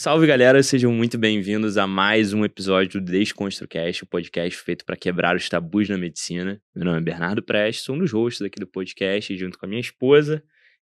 Salve 0.00 0.28
galera, 0.28 0.62
sejam 0.62 0.92
muito 0.92 1.18
bem-vindos 1.18 1.76
a 1.76 1.84
mais 1.84 2.32
um 2.32 2.44
episódio 2.44 3.00
do 3.00 3.10
DesconstruCast, 3.10 4.04
o 4.04 4.06
podcast 4.06 4.56
feito 4.62 4.84
para 4.84 4.96
quebrar 4.96 5.34
os 5.34 5.48
tabus 5.48 5.88
na 5.88 5.98
medicina. 5.98 6.62
Meu 6.72 6.84
nome 6.84 6.98
é 6.98 7.00
Bernardo 7.00 7.42
Prestes, 7.42 7.84
sou 7.84 7.96
um 7.96 7.98
dos 7.98 8.12
hosts 8.12 8.40
aqui 8.42 8.60
do 8.60 8.66
podcast, 8.68 9.36
junto 9.36 9.58
com 9.58 9.66
a 9.66 9.68
minha 9.68 9.80
esposa. 9.80 10.40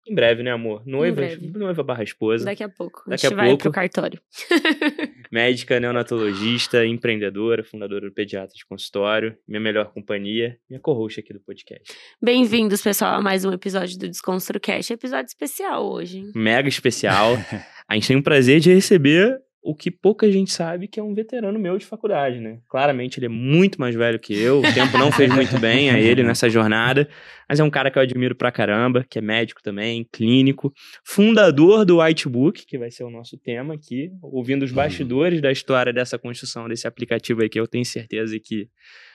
Em 0.06 0.14
breve, 0.14 0.44
né, 0.44 0.52
amor? 0.52 0.84
Noiva, 0.86 1.22
noiva 1.56 1.82
barra 1.82 2.04
esposa. 2.04 2.44
Daqui 2.44 2.64
a 2.64 2.68
pouco. 2.68 3.04
Daqui 3.08 3.26
a 3.26 3.30
a 3.30 3.30
gente 3.30 3.38
vai 3.38 3.48
pouco. 3.48 3.64
pro 3.64 3.72
cartório. 3.72 4.20
Médica, 5.32 5.80
neonatologista, 5.80 6.86
empreendedora, 6.86 7.64
fundadora 7.64 8.08
do 8.08 8.14
Pediatra 8.14 8.54
de 8.54 8.66
Consultório, 8.66 9.38
minha 9.48 9.62
melhor 9.62 9.94
companhia, 9.94 10.58
minha 10.70 10.80
co-host 10.80 11.20
aqui 11.20 11.34
do 11.34 11.40
podcast. 11.40 11.94
Bem-vindos, 12.22 12.82
pessoal, 12.82 13.16
a 13.16 13.22
mais 13.22 13.46
um 13.46 13.54
episódio 13.54 13.98
do 13.98 14.08
DesconstruCast. 14.10 14.92
Episódio 14.92 15.28
especial 15.28 15.90
hoje, 15.90 16.20
hein? 16.20 16.32
Mega 16.36 16.68
especial. 16.68 17.36
A 17.88 17.96
gente 17.96 18.08
tem 18.08 18.18
o 18.18 18.24
prazer 18.24 18.60
de 18.60 18.74
receber 18.74 19.40
o 19.64 19.74
que 19.74 19.90
pouca 19.90 20.30
gente 20.30 20.52
sabe, 20.52 20.88
que 20.88 21.00
é 21.00 21.04
um 21.04 21.14
veterano 21.14 21.58
meu 21.58 21.78
de 21.78 21.86
faculdade, 21.86 22.40
né? 22.40 22.60
Claramente 22.70 23.18
ele 23.18 23.28
é 23.28 23.30
muito 23.30 23.80
mais 23.80 23.96
velho 23.96 24.20
que 24.20 24.34
eu, 24.34 24.60
o 24.60 24.74
tempo 24.74 24.98
não 24.98 25.10
fez 25.12 25.34
muito 25.34 25.58
bem 25.58 25.90
a 25.90 25.98
ele 25.98 26.22
nessa 26.22 26.50
jornada, 26.50 27.08
mas 27.48 27.62
é 27.62 27.64
um 27.64 27.70
cara 27.70 27.90
que 27.90 27.98
eu 27.98 28.02
admiro 28.02 28.36
pra 28.36 28.52
caramba, 28.52 29.06
que 29.10 29.18
é 29.18 29.22
médico 29.22 29.64
também, 29.64 30.06
clínico, 30.12 30.74
fundador 31.06 31.86
do 31.86 32.00
Whitebook, 32.02 32.66
que 32.66 32.78
vai 32.78 32.92
ser 32.92 33.06
o 33.06 33.10
nosso 33.10 33.38
tema 33.38 33.74
aqui, 33.74 34.12
ouvindo 34.22 34.64
os 34.64 34.72
bastidores 34.72 35.40
da 35.40 35.52
história 35.52 35.94
dessa 35.94 36.20
construção 36.20 36.68
desse 36.68 36.86
aplicativo 36.86 37.42
aí 37.42 37.48
que 37.48 37.60
eu 37.60 37.68
tenho 37.68 37.86
certeza 37.86 38.38
que 38.40 38.68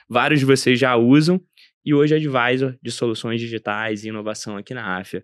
vários 0.09 0.39
de 0.39 0.45
vocês 0.47 0.79
já 0.79 0.95
usam, 0.95 1.39
e 1.85 1.93
hoje 1.93 2.13
é 2.13 2.17
advisor 2.17 2.75
de 2.81 2.91
soluções 2.91 3.39
digitais 3.39 4.03
e 4.03 4.09
inovação 4.09 4.57
aqui 4.57 4.73
na 4.73 4.97
AFIA. 4.97 5.23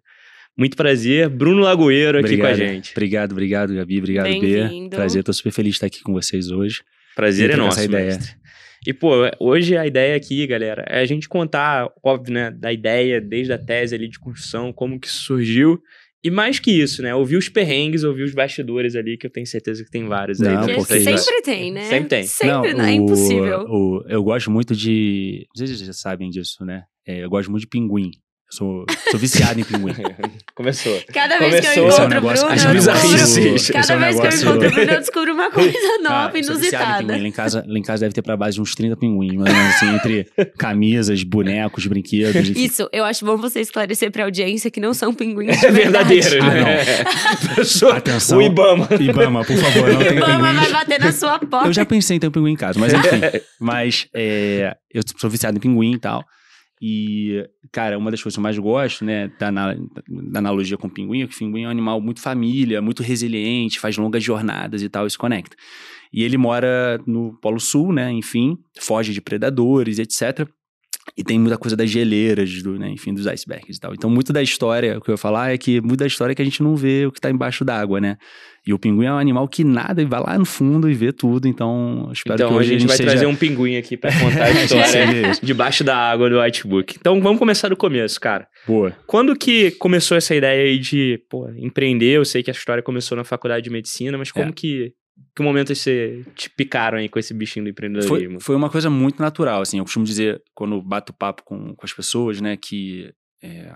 Muito 0.57 0.77
prazer, 0.77 1.27
Bruno 1.29 1.61
Lagoeiro 1.61 2.17
aqui 2.19 2.37
com 2.37 2.45
a 2.45 2.53
gente. 2.53 2.91
Obrigado, 2.91 3.31
obrigado, 3.33 3.73
Gabi. 3.73 3.97
Obrigado, 3.99 4.25
B. 4.25 4.39
Bem-vindo. 4.39 4.95
Prazer, 4.95 5.23
tô 5.23 5.33
super 5.33 5.51
feliz 5.51 5.71
de 5.71 5.75
estar 5.77 5.87
aqui 5.87 6.01
com 6.01 6.13
vocês 6.13 6.49
hoje. 6.49 6.81
Prazer 7.15 7.49
E 7.49 7.53
é 7.53 7.55
nosso, 7.57 7.81
ideia. 7.83 8.05
mestre. 8.05 8.35
E, 8.87 8.93
pô, 8.93 9.11
hoje 9.39 9.75
a 9.75 9.85
ideia 9.85 10.15
aqui, 10.15 10.45
galera, 10.47 10.85
é 10.87 10.99
a 11.01 11.05
gente 11.05 11.27
contar, 11.27 11.89
óbvio, 12.03 12.33
né, 12.33 12.51
da 12.51 12.71
ideia, 12.71 13.19
desde 13.19 13.51
a 13.51 13.57
tese 13.57 13.95
ali 13.95 14.07
de 14.07 14.19
construção, 14.19 14.71
como 14.71 14.99
que 14.99 15.07
isso 15.07 15.23
surgiu. 15.23 15.79
E 16.23 16.29
mais 16.31 16.59
que 16.59 16.71
isso, 16.71 17.01
né, 17.01 17.13
ouvir 17.13 17.35
os 17.37 17.49
perrengues, 17.49 18.03
ouvir 18.03 18.23
os 18.23 18.33
bastidores 18.33 18.95
ali, 18.95 19.17
que 19.17 19.27
eu 19.27 19.31
tenho 19.31 19.45
certeza 19.45 19.83
que 19.83 19.91
tem 19.91 20.05
vários 20.05 20.41
aí. 20.41 20.53
Não, 20.53 20.65
pra 20.65 20.75
Porque 20.75 20.99
sempre 21.01 21.41
tem, 21.43 21.71
né? 21.71 21.83
Sempre 21.85 22.09
tem. 22.09 22.23
Sempre, 22.23 22.71
Não, 22.73 22.77
não, 22.79 22.85
é 22.85 22.91
o- 22.91 22.93
impossível. 22.93 23.59
o- 23.67 24.03
eu 24.07 24.23
gosto 24.23 24.49
muito 24.49 24.75
de. 24.75 25.45
Não 25.49 25.57
sei 25.57 25.67
se 25.67 25.75
vocês 25.77 25.87
já 25.87 25.93
sabem 25.93 26.29
disso, 26.29 26.63
né? 26.65 26.83
É, 27.07 27.23
eu 27.23 27.29
gosto 27.29 27.49
muito 27.51 27.61
de 27.61 27.67
pinguim. 27.67 28.11
Eu 28.51 28.57
sou, 28.57 28.85
sou 29.09 29.19
viciado 29.19 29.59
em 29.59 29.63
pinguim. 29.63 29.93
Começou. 30.55 31.01
Cada 31.11 31.37
vez 31.39 31.59
que 31.59 31.65
eu 31.65 31.71
Esse 31.71 31.79
é 31.79 31.81
um 31.81 31.87
encontro 31.87 32.07
negócio- 32.09 32.45
Bruno, 32.47 32.61
eu 32.61 32.73
descubro... 32.73 33.55
Esse 33.55 33.71
é 33.73 33.77
um 33.79 33.81
Cada 33.81 33.97
vez 33.97 34.19
que 34.19 34.25
eu 34.25 34.29
encontro 34.29 34.67
o 34.67 34.71
Bruno, 34.71 34.91
eu 34.91 34.99
descubro 34.99 35.33
uma 35.33 35.51
coisa 35.51 35.77
nova, 36.03 36.31
viciado 36.31 36.37
em 36.37 36.41
inusitada. 36.41 36.97
pinguim. 36.99 37.21
Lá 37.21 37.27
em, 37.27 37.31
casa, 37.31 37.65
lá 37.67 37.79
em 37.79 37.81
casa 37.81 38.01
deve 38.01 38.13
ter 38.13 38.21
pra 38.21 38.37
base 38.37 38.55
de 38.55 38.61
uns 38.61 38.75
30 38.75 38.95
pinguins, 38.97 39.33
mas 39.33 39.75
assim, 39.75 39.95
entre 39.95 40.27
camisas, 40.57 41.23
bonecos, 41.23 41.87
brinquedos. 41.87 42.49
enfim. 42.49 42.63
Isso, 42.63 42.87
eu 42.93 43.03
acho 43.03 43.25
bom 43.25 43.35
você 43.35 43.59
esclarecer 43.61 44.11
pra 44.11 44.23
audiência 44.25 44.69
que 44.69 44.79
não 44.79 44.93
são 44.93 45.11
pinguins 45.13 45.59
de 45.59 45.65
É 45.65 45.71
verdadeiro, 45.71 46.29
verdade. 46.29 46.53
né? 46.63 46.85
Pessoa- 47.55 47.97
Atenção. 47.97 48.37
O 48.37 48.41
Ibama. 48.43 48.87
Ibama, 48.99 49.43
por 49.43 49.57
favor, 49.57 49.91
não 49.91 49.99
tem 49.99 50.17
Ibama 50.17 50.47
pinguins. 50.49 50.69
vai 50.69 50.71
bater 50.71 50.99
na 50.99 51.11
sua 51.11 51.39
porta. 51.39 51.67
Eu 51.67 51.73
já 51.73 51.83
pensei 51.85 52.17
em 52.17 52.19
ter 52.19 52.27
um 52.27 52.31
pinguim 52.31 52.51
em 52.53 52.55
casa, 52.55 52.79
mas 52.79 52.93
enfim. 52.93 53.21
mas 53.59 54.07
é, 54.13 54.75
eu 54.93 55.01
sou 55.17 55.29
viciado 55.29 55.57
em 55.57 55.59
pinguim 55.59 55.93
e 55.93 55.99
tal. 55.99 56.23
E, 56.81 57.47
cara, 57.71 57.97
uma 57.97 58.11
das 58.11 58.21
coisas 58.21 58.35
que 58.35 58.39
eu 58.39 58.43
mais 58.43 58.57
gosto, 58.57 59.05
né, 59.05 59.31
da, 59.39 59.49
da 59.49 60.39
analogia 60.39 60.77
com 60.77 60.87
o 60.87 60.89
pinguim, 60.89 61.21
é 61.21 61.27
que 61.27 61.35
o 61.35 61.37
pinguim 61.37 61.63
é 61.63 61.67
um 61.67 61.71
animal 61.71 62.01
muito 62.01 62.21
família, 62.21 62.81
muito 62.81 63.01
resiliente, 63.01 63.79
faz 63.79 63.97
longas 63.97 64.23
jornadas 64.23 64.81
e 64.81 64.89
tal, 64.89 65.07
e 65.07 65.09
se 65.09 65.17
conecta. 65.17 65.55
E 66.11 66.23
ele 66.23 66.37
mora 66.37 67.01
no 67.05 67.33
Polo 67.41 67.59
Sul, 67.59 67.93
né, 67.93 68.11
enfim, 68.11 68.57
foge 68.79 69.13
de 69.13 69.21
predadores, 69.21 69.99
etc. 69.99 70.47
E 71.15 71.23
tem 71.23 71.39
muita 71.39 71.57
coisa 71.57 71.77
das 71.77 71.89
geleiras, 71.89 72.61
do, 72.63 72.79
né, 72.79 72.89
enfim, 72.89 73.13
dos 73.13 73.27
icebergs 73.27 73.77
e 73.77 73.79
tal. 73.79 73.93
Então, 73.93 74.09
muito 74.09 74.33
da 74.33 74.41
história, 74.41 74.97
o 74.97 75.01
que 75.01 75.09
eu 75.09 75.13
ia 75.13 75.17
falar 75.17 75.53
é 75.53 75.57
que 75.57 75.79
muito 75.79 75.97
da 75.97 76.07
história 76.07 76.31
é 76.31 76.35
que 76.35 76.41
a 76.41 76.45
gente 76.45 76.63
não 76.63 76.75
vê 76.75 77.05
o 77.05 77.11
que 77.11 77.21
tá 77.21 77.29
embaixo 77.29 77.63
d'água, 77.63 78.01
né? 78.01 78.17
E 78.67 78.73
o 78.73 78.79
pinguim 78.79 79.05
é 79.05 79.13
um 79.13 79.17
animal 79.19 79.47
que 79.47 79.63
nada 79.63 80.01
e 80.01 80.05
vai 80.05 80.19
lá 80.19 80.37
no 80.39 80.45
fundo 80.45 80.89
e 80.89 80.93
vê 80.95 81.13
tudo. 81.13 81.47
Então, 81.47 82.09
espero 82.11 82.35
Então, 82.35 82.47
que 82.49 82.53
a 82.55 82.57
hoje 82.57 82.69
gente 82.79 82.87
vai 82.87 82.97
seja... 82.97 83.09
trazer 83.11 83.27
um 83.27 83.35
pinguim 83.35 83.75
aqui 83.77 83.95
pra 83.95 84.11
contar 84.19 84.45
a 84.45 84.49
história 84.63 85.31
debaixo 85.43 85.83
da 85.83 85.95
água 85.95 86.27
do 86.29 86.39
Whitebook. 86.39 86.95
Então, 86.99 87.21
vamos 87.21 87.37
começar 87.37 87.69
do 87.69 87.77
começo, 87.77 88.19
cara. 88.19 88.47
Boa. 88.65 88.91
Quando 89.05 89.35
que 89.35 89.69
começou 89.71 90.17
essa 90.17 90.33
ideia 90.35 90.63
aí 90.63 90.79
de 90.79 91.19
pô, 91.29 91.47
empreender? 91.57 92.17
Eu 92.17 92.25
sei 92.25 92.41
que 92.41 92.49
a 92.49 92.53
história 92.53 92.81
começou 92.81 93.15
na 93.15 93.23
faculdade 93.23 93.63
de 93.63 93.69
medicina, 93.69 94.17
mas 94.17 94.31
como 94.31 94.49
É. 94.49 94.51
que. 94.53 94.91
Que 95.35 95.43
momento 95.43 95.73
você 95.73 96.25
te 96.35 96.49
picaram 96.49 96.97
aí 96.97 97.09
com 97.09 97.19
esse 97.19 97.33
bichinho 97.33 97.65
do 97.65 97.67
Foi, 97.67 97.71
empreendedorismo? 97.71 98.39
foi 98.39 98.55
uma 98.55 98.69
coisa 98.69 98.89
muito 98.89 99.21
natural, 99.21 99.61
assim. 99.61 99.77
Eu 99.77 99.83
costumo 99.83 100.05
dizer, 100.05 100.41
quando 100.53 100.81
bato 100.81 101.13
papo 101.13 101.43
com, 101.43 101.75
com 101.75 101.85
as 101.85 101.93
pessoas, 101.93 102.41
né, 102.41 102.57
que... 102.57 103.13
é, 103.41 103.75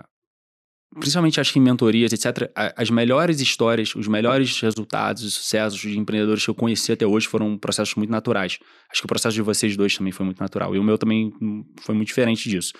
principalmente, 0.98 1.40
acho 1.40 1.52
que 1.52 1.58
em 1.58 1.62
mentorias, 1.62 2.12
etc., 2.12 2.50
as 2.76 2.90
melhores 2.90 3.40
histórias, 3.40 3.94
os 3.94 4.08
melhores 4.08 4.60
resultados 4.60 5.22
e 5.22 5.30
sucessos 5.30 5.78
de 5.78 5.98
empreendedores 5.98 6.44
que 6.44 6.50
eu 6.50 6.54
conheci 6.54 6.92
até 6.92 7.06
hoje 7.06 7.28
foram 7.28 7.56
processos 7.56 7.94
muito 7.94 8.10
naturais. 8.10 8.58
Acho 8.90 9.02
que 9.02 9.06
o 9.06 9.08
processo 9.08 9.34
de 9.34 9.42
vocês 9.42 9.76
dois 9.76 9.96
também 9.96 10.12
foi 10.12 10.26
muito 10.26 10.40
natural. 10.40 10.74
E 10.74 10.78
o 10.78 10.82
meu 10.82 10.98
também 10.98 11.32
hum, 11.40 11.64
foi 11.80 11.94
muito 11.94 12.08
diferente 12.08 12.48
disso. 12.48 12.72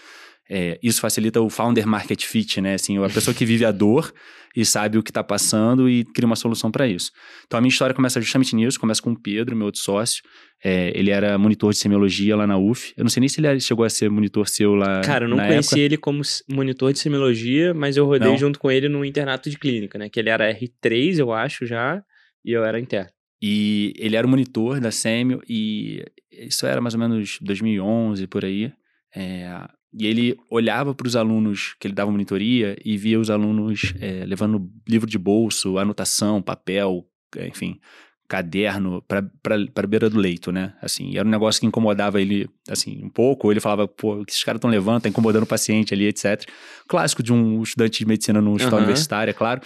É, 0.52 0.80
isso 0.82 1.00
facilita 1.00 1.40
o 1.40 1.48
founder 1.48 1.86
market 1.86 2.24
fit, 2.24 2.60
né? 2.60 2.74
Assim, 2.74 2.98
a 2.98 3.08
pessoa 3.08 3.32
que 3.32 3.44
vive 3.44 3.64
a 3.64 3.70
dor 3.70 4.12
e 4.56 4.64
sabe 4.64 4.98
o 4.98 5.02
que 5.02 5.10
está 5.10 5.22
passando 5.22 5.88
e 5.88 6.04
cria 6.04 6.26
uma 6.26 6.34
solução 6.34 6.72
para 6.72 6.88
isso. 6.88 7.12
Então 7.46 7.56
a 7.56 7.60
minha 7.60 7.70
história 7.70 7.94
começa 7.94 8.20
justamente 8.20 8.56
nisso, 8.56 8.80
começa 8.80 9.00
com 9.00 9.12
o 9.12 9.16
Pedro, 9.16 9.54
meu 9.54 9.66
outro 9.66 9.80
sócio. 9.80 10.24
É, 10.62 10.92
ele 10.98 11.10
era 11.10 11.38
monitor 11.38 11.70
de 11.70 11.78
semiologia 11.78 12.34
lá 12.36 12.48
na 12.48 12.58
UF. 12.58 12.92
Eu 12.96 13.04
não 13.04 13.08
sei 13.08 13.20
nem 13.20 13.28
se 13.28 13.40
ele 13.40 13.60
chegou 13.60 13.84
a 13.84 13.88
ser 13.88 14.10
monitor 14.10 14.48
seu 14.48 14.74
lá. 14.74 15.02
Cara, 15.02 15.26
eu 15.26 15.28
não 15.28 15.36
conheci 15.36 15.68
época. 15.74 15.80
ele 15.80 15.96
como 15.96 16.20
monitor 16.48 16.92
de 16.92 16.98
semiologia, 16.98 17.72
mas 17.72 17.96
eu 17.96 18.04
rodei 18.04 18.28
Não? 18.28 18.36
junto 18.36 18.58
com 18.58 18.70
ele 18.70 18.88
no 18.88 19.04
internato 19.04 19.48
de 19.48 19.56
clínica, 19.56 19.98
né? 19.98 20.08
Que 20.08 20.18
ele 20.18 20.30
era 20.30 20.52
R3, 20.52 21.18
eu 21.18 21.32
acho, 21.32 21.64
já, 21.64 22.02
e 22.44 22.50
eu 22.50 22.64
era 22.64 22.80
interno. 22.80 23.10
E 23.40 23.94
ele 23.96 24.16
era 24.16 24.26
o 24.26 24.30
monitor 24.30 24.80
da 24.80 24.90
Semio 24.90 25.40
e 25.48 26.04
isso 26.30 26.66
era 26.66 26.80
mais 26.80 26.94
ou 26.94 27.00
menos 27.00 27.38
2011 27.40 28.26
por 28.26 28.44
aí. 28.44 28.72
É, 29.14 29.48
e 29.92 30.06
ele 30.06 30.36
olhava 30.48 30.94
para 30.94 31.06
os 31.06 31.16
alunos 31.16 31.74
que 31.80 31.86
ele 31.86 31.94
dava 31.94 32.10
monitoria 32.10 32.76
e 32.84 32.96
via 32.96 33.18
os 33.18 33.28
alunos 33.28 33.92
é, 34.00 34.24
levando 34.24 34.70
livro 34.88 35.08
de 35.08 35.18
bolso, 35.18 35.78
anotação, 35.78 36.40
papel, 36.40 37.04
é, 37.36 37.48
enfim, 37.48 37.80
caderno 38.28 39.02
para 39.02 39.28
a 39.74 39.86
beira 39.86 40.08
do 40.08 40.16
leito, 40.16 40.52
né? 40.52 40.74
Assim, 40.80 41.16
era 41.16 41.26
um 41.26 41.30
negócio 41.30 41.60
que 41.60 41.66
incomodava 41.66 42.20
ele, 42.20 42.48
assim, 42.68 43.00
um 43.02 43.10
pouco. 43.10 43.50
Ele 43.50 43.58
falava, 43.58 43.88
pô, 43.88 44.20
o 44.20 44.24
que 44.24 44.30
esses 44.30 44.44
caras 44.44 44.58
estão 44.58 44.70
levando, 44.70 45.02
tá 45.02 45.08
incomodando 45.08 45.42
o 45.42 45.46
paciente 45.46 45.92
ali, 45.92 46.06
etc. 46.06 46.48
Clássico 46.86 47.24
de 47.24 47.32
um 47.32 47.60
estudante 47.60 47.98
de 47.98 48.06
medicina 48.06 48.40
no 48.40 48.54
hospital 48.54 48.78
Aham. 48.78 48.86
universitário, 48.86 49.30
é 49.32 49.34
claro. 49.34 49.60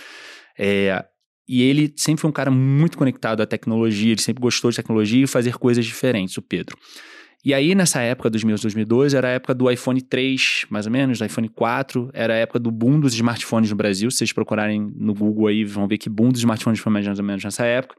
É, 0.58 1.04
e 1.46 1.62
ele 1.62 1.92
sempre 1.96 2.22
foi 2.22 2.30
um 2.30 2.32
cara 2.32 2.50
muito 2.50 2.96
conectado 2.96 3.42
à 3.42 3.46
tecnologia, 3.46 4.12
ele 4.12 4.22
sempre 4.22 4.40
gostou 4.40 4.70
de 4.70 4.76
tecnologia 4.78 5.24
e 5.24 5.26
fazer 5.26 5.58
coisas 5.58 5.84
diferentes, 5.84 6.38
o 6.38 6.42
Pedro. 6.42 6.74
E 7.44 7.52
aí, 7.52 7.74
nessa 7.74 8.00
época, 8.00 8.30
2011, 8.30 8.62
2012, 8.62 9.16
era 9.16 9.28
a 9.28 9.30
época 9.32 9.54
do 9.54 9.70
iPhone 9.70 10.00
3, 10.00 10.64
mais 10.70 10.86
ou 10.86 10.92
menos, 10.92 11.18
do 11.18 11.26
iPhone 11.26 11.46
4, 11.46 12.08
era 12.14 12.32
a 12.32 12.36
época 12.36 12.58
do 12.58 12.70
boom 12.70 12.98
dos 12.98 13.12
smartphones 13.12 13.68
no 13.68 13.76
Brasil. 13.76 14.10
Se 14.10 14.16
vocês 14.16 14.32
procurarem 14.32 14.90
no 14.96 15.12
Google 15.12 15.48
aí, 15.48 15.62
vão 15.62 15.86
ver 15.86 15.98
que 15.98 16.08
boom 16.08 16.30
dos 16.30 16.40
smartphones 16.40 16.80
foi 16.80 16.90
mais 16.90 17.06
ou 17.06 17.22
menos 17.22 17.44
nessa 17.44 17.66
época. 17.66 17.96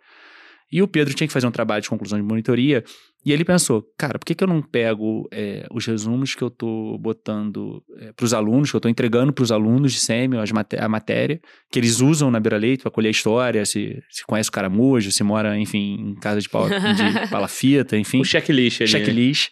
E 0.72 0.82
o 0.82 0.88
Pedro 0.88 1.14
tinha 1.14 1.28
que 1.28 1.34
fazer 1.34 1.48
um 1.48 1.52
trabalho 1.52 1.82
de 1.82 1.90
conclusão 1.90 2.20
de 2.20 2.26
monitoria. 2.26 2.84
E 3.26 3.32
ele 3.32 3.44
pensou, 3.46 3.84
cara, 3.98 4.20
por 4.20 4.26
que, 4.26 4.36
que 4.36 4.44
eu 4.44 4.48
não 4.48 4.62
pego 4.62 5.28
é, 5.32 5.66
os 5.72 5.86
resumos 5.86 6.36
que 6.36 6.44
eu 6.44 6.50
tô 6.50 6.98
botando 7.00 7.84
é, 7.98 8.12
para 8.12 8.24
os 8.24 8.34
alunos, 8.34 8.70
que 8.70 8.76
eu 8.76 8.82
tô 8.82 8.90
entregando 8.90 9.34
para 9.34 9.44
os 9.44 9.52
alunos 9.52 9.94
de 9.94 10.00
SEMI, 10.00 10.38
as 10.38 10.52
maté 10.52 10.82
a 10.84 10.88
matéria, 10.88 11.40
que 11.72 11.80
eles 11.80 12.02
usam 12.02 12.30
na 12.30 12.40
beira-leito 12.40 12.84
para 12.84 12.92
colher 12.92 13.08
a 13.08 13.12
história, 13.12 13.66
se, 13.66 14.02
se 14.10 14.24
conhece 14.26 14.50
o 14.50 14.52
caramujo, 14.52 15.12
se 15.12 15.24
mora, 15.24 15.58
enfim, 15.58 15.96
em 16.12 16.16
casa 16.16 16.40
de, 16.40 16.50
pau, 16.50 16.68
de 16.68 16.76
palafita, 17.30 17.98
enfim 17.98 18.22
O 18.22 18.26
checklist 18.26 18.82
ali. 18.82 18.92
né? 18.92 19.00
checklist. 19.00 19.50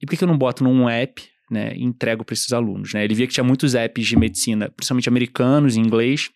E 0.00 0.06
por 0.06 0.10
que, 0.10 0.16
que 0.16 0.24
eu 0.24 0.28
não 0.28 0.38
boto 0.38 0.64
num 0.64 0.88
app, 0.88 1.22
né, 1.50 1.74
e 1.76 1.84
entrego 1.84 2.24
para 2.24 2.32
esses 2.32 2.52
alunos, 2.52 2.92
né? 2.94 3.04
Ele 3.04 3.14
via 3.14 3.26
que 3.26 3.34
tinha 3.34 3.44
muitos 3.44 3.74
apps 3.74 4.06
de 4.06 4.16
medicina, 4.16 4.70
principalmente 4.70 5.08
americanos, 5.08 5.76
em 5.76 5.80
inglês, 5.80 6.30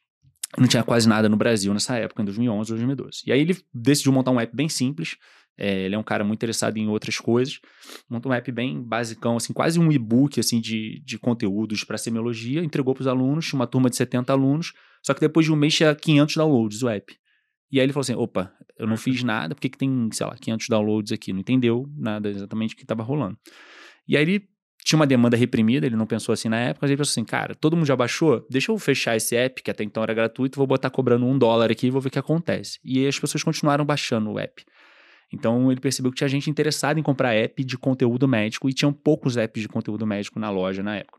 não 0.58 0.66
tinha 0.66 0.82
quase 0.82 1.08
nada 1.08 1.28
no 1.28 1.36
Brasil 1.36 1.72
nessa 1.72 1.96
época, 1.96 2.22
em 2.22 2.24
2011, 2.24 2.70
2012. 2.70 3.22
E 3.26 3.32
aí 3.32 3.40
ele 3.40 3.56
decidiu 3.72 4.12
montar 4.12 4.30
um 4.30 4.40
app 4.40 4.54
bem 4.54 4.68
simples, 4.68 5.16
é, 5.58 5.84
ele 5.84 5.94
é 5.94 5.98
um 5.98 6.02
cara 6.02 6.22
muito 6.22 6.38
interessado 6.38 6.76
em 6.76 6.88
outras 6.88 7.18
coisas, 7.18 7.60
montou 8.08 8.30
um 8.30 8.34
app 8.34 8.52
bem 8.52 8.82
basicão, 8.82 9.36
assim, 9.36 9.52
quase 9.52 9.80
um 9.80 9.90
e-book, 9.90 10.38
assim, 10.38 10.60
de, 10.60 11.02
de 11.04 11.18
conteúdos 11.18 11.82
para 11.82 11.96
semiologia, 11.96 12.62
entregou 12.62 12.94
para 12.94 13.02
os 13.02 13.06
alunos, 13.06 13.52
uma 13.52 13.66
turma 13.66 13.88
de 13.88 13.96
70 13.96 14.32
alunos, 14.32 14.72
só 15.02 15.14
que 15.14 15.20
depois 15.20 15.46
de 15.46 15.52
um 15.52 15.56
mês 15.56 15.74
tinha 15.74 15.94
500 15.94 16.36
downloads 16.36 16.82
o 16.82 16.88
app. 16.88 17.16
E 17.70 17.78
aí 17.78 17.86
ele 17.86 17.92
falou 17.92 18.02
assim, 18.02 18.14
opa, 18.14 18.52
eu 18.78 18.86
não 18.86 18.96
fiz 18.96 19.22
nada, 19.22 19.54
por 19.54 19.60
que 19.60 19.70
tem, 19.70 20.08
sei 20.12 20.26
lá, 20.26 20.36
500 20.36 20.68
downloads 20.68 21.12
aqui? 21.12 21.32
Não 21.32 21.40
entendeu 21.40 21.88
nada 21.96 22.28
exatamente 22.28 22.74
o 22.74 22.76
que 22.76 22.84
estava 22.84 23.02
rolando. 23.02 23.38
E 24.06 24.16
aí 24.16 24.22
ele 24.22 24.48
tinha 24.86 24.96
uma 24.96 25.06
demanda 25.06 25.36
reprimida, 25.36 25.84
ele 25.84 25.96
não 25.96 26.06
pensou 26.06 26.32
assim 26.32 26.48
na 26.48 26.60
época, 26.60 26.78
mas 26.82 26.90
ele 26.92 26.96
pensou 26.96 27.10
assim, 27.10 27.24
cara, 27.24 27.56
todo 27.56 27.76
mundo 27.76 27.86
já 27.86 27.96
baixou, 27.96 28.46
deixa 28.48 28.70
eu 28.70 28.78
fechar 28.78 29.16
esse 29.16 29.34
app, 29.34 29.60
que 29.60 29.68
até 29.68 29.82
então 29.82 30.00
era 30.00 30.14
gratuito, 30.14 30.56
vou 30.56 30.66
botar 30.66 30.90
cobrando 30.90 31.26
um 31.26 31.36
dólar 31.36 31.72
aqui 31.72 31.88
e 31.88 31.90
vou 31.90 32.00
ver 32.00 32.06
o 32.06 32.10
que 32.12 32.20
acontece. 32.20 32.78
E 32.84 33.04
as 33.04 33.18
pessoas 33.18 33.42
continuaram 33.42 33.84
baixando 33.84 34.30
o 34.30 34.38
app. 34.38 34.64
Então 35.32 35.72
ele 35.72 35.80
percebeu 35.80 36.12
que 36.12 36.18
tinha 36.18 36.28
gente 36.28 36.48
interessada 36.48 37.00
em 37.00 37.02
comprar 37.02 37.34
app 37.34 37.64
de 37.64 37.76
conteúdo 37.76 38.28
médico 38.28 38.68
e 38.68 38.72
tinham 38.72 38.92
poucos 38.92 39.36
apps 39.36 39.60
de 39.60 39.68
conteúdo 39.68 40.06
médico 40.06 40.38
na 40.38 40.50
loja 40.50 40.84
na 40.84 40.98
época. 40.98 41.18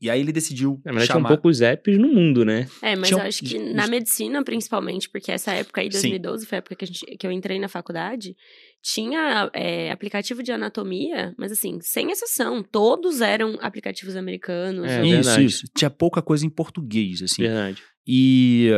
E 0.00 0.10
aí 0.10 0.20
ele 0.20 0.32
decidiu 0.32 0.80
Na 0.84 0.92
verdade, 0.92 1.06
chamar... 1.08 1.28
tinha 1.28 1.36
poucos 1.36 1.60
apps 1.62 1.98
no 1.98 2.08
mundo, 2.08 2.44
né? 2.44 2.68
É, 2.82 2.94
mas 2.96 3.08
Tinha 3.08 3.20
eu 3.20 3.26
acho 3.26 3.42
que 3.42 3.58
na 3.58 3.86
medicina, 3.86 4.42
principalmente, 4.42 5.08
porque 5.08 5.32
essa 5.32 5.52
época 5.52 5.80
aí, 5.80 5.86
Sim. 5.86 6.10
2012, 6.10 6.46
foi 6.46 6.56
a 6.56 6.58
época 6.58 6.76
que, 6.76 6.84
a 6.84 6.86
gente, 6.86 7.04
que 7.16 7.26
eu 7.26 7.32
entrei 7.32 7.58
na 7.58 7.68
faculdade, 7.68 8.36
tinha 8.82 9.50
é, 9.54 9.90
aplicativo 9.90 10.42
de 10.42 10.52
anatomia, 10.52 11.34
mas 11.38 11.50
assim, 11.50 11.78
sem 11.80 12.10
exceção, 12.10 12.62
todos 12.62 13.22
eram 13.22 13.56
aplicativos 13.62 14.14
americanos. 14.14 14.84
É, 14.84 15.02
isso, 15.02 15.10
verdade. 15.10 15.44
isso. 15.44 15.64
Tinha 15.74 15.90
pouca 15.90 16.20
coisa 16.20 16.44
em 16.44 16.50
português, 16.50 17.22
assim. 17.22 17.42
Verdade. 17.42 17.82
E, 18.06 18.70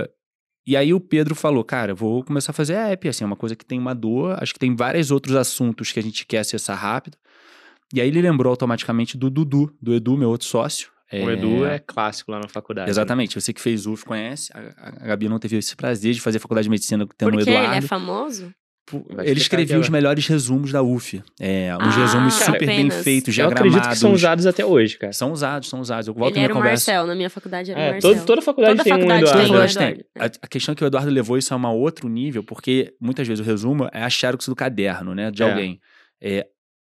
e 0.65 0.77
aí 0.77 0.95
o 0.95 1.01
Pedro 1.01 1.35
falou, 1.35 1.65
cara, 1.65 1.93
vou 1.93 2.23
começar 2.23 2.53
a 2.53 2.55
fazer 2.55 2.75
app, 2.75 3.09
assim, 3.09 3.25
é 3.25 3.27
uma 3.27 3.35
coisa 3.37 3.57
que 3.57 3.65
tem 3.65 3.79
uma 3.79 3.95
dor, 3.95 4.41
acho 4.41 4.53
que 4.53 4.61
tem 4.61 4.77
vários 4.77 5.11
outros 5.11 5.35
assuntos 5.35 5.91
que 5.91 5.99
a 5.99 6.03
gente 6.03 6.25
quer 6.25 6.39
acessar 6.39 6.79
rápido. 6.79 7.19
E 7.93 8.01
aí 8.01 8.09
ele 8.09 8.23
lembrou 8.23 8.51
automaticamente 8.51 9.17
do 9.17 9.31
Dudu, 9.31 9.77
do 9.81 9.95
Edu, 9.95 10.17
meu 10.17 10.29
outro 10.29 10.47
sócio. 10.47 10.91
O 11.13 11.31
Edu 11.31 11.65
é 11.65 11.79
clássico 11.79 12.33
lá 12.33 12.41
na 12.41 12.49
faculdade. 12.49 12.87
né? 12.87 12.91
Exatamente, 12.91 13.41
você 13.41 13.53
que 13.53 13.61
fez 13.61 13.87
UF 13.87 14.05
conhece, 14.05 14.51
a, 14.53 15.03
a 15.05 15.07
Gabi 15.07 15.29
não 15.29 15.39
teve 15.39 15.57
esse 15.57 15.77
prazer 15.77 16.13
de 16.13 16.21
fazer 16.21 16.39
faculdade 16.41 16.65
de 16.65 16.71
medicina 16.71 17.07
tendo 17.17 17.29
o 17.29 17.33
Porque 17.33 17.49
ele 17.49 17.57
é 17.57 17.63
Eduardo. 17.65 17.87
famoso? 17.87 18.53
Ele 19.25 19.41
escrevia 19.41 19.81
os 19.81 19.89
melhores 19.89 20.29
resumos 20.29 20.71
da 20.71 20.81
UF. 20.81 21.21
É, 21.41 21.75
uns 21.77 21.97
Ah, 21.97 22.01
resumos 22.03 22.35
super 22.35 22.59
bem 22.67 22.87
apenas. 22.87 23.03
feitos, 23.03 23.37
Eu 23.37 23.47
acredito 23.47 23.73
diagramados. 23.73 23.99
que 23.99 24.01
são 24.01 24.13
usados 24.13 24.47
até 24.47 24.65
hoje, 24.65 24.97
cara. 24.97 25.13
São 25.13 25.33
usados, 25.33 25.69
são 25.69 25.81
usados. 25.81 26.07
Eu 26.07 26.15
volto 26.15 26.29
ele 26.31 26.35
minha 26.39 26.45
era 26.47 26.53
o 26.55 26.57
conversa. 26.57 26.93
Marcel, 26.93 27.07
na 27.09 27.15
minha 27.17 27.29
faculdade 27.29 27.71
era 27.73 27.81
o 27.81 27.83
É, 27.83 27.91
Marcel. 27.95 28.15
todo, 28.15 28.25
toda 28.27 28.43
faculdade 28.43 28.77
Toda 28.77 28.85
tem 28.85 28.93
faculdade 28.93 29.25
um 29.25 29.27
tem, 29.33 29.45
Eduardo. 29.45 29.75
né? 29.81 29.87
Tem. 29.87 29.89
Eduardo. 30.15 30.39
A, 30.41 30.47
a 30.47 30.49
questão 30.49 30.75
que 30.77 30.85
o 30.85 30.87
Eduardo 30.87 31.11
levou 31.11 31.37
isso 31.37 31.53
a 31.53 31.57
um 31.57 31.67
outro 31.67 32.09
nível, 32.09 32.45
porque 32.45 32.95
muitas 33.01 33.27
vezes 33.27 33.45
o 33.45 33.49
resumo 33.49 33.89
é 33.93 34.05
a 34.05 34.09
xerox 34.09 34.47
do 34.47 34.55
caderno, 34.55 35.17
né? 35.17 35.33
De 35.33 35.43
É. 35.43 35.51
alguém. 35.51 35.81
É, 36.21 36.47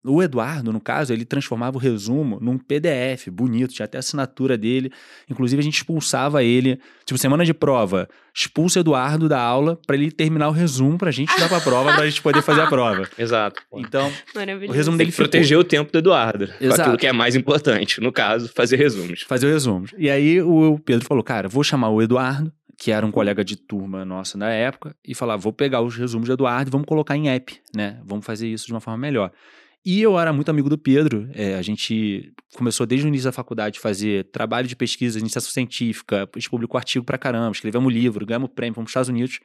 o 0.02 0.22
Eduardo, 0.22 0.72
no 0.72 0.80
caso, 0.80 1.12
ele 1.12 1.26
transformava 1.26 1.76
o 1.76 1.80
resumo 1.80 2.38
num 2.40 2.56
PDF 2.56 3.28
bonito, 3.30 3.74
tinha 3.74 3.84
até 3.84 3.98
a 3.98 4.00
assinatura 4.00 4.56
dele. 4.56 4.90
Inclusive, 5.28 5.60
a 5.60 5.62
gente 5.62 5.76
expulsava 5.76 6.42
ele. 6.42 6.80
Tipo, 7.04 7.18
semana 7.18 7.44
de 7.44 7.52
prova, 7.52 8.08
expulsa 8.34 8.78
o 8.78 8.80
Eduardo 8.80 9.28
da 9.28 9.38
aula 9.38 9.78
pra 9.86 9.96
ele 9.96 10.10
terminar 10.10 10.48
o 10.48 10.52
resumo 10.52 10.96
pra 10.96 11.10
gente 11.10 11.38
dar 11.38 11.48
pra 11.48 11.60
prova, 11.60 11.92
pra 11.92 12.06
gente 12.06 12.22
poder 12.22 12.40
fazer 12.40 12.62
a 12.62 12.66
prova. 12.66 13.06
Exato. 13.18 13.60
Então, 13.74 14.10
o 14.68 14.72
resumo 14.72 14.96
Tem 14.96 15.04
dele 15.04 15.10
que 15.10 15.16
proteger 15.16 15.58
o 15.58 15.64
tempo 15.64 15.92
do 15.92 15.98
Eduardo. 15.98 16.46
Com 16.46 16.64
Exato. 16.64 16.80
aquilo 16.80 16.96
que 16.96 17.06
é 17.06 17.12
mais 17.12 17.36
importante. 17.36 18.00
No 18.00 18.10
caso, 18.10 18.50
fazer 18.54 18.76
resumos. 18.76 19.22
fazer 19.22 19.48
o 19.48 19.50
resumo. 19.50 19.86
E 19.98 20.08
aí 20.08 20.40
o 20.40 20.78
Pedro 20.78 21.06
falou, 21.06 21.22
cara, 21.22 21.46
vou 21.46 21.62
chamar 21.62 21.90
o 21.90 22.00
Eduardo, 22.00 22.50
que 22.78 22.90
era 22.90 23.04
um 23.04 23.10
colega 23.10 23.44
de 23.44 23.56
turma 23.56 24.02
nossa 24.06 24.38
na 24.38 24.48
época, 24.48 24.96
e 25.06 25.14
falar, 25.14 25.36
vou 25.36 25.52
pegar 25.52 25.82
os 25.82 25.94
resumos 25.94 26.28
do 26.28 26.32
Eduardo 26.32 26.70
e 26.70 26.72
vamos 26.72 26.86
colocar 26.86 27.14
em 27.14 27.28
app, 27.28 27.54
né? 27.76 28.00
Vamos 28.06 28.24
fazer 28.24 28.48
isso 28.48 28.66
de 28.66 28.72
uma 28.72 28.80
forma 28.80 28.96
melhor. 28.96 29.30
E 29.84 30.02
eu 30.02 30.18
era 30.18 30.32
muito 30.32 30.50
amigo 30.50 30.68
do 30.68 30.76
Pedro, 30.76 31.30
é, 31.32 31.54
a 31.54 31.62
gente 31.62 32.32
começou 32.54 32.86
desde 32.86 33.06
o 33.06 33.08
início 33.08 33.24
da 33.24 33.32
faculdade 33.32 33.78
a 33.78 33.82
fazer 33.82 34.24
trabalho 34.30 34.68
de 34.68 34.76
pesquisa, 34.76 35.18
iniciação 35.18 35.50
científica, 35.50 36.28
a 36.34 36.38
gente 36.38 36.50
publicou 36.50 36.76
artigo 36.76 37.04
pra 37.04 37.16
caramba, 37.16 37.52
escrevemos 37.52 37.92
livro, 37.92 38.26
ganhamos 38.26 38.50
prêmio, 38.54 38.74
fomos 38.74 38.92
para 38.92 39.00
os 39.00 39.06
Estados 39.06 39.08
Unidos. 39.08 39.40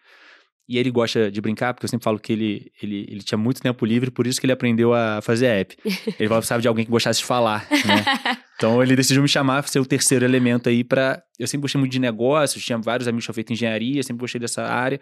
E 0.68 0.80
ele 0.80 0.90
gosta 0.90 1.30
de 1.30 1.40
brincar, 1.40 1.74
porque 1.74 1.86
eu 1.86 1.90
sempre 1.90 2.04
falo 2.04 2.20
que 2.20 2.34
ele, 2.34 2.72
ele, 2.82 3.06
ele 3.08 3.22
tinha 3.22 3.38
muito 3.38 3.62
tempo 3.62 3.86
livre, 3.86 4.10
por 4.10 4.26
isso 4.26 4.40
que 4.40 4.48
ele 4.48 4.52
aprendeu 4.52 4.96
a 4.96 5.22
fazer 5.22 5.46
app. 5.46 5.78
Ele 6.20 6.28
precisava 6.28 6.60
de 6.60 6.68
alguém 6.68 6.84
que 6.84 6.90
gostasse 6.90 7.20
de 7.20 7.26
falar, 7.26 7.68
né? 7.70 8.04
Então 8.58 8.82
ele 8.82 8.96
decidiu 8.96 9.22
me 9.22 9.28
chamar 9.28 9.62
para 9.62 9.70
ser 9.70 9.80
o 9.80 9.86
terceiro 9.86 10.24
elemento 10.24 10.70
aí 10.70 10.82
para. 10.82 11.22
Eu 11.38 11.46
sempre 11.46 11.64
gostei 11.64 11.78
muito 11.78 11.92
de 11.92 12.00
negócios, 12.00 12.64
tinha 12.64 12.78
vários 12.78 13.06
amigos 13.06 13.26
que 13.26 13.28
tinham 13.28 13.36
feito 13.36 13.52
engenharia, 13.52 14.02
sempre 14.02 14.22
gostei 14.22 14.40
dessa 14.40 14.64
área, 14.64 14.98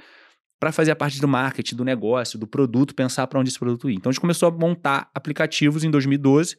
para 0.64 0.72
fazer 0.72 0.92
a 0.92 0.96
parte 0.96 1.20
do 1.20 1.28
marketing, 1.28 1.76
do 1.76 1.84
negócio, 1.84 2.40
do 2.40 2.48
produto, 2.48 2.96
pensar 2.96 3.28
para 3.28 3.38
onde 3.38 3.50
esse 3.50 3.60
produto 3.60 3.90
ir. 3.90 3.96
Então 3.96 4.10
a 4.10 4.14
gente 4.14 4.22
começou 4.22 4.48
a 4.48 4.52
montar 4.52 5.10
aplicativos 5.14 5.84
em 5.84 5.92
2012, 5.92 6.56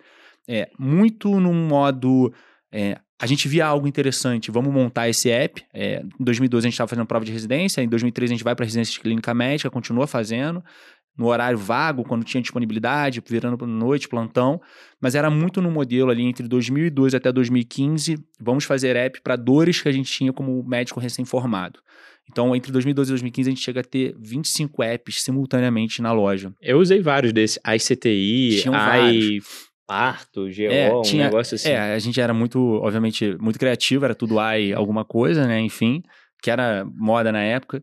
é, 0.47 0.69
muito 0.79 1.41
num 1.41 1.55
modo. 1.67 2.31
é, 2.71 2.99
a 3.19 3.25
gente 3.27 3.49
via 3.49 3.65
algo 3.65 3.89
interessante, 3.89 4.51
vamos 4.51 4.75
montar 4.75 5.09
esse 5.09 5.31
app. 5.31 5.65
É, 5.73 6.03
em 6.21 6.23
2012 6.23 6.67
a 6.67 6.69
gente 6.69 6.75
estava 6.75 6.89
fazendo 6.89 7.07
prova 7.07 7.25
de 7.25 7.33
residência, 7.33 7.81
em 7.81 7.89
2013 7.89 8.35
a 8.35 8.37
gente 8.37 8.45
vai 8.45 8.55
para 8.55 8.67
residência 8.67 8.93
de 8.93 9.01
clínica 9.01 9.33
médica, 9.33 9.71
continua 9.71 10.07
fazendo, 10.07 10.63
no 11.17 11.29
horário 11.29 11.57
vago, 11.57 12.05
quando 12.05 12.25
tinha 12.25 12.43
disponibilidade, 12.43 13.23
virando 13.27 13.67
noite, 13.67 14.07
plantão 14.07 14.61
mas 15.05 15.15
era 15.15 15.29
muito 15.29 15.61
no 15.61 15.71
modelo 15.71 16.11
ali 16.11 16.25
entre 16.25 16.49
2002 16.49 17.15
até 17.15 17.31
2015, 17.31 18.17
vamos 18.41 18.65
fazer 18.65 18.97
app 18.97 19.21
para 19.21 19.37
dores 19.37 19.83
que 19.83 19.89
a 19.89 19.93
gente 19.93 20.11
tinha 20.11 20.33
como 20.33 20.63
médico 20.63 20.99
recém-formado. 20.99 21.79
Então, 22.31 22.55
entre 22.57 22.73
2012 22.73 23.11
e 23.11 23.13
2015, 23.13 23.49
a 23.49 23.53
gente 23.53 23.63
chega 23.63 23.81
a 23.81 23.85
ter 23.85 24.15
25 24.19 24.83
apps 24.83 25.23
simultaneamente 25.23 26.01
na 26.03 26.13
loja. 26.13 26.53
Eu 26.61 26.79
usei 26.79 27.01
vários 27.01 27.33
desses. 27.33 27.59
ICTI, 27.67 28.61
Tinham 28.63 28.75
AI, 28.75 29.39
Parto, 29.87 30.45
GO, 30.49 30.63
É, 30.73 30.93
um 30.95 31.03
tinha- 31.03 31.25
negócio 31.25 31.55
assim. 31.55 31.69
É, 31.69 31.93
a 31.95 31.99
gente 31.99 32.19
era 32.21 32.33
muito, 32.33 32.59
obviamente, 32.83 33.37
muito 33.39 33.59
criativo, 33.59 34.05
era 34.05 34.15
tudo 34.15 34.39
AI 34.41 34.73
alguma 34.73 35.05
coisa, 35.05 35.47
né? 35.47 35.61
Enfim, 35.61 36.03
que 36.43 36.51
era 36.51 36.87
moda 36.97 37.31
na 37.31 37.43
época. 37.43 37.83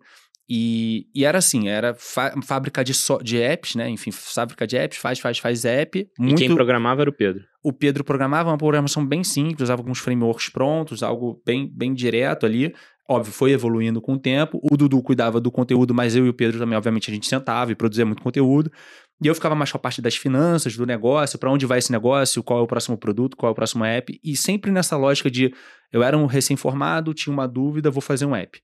E, 0.50 1.06
e 1.16 1.24
era 1.24 1.38
assim, 1.38 1.70
era 1.70 1.96
fábrica 2.44 2.84
de, 2.84 2.94
so- 2.94 3.20
de 3.24 3.38
apps, 3.40 3.76
né? 3.76 3.88
Enfim, 3.90 4.12
fábrica 4.12 4.66
de 4.68 4.76
apps, 4.76 4.98
faz, 4.98 5.20
faz, 5.20 5.38
faz 5.38 5.64
app. 5.64 6.00
E 6.00 6.08
Muito, 6.22 6.40
quem 6.40 6.54
programava 6.54 7.02
era 7.02 7.10
o 7.10 7.14
Pedro. 7.14 7.44
o 7.64 7.72
Pedro 7.72 8.04
programava 8.04 8.50
uma 8.50 8.58
programação 8.58 9.06
bem 9.06 9.24
simples, 9.24 9.62
usava 9.62 9.82
alguns 9.82 10.00
frameworks 10.00 10.50
prontos, 10.50 11.04
algo 11.04 11.42
bem, 11.46 11.72
bem 11.72 11.94
direto 11.94 12.46
ali. 12.46 12.74
Óbvio, 13.12 13.34
foi 13.34 13.52
evoluindo 13.52 14.00
com 14.02 14.13
o 14.13 14.18
tempo. 14.19 14.60
O 14.63 14.78
Dudu 14.78 15.02
cuidava 15.02 15.42
do 15.42 15.52
conteúdo, 15.52 15.94
mas 15.94 16.16
eu 16.16 16.25
e 16.25 16.30
o 16.30 16.34
Pedro 16.34 16.58
também, 16.60 16.78
obviamente, 16.78 17.12
a 17.12 17.13
gente 17.13 17.28
sentava 17.28 17.72
e 17.72 17.75
produzia 17.75 18.06
muito 18.06 18.22
conteúdo. 18.22 18.72
E 19.22 19.28
eu 19.28 19.36
ficava 19.36 19.54
mais 19.54 19.72
com 19.72 19.78
a 19.78 19.81
parte 19.81 20.02
das 20.02 20.16
finanças, 20.16 20.75
do 20.78 20.86
negócio, 20.86 21.38
para 21.38 21.52
onde 21.52 21.66
vai 21.66 21.80
esse 21.80 21.92
negócio, 21.92 22.42
qual 22.42 22.60
é 22.60 22.62
o 22.62 22.68
próximo 22.68 22.98
produto, 22.98 23.36
qual 23.36 23.50
é 23.50 23.52
o 23.52 23.56
próximo 23.56 23.84
app. 23.84 24.19
E 24.24 24.36
sempre 24.38 24.72
nessa 24.72 24.96
lógica 24.96 25.30
de 25.30 25.54
eu 25.92 26.02
era 26.02 26.18
um 26.18 26.25
recém-formado, 26.25 27.13
tinha 27.13 27.34
uma 27.34 27.48
dúvida, 27.48 27.92
vou 27.92 28.02
fazer 28.02 28.25
um 28.25 28.36
app. 28.36 28.60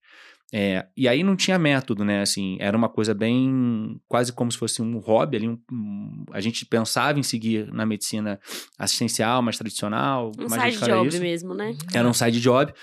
É, 0.54 0.86
e 0.96 1.10
aí 1.10 1.24
não 1.24 1.36
tinha 1.36 1.60
método, 1.60 2.06
né? 2.06 2.22
Assim, 2.22 2.56
era 2.62 2.78
uma 2.78 2.88
coisa 2.88 3.14
bem 3.14 4.00
quase 4.08 4.32
como 4.32 4.50
se 4.50 4.58
fosse 4.58 4.82
um 4.82 4.98
hobby 5.00 5.36
ali. 5.36 5.50
um- 5.50 5.60
um- 5.70 6.24
a 6.32 6.40
gente 6.40 6.66
pensava 6.66 7.20
em 7.20 7.24
seguir 7.24 7.70
na 7.74 7.86
medicina 7.86 8.40
assistencial, 8.80 9.42
mais 9.42 9.58
tradicional, 9.58 10.32
Um 10.40 10.48
mais 10.50 10.76
side 10.76 10.86
job 10.86 11.08
isso. 11.10 11.20
mesmo, 11.20 11.54
né? 11.54 11.76
Era 11.94 12.08
um 12.08 12.14
side 12.14 12.40
job, 12.40 12.74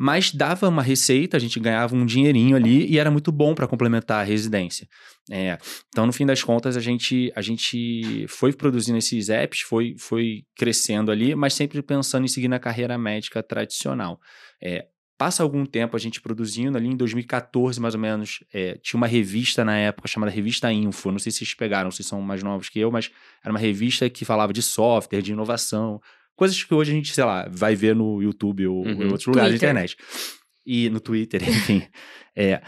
mas 0.00 0.30
dava 0.30 0.68
uma 0.68 0.80
receita, 0.80 1.36
a 1.36 1.40
gente 1.40 1.58
ganhava 1.58 1.96
um 1.96 2.06
dinheirinho 2.06 2.54
ali 2.54 2.86
e 2.86 3.00
era 3.00 3.10
muito 3.10 3.32
bom 3.32 3.52
para 3.52 3.66
complementar 3.66 4.20
a 4.20 4.22
residência. 4.22 4.88
É, 5.28 5.58
então, 5.88 6.06
no 6.06 6.12
fim 6.12 6.24
das 6.24 6.40
contas, 6.40 6.76
a 6.76 6.80
gente, 6.80 7.32
a 7.34 7.42
gente 7.42 8.24
foi 8.28 8.52
produzindo 8.52 8.96
esses 8.96 9.28
apps, 9.28 9.62
foi, 9.62 9.96
foi 9.98 10.44
crescendo 10.56 11.10
ali, 11.10 11.34
mas 11.34 11.54
sempre 11.54 11.82
pensando 11.82 12.24
em 12.24 12.28
seguir 12.28 12.46
na 12.46 12.60
carreira 12.60 12.96
médica 12.96 13.42
tradicional. 13.42 14.20
É, 14.62 14.86
passa 15.18 15.42
algum 15.42 15.66
tempo 15.66 15.96
a 15.96 15.98
gente 15.98 16.20
produzindo 16.20 16.78
ali, 16.78 16.86
em 16.86 16.96
2014 16.96 17.80
mais 17.80 17.94
ou 17.94 18.00
menos, 18.00 18.44
é, 18.54 18.78
tinha 18.80 18.98
uma 18.98 19.08
revista 19.08 19.64
na 19.64 19.76
época 19.78 20.06
chamada 20.06 20.30
Revista 20.30 20.72
Info, 20.72 21.10
não 21.10 21.18
sei 21.18 21.32
se 21.32 21.38
vocês 21.38 21.54
pegaram, 21.54 21.90
vocês 21.90 22.06
são 22.06 22.22
mais 22.22 22.40
novos 22.40 22.68
que 22.68 22.78
eu, 22.78 22.92
mas 22.92 23.10
era 23.42 23.52
uma 23.52 23.58
revista 23.58 24.08
que 24.08 24.24
falava 24.24 24.52
de 24.52 24.62
software, 24.62 25.22
de 25.22 25.32
inovação, 25.32 26.00
coisas 26.38 26.62
que 26.62 26.72
hoje 26.72 26.92
a 26.92 26.94
gente, 26.94 27.12
sei 27.12 27.24
lá, 27.24 27.46
vai 27.50 27.74
ver 27.74 27.94
no 27.96 28.22
YouTube 28.22 28.66
ou 28.66 28.86
Uhum. 28.86 29.02
em 29.02 29.06
outros 29.06 29.26
lugares 29.26 29.50
da 29.50 29.56
internet. 29.56 29.96
E 30.64 30.88
no 30.88 31.00
Twitter, 31.00 31.42
enfim. 31.48 31.82
é, 32.36 32.62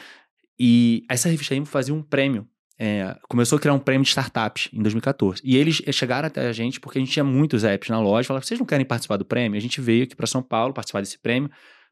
e 0.58 1.04
essa 1.08 1.28
revista 1.28 1.54
Info 1.54 1.70
fazia 1.70 1.94
um 1.94 2.02
prêmio. 2.02 2.46
é, 2.82 3.14
começou 3.28 3.58
a 3.58 3.60
criar 3.60 3.74
um 3.74 3.78
prêmio 3.78 4.02
de 4.04 4.08
startups 4.08 4.70
em 4.72 4.80
2014. 4.82 5.42
E 5.44 5.54
eles 5.56 5.82
chegaram 5.92 6.26
até 6.28 6.48
a 6.48 6.52
gente 6.52 6.80
porque 6.80 6.98
a 6.98 7.00
gente 7.02 7.12
tinha 7.12 7.22
muitos 7.24 7.62
apps 7.62 7.90
na 7.90 8.00
loja. 8.00 8.26
Falaram, 8.28 8.42
vocês 8.46 8.58
não 8.58 8.66
querem 8.66 8.86
participar 8.86 9.18
do 9.18 9.24
prêmio? 9.24 9.56
A 9.58 9.60
gente 9.60 9.80
veio 9.82 10.04
aqui 10.04 10.16
para 10.16 10.26
São 10.26 10.42
Paulo 10.42 10.72
participar 10.72 11.00
desse 11.00 11.18
prêmio, 11.18 11.50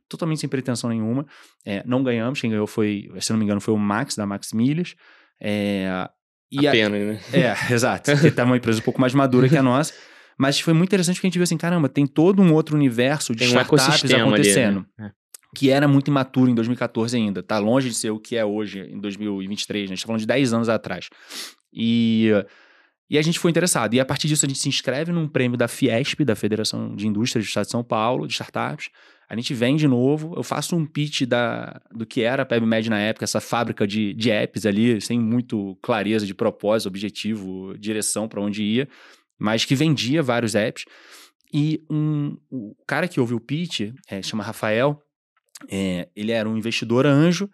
totalmente 0.09 0.41
sem 0.41 0.49
pretensão 0.49 0.89
nenhuma. 0.89 1.27
É, 1.65 1.83
não 1.87 2.03
ganhamos, 2.03 2.41
quem 2.41 2.49
ganhou 2.51 2.67
foi, 2.67 3.11
se 3.21 3.31
não 3.31 3.39
me 3.39 3.45
engano, 3.45 3.61
foi 3.61 3.75
o 3.75 3.77
Max, 3.79 4.17
da 4.17 4.25
Max 4.27 4.53
Milhas. 4.55 4.95
É, 5.39 6.09
e 6.51 6.67
a- 6.67 6.71
Apenas, 6.71 7.01
né? 7.07 7.21
é, 7.35 7.55
exato. 7.75 8.11
Porque 8.13 8.31
tá 8.31 8.45
uma 8.45 8.57
empresa 8.57 8.79
um 8.81 8.83
pouco 8.83 8.99
mais 8.99 9.13
madura 9.13 9.47
que 9.47 9.57
a 9.59 9.63
nossa. 9.63 9.93
Mas 10.39 10.61
foi 10.61 10.73
muito 10.73 10.89
interessante 10.91 11.17
porque 11.17 11.27
a 11.27 11.31
gente 11.31 11.39
viu 11.39 11.43
assim, 11.43 11.57
caramba, 11.57 11.89
tem 11.89 12.07
todo 12.07 12.41
um 12.41 12.55
outro 12.55 12.77
universo 12.77 13.33
de 13.35 13.41
Tem 13.41 13.49
um 13.49 13.61
startups 13.61 13.85
ecossistema 13.85 14.23
acontecendo. 14.23 14.87
ali, 14.97 15.07
né? 15.07 15.13
Que 15.57 15.71
era 15.71 15.89
muito 15.89 16.09
imaturo 16.09 16.51
em 16.51 16.55
2014 16.55 17.17
ainda. 17.17 17.43
Tá 17.43 17.59
longe 17.59 17.89
de 17.89 17.95
ser 17.95 18.11
o 18.11 18.21
que 18.21 18.37
é 18.37 18.45
hoje, 18.45 18.81
em 18.81 19.01
2023. 19.01 19.89
Né? 19.89 19.93
A 19.93 19.97
gente 19.97 20.03
tá 20.03 20.07
falando 20.07 20.21
de 20.21 20.27
10 20.27 20.53
anos 20.53 20.69
atrás. 20.69 21.09
E, 21.73 22.31
e 23.11 23.19
a 23.19 23.23
gente 23.23 23.39
foi 23.39 23.51
interessado. 23.51 23.95
E 23.95 24.01
a 24.01 24.05
partir 24.05 24.29
disso 24.29 24.47
a 24.47 24.49
gente 24.49 24.61
se 24.61 24.69
inscreve 24.69 25.11
num 25.11 25.27
prêmio 25.27 25.57
da 25.57 25.67
Fiesp, 25.67 26.21
da 26.25 26.37
Federação 26.37 26.95
de 26.95 27.09
Indústrias 27.09 27.45
do 27.45 27.49
Estado 27.49 27.65
de 27.65 27.73
São 27.73 27.83
Paulo, 27.83 28.27
de 28.27 28.35
startups. 28.35 28.91
A 29.29 29.35
gente 29.35 29.53
vem 29.53 29.77
de 29.77 29.87
novo, 29.87 30.35
eu 30.37 30.43
faço 30.43 30.75
um 30.75 30.87
pitch 30.87 31.23
da, 31.23 31.81
do 31.93 32.07
que 32.07 32.23
era 32.23 32.45
a 32.45 32.47
PebMed 32.47 32.89
na 32.89 32.99
época, 32.99 33.25
essa 33.25 33.41
fábrica 33.41 33.87
de, 33.87 34.15
de 34.15 34.31
apps 34.31 34.65
ali, 34.65 35.01
sem 35.03 35.21
muito 35.21 35.77
clareza 35.83 36.25
de 36.25 36.35
propósito, 36.35 36.89
objetivo, 36.89 37.77
direção 37.79 38.27
para 38.27 38.41
onde 38.41 38.63
ia, 38.63 38.89
mas 39.39 39.65
que 39.65 39.75
vendia 39.75 40.23
vários 40.23 40.55
apps. 40.55 40.85
E 41.53 41.83
um, 41.91 42.37
o 42.51 42.75
cara 42.87 43.09
que 43.09 43.21
ouviu 43.21 43.39
o 43.39 43.41
pitch, 43.41 43.93
é, 44.09 44.21
chama 44.21 44.43
Rafael, 44.43 45.03
é, 45.71 46.09
ele 46.15 46.33
era 46.33 46.49
um 46.49 46.57
investidor 46.57 47.07
anjo, 47.07 47.49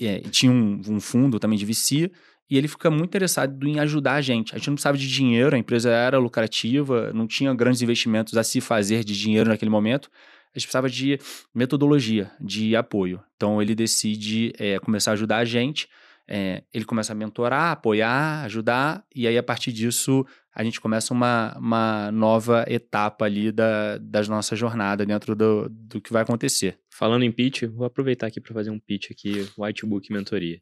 é, 0.00 0.20
tinha 0.20 0.50
um, 0.50 0.80
um, 0.88 1.00
fundo 1.00 1.38
também 1.38 1.58
de 1.58 1.64
VC, 1.64 2.10
e 2.48 2.58
ele 2.58 2.68
fica 2.68 2.90
muito 2.90 3.06
interessado 3.06 3.66
em 3.66 3.80
ajudar 3.80 4.14
a 4.14 4.20
gente. 4.20 4.54
A 4.54 4.58
gente 4.58 4.68
não 4.68 4.74
precisava 4.74 4.98
de 4.98 5.08
dinheiro, 5.08 5.54
a 5.54 5.58
empresa 5.58 5.90
era 5.90 6.18
lucrativa, 6.18 7.12
não 7.12 7.26
tinha 7.26 7.52
grandes 7.54 7.82
investimentos 7.82 8.36
a 8.36 8.44
se 8.44 8.60
fazer 8.60 9.02
de 9.02 9.18
dinheiro 9.18 9.48
naquele 9.48 9.70
momento. 9.70 10.10
A 10.54 10.58
gente 10.58 10.66
precisava 10.66 10.88
de 10.88 11.18
metodologia, 11.54 12.30
de 12.40 12.76
apoio. 12.76 13.20
Então 13.34 13.60
ele 13.60 13.74
decide 13.74 14.52
é, 14.58 14.78
começar 14.78 15.10
a 15.10 15.14
ajudar 15.14 15.38
a 15.38 15.44
gente. 15.44 15.88
É, 16.28 16.62
ele 16.72 16.84
começa 16.84 17.12
a 17.12 17.16
mentorar, 17.16 17.72
apoiar, 17.72 18.44
ajudar, 18.44 19.04
e 19.14 19.26
aí 19.26 19.36
a 19.36 19.42
partir 19.42 19.72
disso 19.72 20.24
a 20.54 20.62
gente 20.62 20.80
começa 20.80 21.12
uma, 21.12 21.56
uma 21.58 22.12
nova 22.12 22.64
etapa 22.68 23.24
ali 23.24 23.50
da, 23.50 23.98
das 23.98 24.28
nossa 24.28 24.54
jornada 24.54 25.04
dentro 25.04 25.34
do, 25.34 25.68
do 25.68 26.00
que 26.00 26.12
vai 26.12 26.22
acontecer. 26.22 26.78
Falando 26.90 27.24
em 27.24 27.32
pitch, 27.32 27.64
vou 27.64 27.84
aproveitar 27.84 28.28
aqui 28.28 28.40
para 28.40 28.54
fazer 28.54 28.70
um 28.70 28.78
pitch 28.78 29.10
aqui, 29.10 29.48
Whitebook 29.58 30.12
Mentoria. 30.12 30.60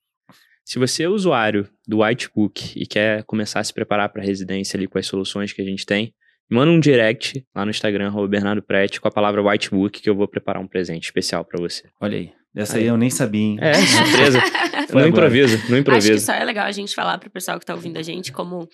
Se 0.64 0.78
você 0.78 1.02
é 1.02 1.08
usuário 1.08 1.68
do 1.86 2.02
Whitebook 2.02 2.72
e 2.74 2.86
quer 2.86 3.24
começar 3.24 3.60
a 3.60 3.64
se 3.64 3.74
preparar 3.74 4.08
para 4.08 4.22
a 4.22 4.24
residência 4.24 4.76
ali 4.78 4.86
com 4.86 4.98
as 4.98 5.06
soluções 5.06 5.52
que 5.52 5.60
a 5.60 5.64
gente 5.64 5.84
tem, 5.84 6.14
manda 6.50 6.70
um 6.70 6.80
direct 6.80 7.44
lá 7.54 7.64
no 7.64 7.70
Instagram, 7.70 8.12
Bernardo 8.28 8.62
Prete, 8.62 9.00
com 9.00 9.08
a 9.08 9.10
palavra 9.10 9.42
Whitebook, 9.42 10.00
que 10.00 10.08
eu 10.08 10.14
vou 10.14 10.28
preparar 10.28 10.62
um 10.62 10.68
presente 10.68 11.04
especial 11.04 11.44
para 11.44 11.60
você. 11.60 11.88
Olha 12.00 12.16
aí. 12.16 12.32
Essa 12.54 12.76
aí, 12.76 12.82
aí 12.82 12.88
eu 12.88 12.98
nem 12.98 13.08
sabia, 13.08 13.40
hein? 13.40 13.58
É, 13.60 13.72
surpresa. 13.74 14.38
no 14.92 15.06
improviso, 15.06 15.70
no 15.70 15.78
improviso. 15.78 16.12
Acho 16.12 16.20
que 16.20 16.26
só 16.26 16.34
é 16.34 16.44
legal 16.44 16.66
a 16.66 16.72
gente 16.72 16.94
falar 16.94 17.18
pro 17.18 17.30
pessoal 17.30 17.58
que 17.58 17.64
tá 17.64 17.74
ouvindo 17.74 17.98
a 17.98 18.02
gente 18.02 18.30
como 18.30 18.68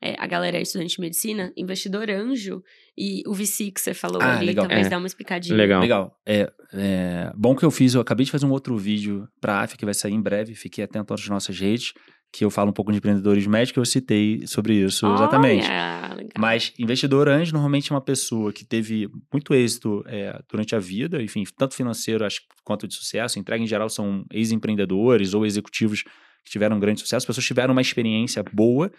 é, 0.00 0.14
a 0.18 0.26
galera 0.26 0.56
é 0.56 0.62
estudante 0.62 0.94
de 0.94 1.00
medicina, 1.00 1.52
investidor 1.56 2.08
anjo 2.08 2.62
e 2.96 3.22
o 3.26 3.34
VC 3.34 3.70
que 3.70 3.80
você 3.80 3.92
falou 3.92 4.20
ah, 4.22 4.36
ali, 4.36 4.46
legal. 4.46 4.66
talvez 4.66 4.86
é. 4.86 4.90
dá 4.90 4.98
uma 4.98 5.06
explicadinha. 5.06 5.56
Legal. 5.56 5.80
Legal. 5.80 6.16
É, 6.24 6.52
é, 6.72 7.32
bom 7.36 7.54
que 7.54 7.64
eu 7.64 7.70
fiz, 7.70 7.94
eu 7.94 8.00
acabei 8.00 8.24
de 8.24 8.30
fazer 8.30 8.46
um 8.46 8.50
outro 8.50 8.76
vídeo 8.76 9.28
para 9.40 9.54
a 9.54 9.62
AF 9.62 9.76
que 9.76 9.84
vai 9.84 9.94
sair 9.94 10.12
em 10.12 10.20
breve, 10.20 10.54
fiquei 10.54 10.84
atento 10.84 11.12
às 11.12 11.28
nossas 11.28 11.58
redes, 11.58 11.94
que 12.32 12.44
eu 12.44 12.50
falo 12.50 12.70
um 12.70 12.72
pouco 12.72 12.92
de 12.92 12.98
empreendedores 12.98 13.46
médicos, 13.46 13.78
eu 13.78 13.84
citei 13.84 14.46
sobre 14.46 14.74
isso, 14.74 15.06
oh, 15.06 15.14
exatamente. 15.14 15.64
Yeah, 15.64 16.16
Mas 16.38 16.72
investidor 16.78 17.28
anjo 17.28 17.52
normalmente 17.52 17.90
é 17.90 17.94
uma 17.94 18.00
pessoa 18.00 18.52
que 18.52 18.64
teve 18.64 19.08
muito 19.32 19.54
êxito 19.54 20.04
é, 20.06 20.38
durante 20.48 20.76
a 20.76 20.78
vida, 20.78 21.22
enfim, 21.22 21.42
tanto 21.56 21.74
financeiro 21.74 22.24
acho, 22.24 22.42
quanto 22.62 22.86
de 22.86 22.94
sucesso, 22.94 23.38
entrega 23.38 23.62
em 23.62 23.66
geral 23.66 23.88
são 23.88 24.24
ex-empreendedores 24.30 25.34
ou 25.34 25.46
executivos 25.46 26.02
que 26.02 26.52
tiveram 26.52 26.78
grande 26.78 27.00
sucesso, 27.00 27.26
pessoas 27.26 27.46
tiveram 27.46 27.72
uma 27.72 27.80
experiência 27.80 28.44
boa, 28.52 28.92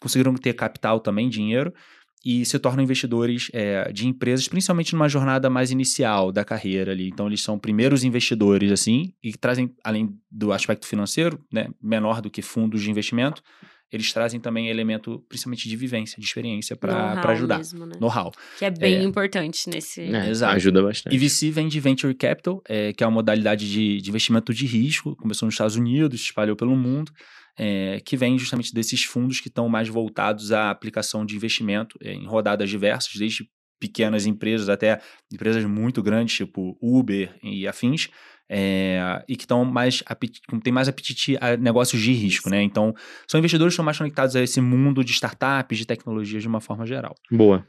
conseguiram 0.00 0.34
ter 0.34 0.54
capital 0.54 1.00
também, 1.00 1.28
dinheiro, 1.28 1.72
e 2.24 2.44
se 2.44 2.58
tornam 2.58 2.82
investidores 2.82 3.48
é, 3.52 3.92
de 3.92 4.06
empresas, 4.06 4.48
principalmente 4.48 4.92
numa 4.92 5.08
jornada 5.08 5.48
mais 5.48 5.70
inicial 5.70 6.32
da 6.32 6.44
carreira 6.44 6.90
ali. 6.90 7.08
Então, 7.08 7.28
eles 7.28 7.40
são 7.40 7.56
primeiros 7.56 8.02
investidores, 8.02 8.72
assim, 8.72 9.12
e 9.22 9.32
trazem, 9.32 9.72
além 9.84 10.10
do 10.28 10.52
aspecto 10.52 10.86
financeiro, 10.86 11.38
né, 11.52 11.68
menor 11.80 12.20
do 12.20 12.28
que 12.28 12.42
fundos 12.42 12.82
de 12.82 12.90
investimento, 12.90 13.40
eles 13.92 14.12
trazem 14.12 14.40
também 14.40 14.68
elemento, 14.68 15.24
principalmente 15.28 15.68
de 15.68 15.76
vivência, 15.76 16.18
de 16.18 16.26
experiência 16.26 16.74
para 16.74 17.20
ajudar. 17.30 17.58
Mesmo, 17.58 17.86
né? 17.86 17.94
Know-how. 18.00 18.32
Que 18.58 18.64
é 18.64 18.70
bem 18.70 18.96
é, 18.96 19.02
importante 19.04 19.70
nesse. 19.70 20.00
É, 20.00 20.28
exato. 20.28 20.56
Ajuda 20.56 20.82
bastante. 20.82 21.14
E 21.14 21.18
VC 21.18 21.50
vem 21.52 21.68
de 21.68 21.78
Venture 21.78 22.12
Capital, 22.12 22.60
é, 22.68 22.92
que 22.92 23.04
é 23.04 23.06
uma 23.06 23.14
modalidade 23.14 23.70
de, 23.70 24.00
de 24.00 24.10
investimento 24.10 24.52
de 24.52 24.66
risco, 24.66 25.14
começou 25.14 25.46
nos 25.46 25.54
Estados 25.54 25.76
Unidos, 25.76 26.20
se 26.20 26.26
espalhou 26.26 26.56
pelo 26.56 26.74
mundo 26.74 27.12
é, 27.58 28.00
que 28.04 28.16
vem 28.16 28.38
justamente 28.38 28.74
desses 28.74 29.04
fundos 29.04 29.40
que 29.40 29.48
estão 29.48 29.68
mais 29.68 29.88
voltados 29.88 30.52
à 30.52 30.70
aplicação 30.70 31.24
de 31.24 31.36
investimento 31.36 31.98
é, 32.02 32.12
em 32.12 32.26
rodadas 32.26 32.68
diversas, 32.68 33.14
desde 33.14 33.48
pequenas 33.78 34.26
empresas 34.26 34.68
até 34.68 35.00
empresas 35.32 35.64
muito 35.64 36.02
grandes, 36.02 36.36
tipo 36.36 36.76
Uber 36.80 37.34
e 37.42 37.66
afins, 37.66 38.08
é, 38.48 39.22
e 39.28 39.36
que 39.36 39.44
estão 39.44 39.64
mais 39.64 40.02
tem 40.62 40.72
mais 40.72 40.88
apetite 40.88 41.36
a 41.40 41.56
negócios 41.56 42.00
de 42.00 42.12
risco, 42.12 42.48
né? 42.48 42.62
Então, 42.62 42.94
são 43.26 43.38
investidores 43.38 43.72
que 43.72 43.74
estão 43.74 43.84
mais 43.84 43.98
conectados 43.98 44.36
a 44.36 44.42
esse 44.42 44.60
mundo 44.60 45.04
de 45.04 45.12
startups, 45.12 45.78
de 45.78 45.86
tecnologias 45.86 46.42
de 46.42 46.48
uma 46.48 46.60
forma 46.60 46.86
geral. 46.86 47.14
Boa. 47.30 47.66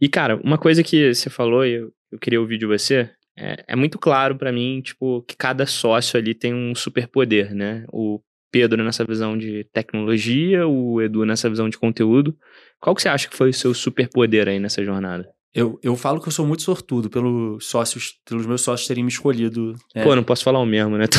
E, 0.00 0.08
cara, 0.08 0.40
uma 0.42 0.58
coisa 0.58 0.82
que 0.82 1.12
você 1.12 1.28
falou, 1.28 1.64
e 1.64 1.74
eu, 1.74 1.92
eu 2.12 2.18
queria 2.18 2.40
ouvir 2.40 2.58
de 2.58 2.66
você, 2.66 3.10
é, 3.36 3.64
é 3.68 3.76
muito 3.76 3.98
claro 3.98 4.36
para 4.36 4.52
mim, 4.52 4.80
tipo, 4.80 5.22
que 5.22 5.36
cada 5.36 5.66
sócio 5.66 6.18
ali 6.18 6.34
tem 6.34 6.54
um 6.54 6.74
superpoder, 6.74 7.54
né? 7.54 7.84
O 7.92 8.20
Pedro 8.54 8.84
nessa 8.84 9.04
visão 9.04 9.36
de 9.36 9.64
tecnologia, 9.72 10.64
o 10.64 11.02
Edu 11.02 11.24
nessa 11.24 11.50
visão 11.50 11.68
de 11.68 11.76
conteúdo. 11.76 12.36
Qual 12.80 12.94
que 12.94 13.02
você 13.02 13.08
acha 13.08 13.28
que 13.28 13.36
foi 13.36 13.50
o 13.50 13.52
seu 13.52 13.74
superpoder 13.74 14.46
aí 14.46 14.60
nessa 14.60 14.84
jornada? 14.84 15.28
Eu, 15.52 15.76
eu 15.82 15.96
falo 15.96 16.20
que 16.20 16.28
eu 16.28 16.32
sou 16.32 16.46
muito 16.46 16.62
sortudo 16.62 17.10
pelos 17.10 17.66
sócios, 17.66 18.14
pelos 18.24 18.46
meus 18.46 18.60
sócios 18.60 18.86
terem 18.86 19.02
me 19.02 19.10
escolhido. 19.10 19.74
É. 19.92 20.04
Pô, 20.04 20.14
não 20.14 20.22
posso 20.22 20.44
falar 20.44 20.60
o 20.60 20.66
mesmo, 20.66 20.96
né? 20.96 21.06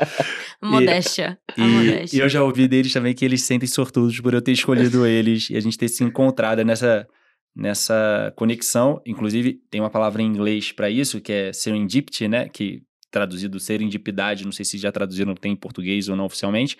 modéstia. 0.62 1.38
E, 1.56 1.62
modéstia. 1.62 2.18
e 2.18 2.20
eu 2.20 2.28
já 2.28 2.42
ouvi 2.42 2.68
deles 2.68 2.92
também 2.92 3.14
que 3.14 3.24
eles 3.24 3.40
sentem 3.40 3.66
sortudos 3.66 4.20
por 4.20 4.34
eu 4.34 4.42
ter 4.42 4.52
escolhido 4.52 5.06
eles 5.06 5.48
e 5.48 5.56
a 5.56 5.60
gente 5.60 5.78
ter 5.78 5.88
se 5.88 6.04
encontrado 6.04 6.62
nessa, 6.66 7.08
nessa 7.56 8.30
conexão. 8.36 9.00
Inclusive, 9.06 9.58
tem 9.70 9.80
uma 9.80 9.90
palavra 9.90 10.20
em 10.20 10.26
inglês 10.26 10.70
para 10.70 10.90
isso, 10.90 11.18
que 11.18 11.32
é 11.32 11.52
serendipity, 11.54 12.28
né? 12.28 12.50
Que 12.50 12.82
traduzido 13.10 13.58
serendipidade, 13.58 14.44
não 14.44 14.52
sei 14.52 14.64
se 14.64 14.78
já 14.78 14.92
traduziram, 14.92 15.34
tem 15.34 15.52
em 15.52 15.56
português 15.56 16.08
ou 16.08 16.16
não 16.16 16.24
oficialmente, 16.24 16.78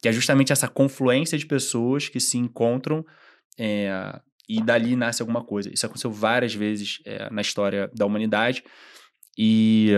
que 0.00 0.08
é 0.08 0.12
justamente 0.12 0.52
essa 0.52 0.68
confluência 0.68 1.38
de 1.38 1.46
pessoas 1.46 2.08
que 2.08 2.20
se 2.20 2.36
encontram 2.38 3.04
é, 3.58 4.20
e 4.48 4.62
dali 4.62 4.96
nasce 4.96 5.22
alguma 5.22 5.42
coisa. 5.42 5.72
Isso 5.72 5.86
aconteceu 5.86 6.10
várias 6.10 6.54
vezes 6.54 7.00
é, 7.04 7.30
na 7.30 7.40
história 7.40 7.90
da 7.94 8.04
humanidade 8.04 8.62
e 9.38 9.92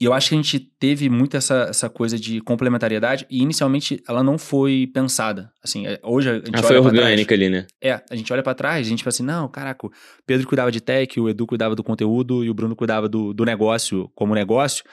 e 0.00 0.04
eu 0.04 0.12
acho 0.12 0.30
que 0.30 0.34
a 0.34 0.36
gente 0.36 0.58
teve 0.58 1.08
muito 1.08 1.36
essa, 1.36 1.66
essa 1.70 1.88
coisa 1.88 2.18
de 2.18 2.40
complementariedade 2.40 3.26
e 3.30 3.40
inicialmente 3.40 4.02
ela 4.08 4.22
não 4.22 4.36
foi 4.36 4.90
pensada. 4.92 5.52
Assim, 5.62 5.86
é, 5.86 6.00
hoje 6.02 6.28
a 6.28 6.34
gente 6.34 6.50
ah, 6.54 6.62
foi 6.62 6.78
orgânica 6.78 7.34
ali, 7.34 7.48
né? 7.48 7.66
É, 7.80 8.00
a 8.10 8.16
gente 8.16 8.32
olha 8.32 8.42
para 8.42 8.54
trás, 8.54 8.86
a 8.86 8.90
gente 8.90 9.04
fala 9.04 9.10
assim, 9.10 9.22
não, 9.22 9.48
caraca, 9.48 9.86
o 9.86 9.90
Pedro 10.26 10.46
cuidava 10.46 10.72
de 10.72 10.80
tech, 10.80 11.20
o 11.20 11.28
Edu 11.28 11.46
cuidava 11.46 11.76
do 11.76 11.84
conteúdo 11.84 12.44
e 12.44 12.50
o 12.50 12.54
Bruno 12.54 12.74
cuidava 12.74 13.08
do, 13.08 13.32
do 13.32 13.44
negócio 13.44 14.10
como 14.14 14.34
negócio. 14.34 14.84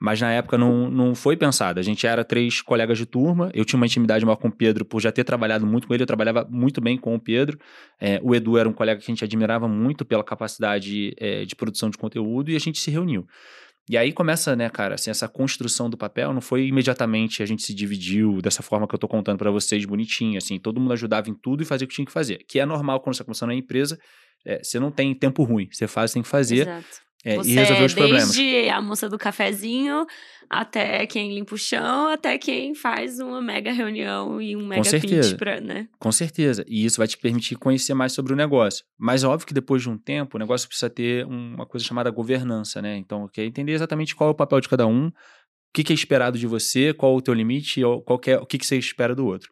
Mas 0.00 0.18
na 0.18 0.32
época 0.32 0.56
não, 0.56 0.90
não 0.90 1.14
foi 1.14 1.36
pensada. 1.36 1.78
A 1.78 1.82
gente 1.82 2.06
era 2.06 2.24
três 2.24 2.62
colegas 2.62 2.96
de 2.96 3.04
turma. 3.04 3.50
Eu 3.52 3.66
tinha 3.66 3.76
uma 3.76 3.84
intimidade 3.84 4.24
maior 4.24 4.36
com 4.36 4.48
o 4.48 4.52
Pedro 4.52 4.82
por 4.82 4.98
já 4.98 5.12
ter 5.12 5.24
trabalhado 5.24 5.66
muito 5.66 5.86
com 5.86 5.92
ele. 5.92 6.02
Eu 6.02 6.06
trabalhava 6.06 6.48
muito 6.50 6.80
bem 6.80 6.96
com 6.96 7.14
o 7.14 7.20
Pedro. 7.20 7.58
É, 8.00 8.18
o 8.22 8.34
Edu 8.34 8.56
era 8.56 8.66
um 8.66 8.72
colega 8.72 8.98
que 8.98 9.04
a 9.04 9.12
gente 9.14 9.22
admirava 9.22 9.68
muito 9.68 10.02
pela 10.02 10.24
capacidade 10.24 11.14
é, 11.18 11.44
de 11.44 11.54
produção 11.54 11.90
de 11.90 11.98
conteúdo 11.98 12.50
e 12.50 12.56
a 12.56 12.58
gente 12.58 12.80
se 12.80 12.90
reuniu. 12.90 13.26
E 13.90 13.98
aí 13.98 14.12
começa, 14.12 14.54
né, 14.54 14.70
cara, 14.70 14.94
assim, 14.94 15.10
essa 15.10 15.26
construção 15.26 15.90
do 15.90 15.96
papel 15.96 16.32
não 16.32 16.40
foi 16.40 16.64
imediatamente 16.64 17.42
a 17.42 17.46
gente 17.46 17.64
se 17.64 17.74
dividiu 17.74 18.40
dessa 18.40 18.62
forma 18.62 18.86
que 18.86 18.94
eu 18.94 18.98
tô 19.00 19.08
contando 19.08 19.36
para 19.36 19.50
vocês, 19.50 19.84
bonitinho, 19.84 20.38
assim, 20.38 20.60
todo 20.60 20.78
mundo 20.78 20.92
ajudava 20.92 21.28
em 21.28 21.34
tudo 21.34 21.64
e 21.64 21.66
fazia 21.66 21.86
o 21.86 21.88
que 21.88 21.96
tinha 21.96 22.06
que 22.06 22.12
fazer. 22.12 22.44
Que 22.46 22.60
é 22.60 22.64
normal 22.64 23.00
quando 23.00 23.16
você 23.16 23.18
tá 23.18 23.24
começando 23.24 23.50
empresa, 23.50 23.98
é, 24.46 24.62
você 24.62 24.78
não 24.78 24.92
tem 24.92 25.12
tempo 25.12 25.42
ruim, 25.42 25.68
você 25.72 25.88
faz, 25.88 26.12
tem 26.12 26.22
que 26.22 26.28
fazer. 26.28 26.68
Exato. 26.68 27.09
É, 27.24 27.36
Você 27.36 27.50
e 27.50 27.54
resolver 27.54 27.84
os 27.84 27.94
problemas. 27.94 28.34
Desde 28.34 28.68
a 28.70 28.80
moça 28.80 29.08
do 29.08 29.18
cafezinho, 29.18 30.06
até 30.48 31.06
quem 31.06 31.34
limpa 31.34 31.54
o 31.54 31.58
chão, 31.58 32.08
até 32.08 32.38
quem 32.38 32.74
faz 32.74 33.20
uma 33.20 33.42
mega 33.42 33.72
reunião 33.72 34.40
e 34.40 34.56
um 34.56 34.66
mega 34.66 34.82
Com 34.82 35.00
pitch 35.00 35.36
pra, 35.36 35.60
né? 35.60 35.86
Com 35.98 36.10
certeza. 36.10 36.64
E 36.66 36.84
isso 36.84 36.98
vai 36.98 37.06
te 37.06 37.18
permitir 37.18 37.56
conhecer 37.56 37.94
mais 37.94 38.12
sobre 38.12 38.32
o 38.32 38.36
negócio. 38.36 38.84
Mas 38.98 39.22
óbvio 39.22 39.46
que 39.46 39.54
depois 39.54 39.82
de 39.82 39.90
um 39.90 39.98
tempo, 39.98 40.36
o 40.36 40.40
negócio 40.40 40.66
precisa 40.66 40.88
ter 40.88 41.26
uma 41.26 41.66
coisa 41.66 41.86
chamada 41.86 42.10
governança, 42.10 42.80
né? 42.80 42.96
Então, 42.96 43.28
quer 43.28 43.44
entender 43.44 43.72
exatamente 43.72 44.16
qual 44.16 44.30
é 44.30 44.32
o 44.32 44.36
papel 44.36 44.60
de 44.60 44.68
cada 44.68 44.86
um, 44.86 45.08
o 45.08 45.12
que, 45.72 45.84
que 45.84 45.92
é 45.92 45.94
esperado 45.94 46.38
de 46.38 46.46
você, 46.46 46.92
qual 46.94 47.14
é 47.14 47.16
o 47.16 47.22
teu 47.22 47.34
limite, 47.34 47.82
qual 48.04 48.20
é, 48.26 48.36
o 48.38 48.46
que, 48.46 48.58
que 48.58 48.66
você 48.66 48.76
espera 48.76 49.14
do 49.14 49.26
outro. 49.26 49.50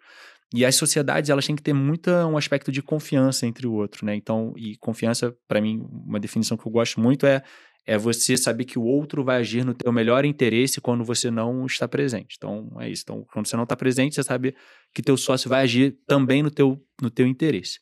E 0.55 0.65
as 0.65 0.77
sociedades, 0.77 1.29
elas 1.29 1.47
têm 1.47 1.55
que 1.57 1.63
ter 1.63 1.75
muito 1.75 2.11
um 2.11 2.37
aspecto 2.37 2.73
de 2.73 2.83
confiança 2.83 3.47
entre 3.47 3.67
o 3.67 3.73
outro, 3.75 4.07
né? 4.07 4.15
Então, 4.15 4.55
e 4.57 4.77
confiança, 4.79 5.37
para 5.47 5.61
mim, 5.61 5.87
uma 5.91 6.19
definição 6.19 6.57
que 6.57 6.67
eu 6.67 6.73
gosto 6.73 7.01
muito 7.01 7.27
é 7.27 7.43
é 7.89 7.97
você 7.97 8.37
saber 8.37 8.67
que 8.67 8.79
o 8.79 8.83
outro 8.85 9.25
vai 9.25 9.39
agir 9.39 9.65
no 9.65 9.73
teu 9.73 9.91
melhor 9.91 10.23
interesse 10.27 10.79
quando 10.79 11.03
você 11.03 11.31
não 11.31 11.65
está 11.65 11.89
presente. 11.89 12.35
Então, 12.37 12.71
é 12.79 12.91
isso. 12.91 13.03
Então, 13.03 13.25
quando 13.33 13.47
você 13.47 13.57
não 13.57 13.63
está 13.63 13.75
presente, 13.75 14.15
você 14.15 14.23
sabe 14.23 14.55
que 14.95 15.01
teu 15.01 15.17
sócio 15.17 15.49
vai 15.49 15.63
agir 15.63 15.97
também 16.07 16.43
no 16.43 16.51
teu, 16.51 16.79
no 17.01 17.09
teu 17.11 17.27
interesse. 17.27 17.79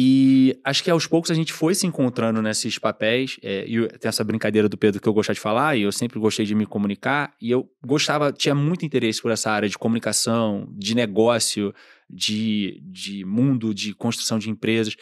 E 0.00 0.56
acho 0.62 0.84
que 0.84 0.92
aos 0.92 1.08
poucos 1.08 1.28
a 1.28 1.34
gente 1.34 1.52
foi 1.52 1.74
se 1.74 1.84
encontrando 1.84 2.40
nesses 2.40 2.78
papéis. 2.78 3.36
É, 3.42 3.64
e 3.66 3.88
tem 3.98 4.08
essa 4.08 4.22
brincadeira 4.22 4.68
do 4.68 4.78
Pedro 4.78 5.02
que 5.02 5.08
eu 5.08 5.12
gostava 5.12 5.34
de 5.34 5.40
falar, 5.40 5.76
e 5.76 5.82
eu 5.82 5.90
sempre 5.90 6.20
gostei 6.20 6.46
de 6.46 6.54
me 6.54 6.64
comunicar. 6.64 7.34
E 7.42 7.50
eu 7.50 7.68
gostava, 7.84 8.32
tinha 8.32 8.54
muito 8.54 8.86
interesse 8.86 9.20
por 9.20 9.32
essa 9.32 9.50
área 9.50 9.68
de 9.68 9.76
comunicação, 9.76 10.68
de 10.70 10.94
negócio, 10.94 11.74
de, 12.08 12.80
de 12.84 13.24
mundo, 13.24 13.74
de 13.74 13.92
construção 13.92 14.38
de 14.38 14.48
empresas. 14.48 14.94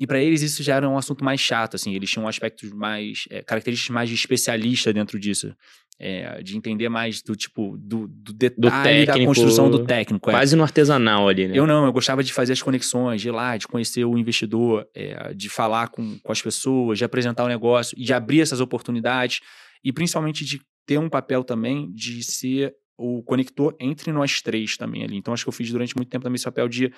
E 0.00 0.06
para 0.06 0.18
eles 0.18 0.40
isso 0.40 0.62
já 0.62 0.76
era 0.76 0.88
um 0.88 0.96
assunto 0.96 1.22
mais 1.22 1.38
chato, 1.38 1.74
assim, 1.76 1.94
eles 1.94 2.10
tinham 2.10 2.26
aspectos 2.26 2.72
mais, 2.72 3.24
é, 3.28 3.42
características 3.42 3.94
mais 3.94 4.08
de 4.08 4.14
especialista 4.14 4.92
dentro 4.94 5.20
disso. 5.20 5.54
É, 6.02 6.42
de 6.42 6.56
entender 6.56 6.88
mais 6.88 7.20
do 7.20 7.36
tipo, 7.36 7.76
do, 7.76 8.08
do 8.08 8.32
detalhe 8.32 9.04
técnico, 9.04 9.18
da 9.18 9.24
construção 9.26 9.70
do 9.70 9.84
técnico. 9.84 10.30
é. 10.30 10.32
Quase 10.32 10.56
no 10.56 10.62
artesanal 10.62 11.28
ali, 11.28 11.46
né? 11.46 11.52
Eu 11.54 11.66
não, 11.66 11.84
eu 11.84 11.92
gostava 11.92 12.24
de 12.24 12.32
fazer 12.32 12.54
as 12.54 12.62
conexões, 12.62 13.20
de 13.20 13.28
ir 13.28 13.32
lá, 13.32 13.58
de 13.58 13.68
conhecer 13.68 14.06
o 14.06 14.16
investidor, 14.16 14.88
é, 14.94 15.34
de 15.34 15.50
falar 15.50 15.88
com, 15.88 16.18
com 16.20 16.32
as 16.32 16.40
pessoas, 16.40 16.96
de 16.96 17.04
apresentar 17.04 17.44
o 17.44 17.48
negócio 17.48 17.94
de 18.02 18.14
abrir 18.14 18.40
essas 18.40 18.60
oportunidades 18.60 19.40
e 19.84 19.92
principalmente 19.92 20.42
de 20.42 20.58
ter 20.86 20.96
um 20.96 21.10
papel 21.10 21.44
também 21.44 21.92
de 21.92 22.22
ser 22.22 22.74
o 22.96 23.22
conector 23.22 23.76
entre 23.78 24.10
nós 24.10 24.40
três 24.40 24.78
também 24.78 25.04
ali. 25.04 25.18
Então 25.18 25.34
acho 25.34 25.44
que 25.44 25.50
eu 25.50 25.52
fiz 25.52 25.70
durante 25.70 25.94
muito 25.94 26.08
tempo 26.08 26.22
também 26.22 26.36
esse 26.36 26.44
papel 26.44 26.66
de, 26.66 26.90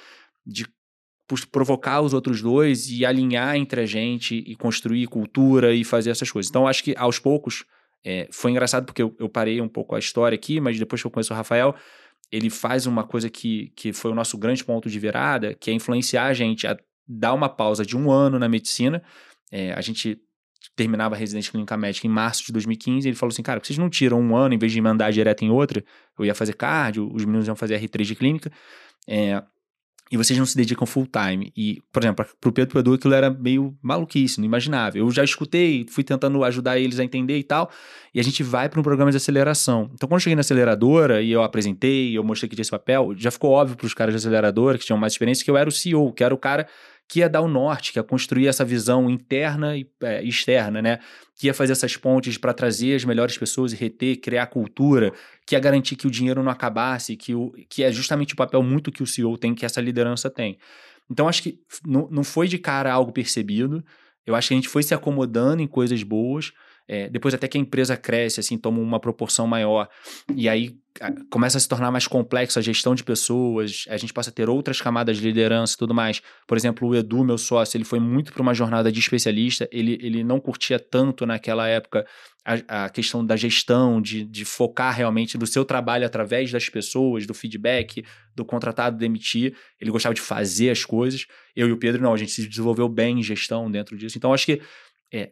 de 0.46 0.64
provocar 1.40 2.00
os 2.00 2.12
outros 2.12 2.42
dois 2.42 2.90
e 2.90 3.04
alinhar 3.04 3.56
entre 3.56 3.80
a 3.80 3.86
gente 3.86 4.36
e 4.46 4.54
construir 4.54 5.06
cultura 5.06 5.74
e 5.74 5.84
fazer 5.84 6.10
essas 6.10 6.30
coisas. 6.30 6.50
Então 6.50 6.66
acho 6.66 6.84
que 6.84 6.94
aos 6.96 7.18
poucos 7.18 7.64
é, 8.04 8.28
foi 8.30 8.50
engraçado 8.50 8.84
porque 8.84 9.02
eu, 9.02 9.14
eu 9.18 9.28
parei 9.28 9.60
um 9.60 9.68
pouco 9.68 9.94
a 9.94 9.98
história 9.98 10.34
aqui, 10.34 10.60
mas 10.60 10.78
depois 10.78 11.00
que 11.00 11.06
eu 11.06 11.10
conheço 11.10 11.32
o 11.32 11.36
Rafael, 11.36 11.74
ele 12.30 12.50
faz 12.50 12.86
uma 12.86 13.04
coisa 13.04 13.28
que, 13.28 13.72
que 13.76 13.92
foi 13.92 14.10
o 14.10 14.14
nosso 14.14 14.38
grande 14.38 14.64
ponto 14.64 14.88
de 14.88 14.98
virada, 14.98 15.54
que 15.54 15.70
é 15.70 15.74
influenciar 15.74 16.26
a 16.26 16.34
gente 16.34 16.66
a 16.66 16.76
dar 17.06 17.34
uma 17.34 17.48
pausa 17.48 17.84
de 17.84 17.96
um 17.96 18.10
ano 18.10 18.38
na 18.38 18.48
medicina. 18.48 19.02
É, 19.50 19.72
a 19.74 19.80
gente 19.80 20.18
terminava 20.74 21.14
a 21.14 21.18
residência 21.18 21.50
clínica 21.50 21.76
médica 21.76 22.06
em 22.06 22.10
março 22.10 22.46
de 22.46 22.52
2015, 22.52 23.08
ele 23.08 23.16
falou 23.16 23.32
assim, 23.32 23.42
cara, 23.42 23.60
vocês 23.62 23.78
não 23.78 23.90
tiram 23.90 24.20
um 24.20 24.34
ano 24.34 24.54
em 24.54 24.58
vez 24.58 24.72
de 24.72 24.80
mandar 24.80 25.10
direto 25.12 25.44
em 25.44 25.50
outra? 25.50 25.84
Eu 26.18 26.24
ia 26.24 26.34
fazer 26.34 26.54
cardio, 26.54 27.10
os 27.12 27.24
meninos 27.24 27.46
iam 27.46 27.56
fazer 27.56 27.78
R3 27.78 28.04
de 28.04 28.14
clínica, 28.14 28.52
é, 29.06 29.42
e 30.12 30.16
vocês 30.18 30.38
não 30.38 30.44
se 30.44 30.54
dedicam 30.54 30.86
full 30.86 31.06
time. 31.06 31.50
E, 31.56 31.82
por 31.90 32.02
exemplo, 32.02 32.26
pro 32.38 32.52
Pedro 32.52 32.68
e 32.68 32.72
pro 32.72 32.80
Edu 32.80 32.92
aquilo 32.92 33.14
era 33.14 33.30
meio 33.30 33.74
maluquice, 33.80 34.38
não 34.38 34.44
imaginável. 34.44 35.06
Eu 35.06 35.10
já 35.10 35.24
escutei, 35.24 35.86
fui 35.88 36.04
tentando 36.04 36.44
ajudar 36.44 36.78
eles 36.78 37.00
a 37.00 37.04
entender 37.04 37.38
e 37.38 37.42
tal, 37.42 37.70
e 38.14 38.20
a 38.20 38.22
gente 38.22 38.42
vai 38.42 38.68
para 38.68 38.78
um 38.78 38.82
programa 38.82 39.10
de 39.10 39.16
aceleração. 39.16 39.90
Então, 39.94 40.06
quando 40.06 40.16
eu 40.16 40.20
cheguei 40.20 40.36
na 40.36 40.40
aceleradora 40.40 41.22
e 41.22 41.32
eu 41.32 41.42
apresentei, 41.42 42.16
eu 42.16 42.22
mostrei 42.22 42.46
que 42.46 42.54
tinha 42.54 42.62
esse 42.62 42.70
papel, 42.70 43.14
já 43.16 43.30
ficou 43.30 43.52
óbvio 43.52 43.74
para 43.74 43.86
os 43.86 43.94
caras 43.94 44.14
da 44.14 44.18
aceleradora, 44.18 44.76
que 44.76 44.84
tinham 44.84 44.98
mais 44.98 45.14
experiência, 45.14 45.42
que 45.42 45.50
eu 45.50 45.56
era 45.56 45.66
o 45.66 45.72
CEO, 45.72 46.12
que 46.12 46.22
era 46.22 46.34
o 46.34 46.38
cara 46.38 46.68
que 47.12 47.18
ia 47.18 47.28
dar 47.28 47.42
o 47.42 47.46
norte, 47.46 47.92
que 47.92 47.98
ia 47.98 48.02
construir 48.02 48.46
essa 48.46 48.64
visão 48.64 49.10
interna 49.10 49.76
e 49.76 49.86
é, 50.02 50.22
externa, 50.22 50.80
né? 50.80 50.98
Que 51.36 51.48
ia 51.48 51.52
fazer 51.52 51.72
essas 51.72 51.94
pontes 51.94 52.38
para 52.38 52.54
trazer 52.54 52.94
as 52.94 53.04
melhores 53.04 53.36
pessoas 53.36 53.74
e 53.74 53.76
reter, 53.76 54.16
criar 54.16 54.46
cultura, 54.46 55.12
que 55.46 55.54
ia 55.54 55.60
garantir 55.60 55.94
que 55.94 56.06
o 56.06 56.10
dinheiro 56.10 56.42
não 56.42 56.50
acabasse, 56.50 57.14
que, 57.14 57.34
o, 57.34 57.52
que 57.68 57.82
é 57.82 57.92
justamente 57.92 58.32
o 58.32 58.36
papel 58.36 58.62
muito 58.62 58.90
que 58.90 59.02
o 59.02 59.06
CEO 59.06 59.36
tem, 59.36 59.54
que 59.54 59.66
essa 59.66 59.78
liderança 59.78 60.30
tem. 60.30 60.56
Então, 61.10 61.28
acho 61.28 61.42
que 61.42 61.60
não, 61.86 62.24
foi 62.24 62.48
de 62.48 62.56
cara 62.56 62.90
algo 62.90 63.12
percebido. 63.12 63.84
Eu 64.24 64.34
acho 64.34 64.48
que 64.48 64.54
a 64.54 64.56
gente 64.56 64.68
foi 64.70 64.82
se 64.82 64.94
acomodando 64.94 65.60
em 65.60 65.66
coisas 65.66 66.02
boas. 66.02 66.50
É, 66.88 67.08
depois 67.08 67.32
até 67.34 67.46
que 67.48 67.56
a 67.56 67.60
empresa 67.60 67.96
cresce, 67.96 68.40
assim, 68.40 68.58
toma 68.58 68.78
uma 68.80 69.00
proporção 69.00 69.46
maior. 69.46 69.88
E 70.34 70.48
aí 70.48 70.76
a- 71.00 71.12
começa 71.30 71.56
a 71.56 71.60
se 71.60 71.68
tornar 71.68 71.90
mais 71.90 72.06
complexo 72.06 72.58
a 72.58 72.62
gestão 72.62 72.94
de 72.94 73.02
pessoas. 73.04 73.84
A 73.88 73.96
gente 73.96 74.12
passa 74.12 74.30
a 74.30 74.32
ter 74.32 74.48
outras 74.48 74.80
camadas 74.80 75.16
de 75.16 75.24
liderança 75.24 75.74
e 75.74 75.78
tudo 75.78 75.94
mais. 75.94 76.20
Por 76.46 76.56
exemplo, 76.56 76.88
o 76.88 76.94
Edu, 76.94 77.24
meu 77.24 77.38
sócio, 77.38 77.76
ele 77.76 77.84
foi 77.84 78.00
muito 78.00 78.32
para 78.32 78.42
uma 78.42 78.52
jornada 78.52 78.90
de 78.92 79.00
especialista. 79.00 79.68
Ele, 79.72 79.98
ele 80.02 80.22
não 80.24 80.40
curtia 80.40 80.78
tanto 80.78 81.24
naquela 81.24 81.66
época 81.68 82.06
a, 82.44 82.84
a 82.84 82.88
questão 82.90 83.24
da 83.24 83.36
gestão, 83.36 84.02
de, 84.02 84.24
de 84.24 84.44
focar 84.44 84.94
realmente 84.94 85.38
no 85.38 85.46
seu 85.46 85.64
trabalho 85.64 86.04
através 86.04 86.50
das 86.50 86.68
pessoas, 86.68 87.26
do 87.26 87.32
feedback, 87.32 88.04
do 88.34 88.44
contratado 88.44 88.98
demitir. 88.98 89.54
Ele 89.80 89.90
gostava 89.90 90.14
de 90.14 90.20
fazer 90.20 90.70
as 90.70 90.84
coisas. 90.84 91.26
Eu 91.54 91.68
e 91.68 91.72
o 91.72 91.78
Pedro, 91.78 92.02
não, 92.02 92.12
a 92.12 92.16
gente 92.16 92.32
se 92.32 92.46
desenvolveu 92.46 92.88
bem 92.88 93.20
em 93.20 93.22
gestão 93.22 93.70
dentro 93.70 93.96
disso. 93.96 94.18
Então, 94.18 94.34
acho 94.34 94.44
que 94.46 94.60
é, 95.12 95.30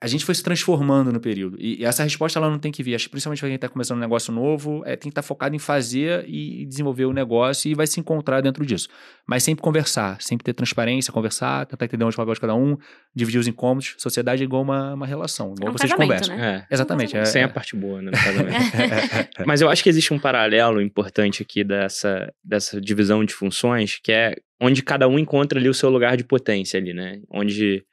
a 0.00 0.06
gente 0.06 0.24
foi 0.24 0.34
se 0.34 0.42
transformando 0.42 1.12
no 1.12 1.20
período. 1.20 1.56
E, 1.60 1.80
e 1.80 1.84
essa 1.84 2.02
resposta 2.02 2.38
ela 2.38 2.48
não 2.48 2.58
tem 2.58 2.72
que 2.72 2.82
vir. 2.82 2.94
Acho 2.94 3.04
que 3.04 3.10
principalmente 3.10 3.40
para 3.40 3.48
quem 3.48 3.54
está 3.56 3.68
começando 3.68 3.98
um 3.98 4.00
negócio 4.00 4.32
novo, 4.32 4.82
é, 4.86 4.96
tem 4.96 5.02
que 5.02 5.08
estar 5.08 5.22
focado 5.22 5.54
em 5.54 5.58
fazer 5.58 6.24
e, 6.26 6.62
e 6.62 6.66
desenvolver 6.66 7.04
o 7.04 7.12
negócio 7.12 7.70
e 7.70 7.74
vai 7.74 7.86
se 7.86 8.00
encontrar 8.00 8.40
dentro 8.40 8.64
disso. 8.64 8.88
Mas 9.26 9.42
sempre 9.42 9.62
conversar, 9.62 10.20
sempre 10.22 10.44
ter 10.44 10.54
transparência, 10.54 11.12
conversar, 11.12 11.66
tentar 11.66 11.84
entender 11.84 12.04
onde 12.04 12.14
é 12.14 12.16
o 12.16 12.22
papel 12.22 12.34
de 12.34 12.40
cada 12.40 12.54
um, 12.54 12.78
dividir 13.14 13.38
os 13.38 13.46
incômodos. 13.46 13.94
Sociedade 13.98 14.42
é 14.42 14.44
igual 14.44 14.62
uma, 14.62 14.94
uma 14.94 15.06
relação, 15.06 15.54
igual 15.54 15.68
É 15.68 15.70
um 15.70 15.78
vocês 15.78 15.92
conversam. 15.92 16.34
né? 16.34 16.66
É. 16.70 16.74
Exatamente. 16.74 17.16
É, 17.16 17.24
Sem 17.26 17.42
é, 17.42 17.44
a 17.44 17.48
parte 17.48 17.76
boa, 17.76 18.00
né? 18.00 18.10
Mas 19.44 19.60
eu 19.60 19.68
acho 19.68 19.82
que 19.82 19.90
existe 19.90 20.14
um 20.14 20.18
paralelo 20.18 20.80
importante 20.80 21.42
aqui 21.42 21.62
dessa, 21.62 22.32
dessa 22.42 22.80
divisão 22.80 23.22
de 23.22 23.34
funções, 23.34 24.00
que 24.02 24.12
é 24.12 24.34
onde 24.58 24.82
cada 24.82 25.06
um 25.06 25.18
encontra 25.18 25.58
ali 25.58 25.68
o 25.68 25.74
seu 25.74 25.90
lugar 25.90 26.16
de 26.16 26.24
potência 26.24 26.80
ali, 26.80 26.94
né? 26.94 27.20
Onde 27.30 27.84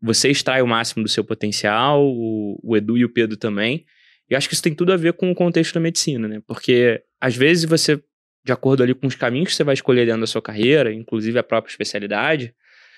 você 0.00 0.30
extrai 0.30 0.62
o 0.62 0.66
máximo 0.66 1.02
do 1.02 1.08
seu 1.08 1.24
potencial, 1.24 2.04
o, 2.04 2.58
o 2.62 2.76
Edu 2.76 2.96
e 2.96 3.04
o 3.04 3.12
Pedro 3.12 3.36
também. 3.36 3.84
E 4.28 4.34
acho 4.34 4.48
que 4.48 4.54
isso 4.54 4.62
tem 4.62 4.74
tudo 4.74 4.92
a 4.92 4.96
ver 4.96 5.12
com 5.14 5.30
o 5.30 5.34
contexto 5.34 5.74
da 5.74 5.80
medicina, 5.80 6.28
né? 6.28 6.40
Porque 6.46 7.02
às 7.20 7.36
vezes 7.36 7.64
você, 7.64 8.00
de 8.44 8.52
acordo 8.52 8.82
ali 8.82 8.94
com 8.94 9.06
os 9.06 9.14
caminhos 9.14 9.48
que 9.48 9.54
você 9.54 9.64
vai 9.64 9.74
escolher 9.74 10.06
dentro 10.06 10.20
da 10.20 10.26
sua 10.26 10.40
carreira, 10.40 10.92
inclusive 10.92 11.38
a 11.38 11.42
própria 11.42 11.70
especialidade, 11.70 12.54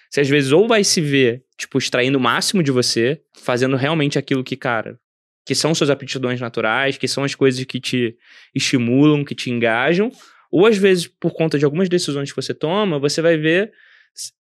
você 0.08 0.20
às 0.20 0.28
vezes 0.28 0.52
ou 0.52 0.68
vai 0.68 0.84
se 0.84 1.00
ver, 1.00 1.42
tipo, 1.56 1.78
extraindo 1.78 2.18
o 2.18 2.20
máximo 2.20 2.62
de 2.62 2.70
você, 2.70 3.20
fazendo 3.34 3.76
realmente 3.76 4.18
aquilo 4.18 4.44
que, 4.44 4.56
cara, 4.56 4.98
que 5.44 5.54
são 5.54 5.74
suas 5.74 5.88
aptidões 5.88 6.38
naturais, 6.38 6.98
que 6.98 7.08
são 7.08 7.24
as 7.24 7.34
coisas 7.34 7.64
que 7.64 7.80
te 7.80 8.14
estimulam, 8.54 9.24
que 9.24 9.34
te 9.34 9.50
engajam, 9.50 10.12
ou 10.50 10.66
às 10.66 10.76
vezes, 10.76 11.06
por 11.06 11.32
conta 11.32 11.58
de 11.58 11.64
algumas 11.64 11.88
decisões 11.88 12.30
que 12.30 12.36
você 12.36 12.52
toma, 12.52 12.98
você 12.98 13.22
vai 13.22 13.38
ver 13.38 13.72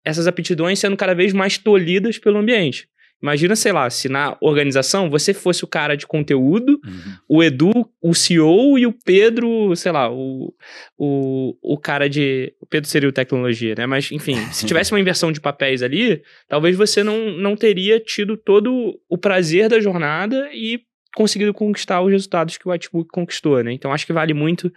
essas 0.04 0.28
aptidões 0.28 0.80
sendo 0.80 0.98
cada 0.98 1.14
vez 1.14 1.34
mais 1.34 1.58
tolhidas 1.58 2.18
pelo 2.18 2.38
ambiente. 2.38 2.88
Imagina, 3.22 3.56
sei 3.56 3.72
lá, 3.72 3.88
se 3.88 4.10
na 4.10 4.36
organização 4.42 5.08
você 5.08 5.32
fosse 5.32 5.64
o 5.64 5.68
cara 5.68 5.96
de 5.96 6.08
conteúdo, 6.08 6.80
Uhum. 6.84 7.14
o 7.30 7.44
Edu, 7.44 7.72
o 8.02 8.16
CEO 8.16 8.80
e 8.80 8.88
o 8.88 8.92
Pedro, 9.06 9.76
sei 9.76 9.92
lá, 9.92 10.12
o, 10.12 10.52
o, 10.98 11.56
o 11.62 11.78
cara 11.78 12.10
de. 12.10 12.52
O 12.60 12.66
Pedro 12.66 12.90
seria 12.90 13.08
o 13.08 13.12
tecnologia, 13.12 13.76
né? 13.78 13.86
Mas, 13.86 14.12
enfim, 14.12 14.36
se 14.52 14.66
tivesse 14.66 14.92
uma 14.92 15.00
inversão 15.00 15.32
de 15.32 15.40
papéis 15.40 15.84
ali, 15.84 16.24
talvez 16.48 16.76
você 16.76 17.04
não, 17.04 17.32
não 17.38 17.56
teria 17.56 18.00
tido 18.00 18.36
todo 18.36 19.00
o 19.08 19.18
prazer 19.20 19.70
da 19.70 19.80
jornada 19.80 20.50
e 20.52 20.82
conseguido 21.16 21.54
conquistar 21.54 22.02
os 22.02 22.12
resultados 22.12 22.58
que 22.58 22.68
o 22.68 22.72
Whitebook 22.72 23.10
conquistou, 23.12 23.64
né? 23.64 23.72
Então, 23.72 23.94
acho 23.94 24.08
que 24.08 24.14
vale 24.14 24.34
muito 24.34 24.74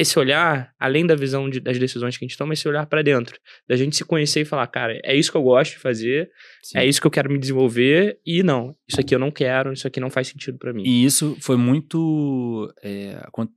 esse 0.00 0.18
olhar, 0.18 0.72
além 0.78 1.06
da 1.06 1.14
visão 1.14 1.48
de- 1.50 1.60
das 1.60 1.78
decisões 1.78 2.16
que 2.16 2.24
a 2.24 2.28
gente 2.28 2.36
toma, 2.38 2.52
esse 2.54 2.66
olhar 2.68 2.86
pra 2.86 3.02
dentro. 3.02 3.38
Da 3.68 3.76
gente 3.76 3.96
se 3.96 4.04
conhecer 4.04 4.40
e 4.40 4.44
falar, 4.44 4.66
cara, 4.68 4.98
é 5.04 5.14
isso 5.16 5.30
que 5.30 5.36
eu 5.36 5.42
gosto 5.42 5.72
de 5.72 5.78
fazer, 5.78 6.30
Sim. 6.62 6.78
é 6.78 6.86
isso 6.86 7.00
que 7.00 7.06
eu 7.06 7.10
quero 7.10 7.30
me 7.30 7.38
desenvolver, 7.38 8.18
e 8.24 8.42
não, 8.42 8.74
isso 8.86 9.00
aqui 9.00 9.14
eu 9.14 9.18
não 9.18 9.30
quero, 9.30 9.72
isso 9.72 9.86
aqui 9.86 10.00
não 10.00 10.10
faz 10.10 10.28
sentido 10.28 10.58
pra 10.58 10.72
mim. 10.72 10.82
E 10.86 11.04
isso 11.04 11.36
foi 11.40 11.56
muito. 11.56 12.72
é, 12.82 13.18
acon- 13.22 13.48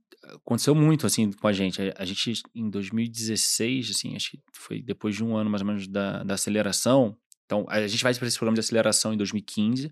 aconteceu 0.44 0.74
muito, 0.74 1.06
assim, 1.06 1.30
com 1.32 1.46
a 1.48 1.52
gente. 1.52 1.80
A, 1.82 1.94
a 1.98 2.04
gente, 2.04 2.32
em 2.54 2.70
2016, 2.70 3.90
assim, 3.90 4.14
acho 4.16 4.30
que 4.32 4.38
foi 4.54 4.80
depois 4.82 5.14
de 5.16 5.24
um 5.24 5.36
ano 5.36 5.50
mais 5.50 5.60
ou 5.62 5.66
menos 5.66 5.86
da, 5.88 6.22
da 6.22 6.34
aceleração. 6.34 7.16
Então, 7.44 7.66
a 7.68 7.86
gente 7.86 8.02
vai 8.02 8.14
para 8.14 8.26
esse 8.28 8.36
programa 8.38 8.54
de 8.54 8.60
aceleração 8.60 9.12
em 9.12 9.16
2015. 9.16 9.90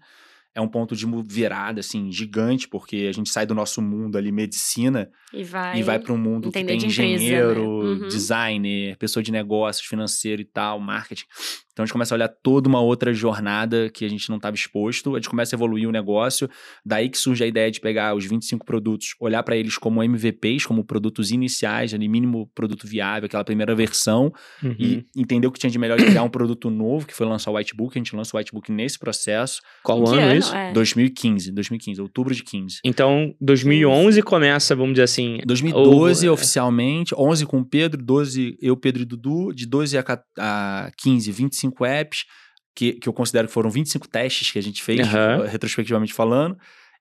É 0.54 0.60
um 0.60 0.66
ponto 0.68 0.96
de 0.96 1.06
virada, 1.26 1.78
assim, 1.80 2.10
gigante, 2.10 2.66
porque 2.68 3.06
a 3.08 3.12
gente 3.12 3.30
sai 3.30 3.46
do 3.46 3.54
nosso 3.54 3.80
mundo 3.80 4.18
ali, 4.18 4.32
medicina, 4.32 5.08
E 5.32 5.44
vai. 5.44 5.78
e 5.78 5.82
vai 5.82 5.98
para 6.00 6.12
um 6.12 6.18
mundo 6.18 6.50
que 6.50 6.64
tem 6.64 6.76
de 6.76 6.86
empresa, 6.86 7.02
né? 7.02 7.08
engenheiro, 7.14 7.62
Uhum. 7.70 8.08
designer, 8.08 8.96
pessoa 8.96 9.22
de 9.22 9.30
negócios, 9.30 9.86
financeiro 9.86 10.42
e 10.42 10.44
tal, 10.44 10.80
marketing. 10.80 11.24
Então 11.72 11.82
a 11.82 11.86
gente 11.86 11.92
começa 11.92 12.14
a 12.14 12.16
olhar 12.16 12.28
toda 12.28 12.68
uma 12.68 12.80
outra 12.80 13.12
jornada 13.14 13.88
que 13.90 14.04
a 14.04 14.08
gente 14.08 14.28
não 14.28 14.36
estava 14.36 14.54
exposto, 14.56 15.14
a 15.14 15.18
gente 15.18 15.28
começa 15.28 15.54
a 15.54 15.56
evoluir 15.56 15.88
o 15.88 15.92
negócio, 15.92 16.48
daí 16.84 17.08
que 17.08 17.16
surge 17.18 17.42
a 17.44 17.46
ideia 17.46 17.70
de 17.70 17.80
pegar 17.80 18.14
os 18.14 18.24
25 18.26 18.64
produtos, 18.66 19.14
olhar 19.20 19.42
para 19.42 19.56
eles 19.56 19.78
como 19.78 20.02
MVPs, 20.02 20.66
como 20.66 20.84
produtos 20.84 21.30
iniciais, 21.30 21.94
ali 21.94 22.08
mínimo 22.08 22.50
produto 22.54 22.86
viável, 22.86 23.26
aquela 23.26 23.44
primeira 23.44 23.74
versão, 23.74 24.32
Uhum. 24.62 24.74
e 24.78 25.06
entender 25.16 25.46
o 25.46 25.52
que 25.52 25.58
tinha 25.58 25.70
de 25.70 25.78
melhor 25.78 25.98
e 26.00 26.04
criar 26.04 26.22
um 26.22 26.28
produto 26.28 26.68
novo, 26.70 27.06
que 27.06 27.14
foi 27.14 27.26
lançar 27.26 27.50
o 27.50 27.54
Whitebook, 27.56 27.96
a 27.96 28.00
gente 28.00 28.14
lança 28.16 28.36
o 28.36 28.38
Whitebook 28.38 28.70
nesse 28.72 28.98
processo, 28.98 29.60
Qual 29.82 30.06
ano, 30.08 30.20
ano? 30.20 30.34
isso? 30.34 30.54
É. 30.54 30.72
2015, 30.72 31.52
2015, 31.52 32.00
outubro 32.00 32.34
de 32.34 32.42
15. 32.42 32.78
Então, 32.84 33.34
2011 33.40 34.22
começa, 34.22 34.74
vamos 34.74 34.92
dizer 34.94 35.04
assim. 35.04 35.38
2012 35.46 36.28
o- 36.28 36.32
oficialmente, 36.32 37.14
11 37.16 37.46
com 37.46 37.60
o 37.60 37.64
Pedro, 37.64 38.02
12 38.02 38.56
eu, 38.60 38.76
Pedro 38.76 39.02
e 39.02 39.04
Dudu, 39.04 39.52
de 39.54 39.66
12 39.66 39.96
a, 39.96 40.02
ca- 40.02 40.22
a 40.38 40.90
15, 40.96 41.30
25 41.30 41.54
apps, 41.84 42.24
que, 42.74 42.92
que 42.94 43.08
eu 43.08 43.12
considero 43.12 43.48
que 43.48 43.52
foram 43.54 43.70
25 43.70 44.08
testes 44.08 44.50
que 44.50 44.58
a 44.58 44.62
gente 44.62 44.82
fez, 44.82 45.00
eh, 45.44 45.46
retrospectivamente 45.48 46.12
falando. 46.14 46.56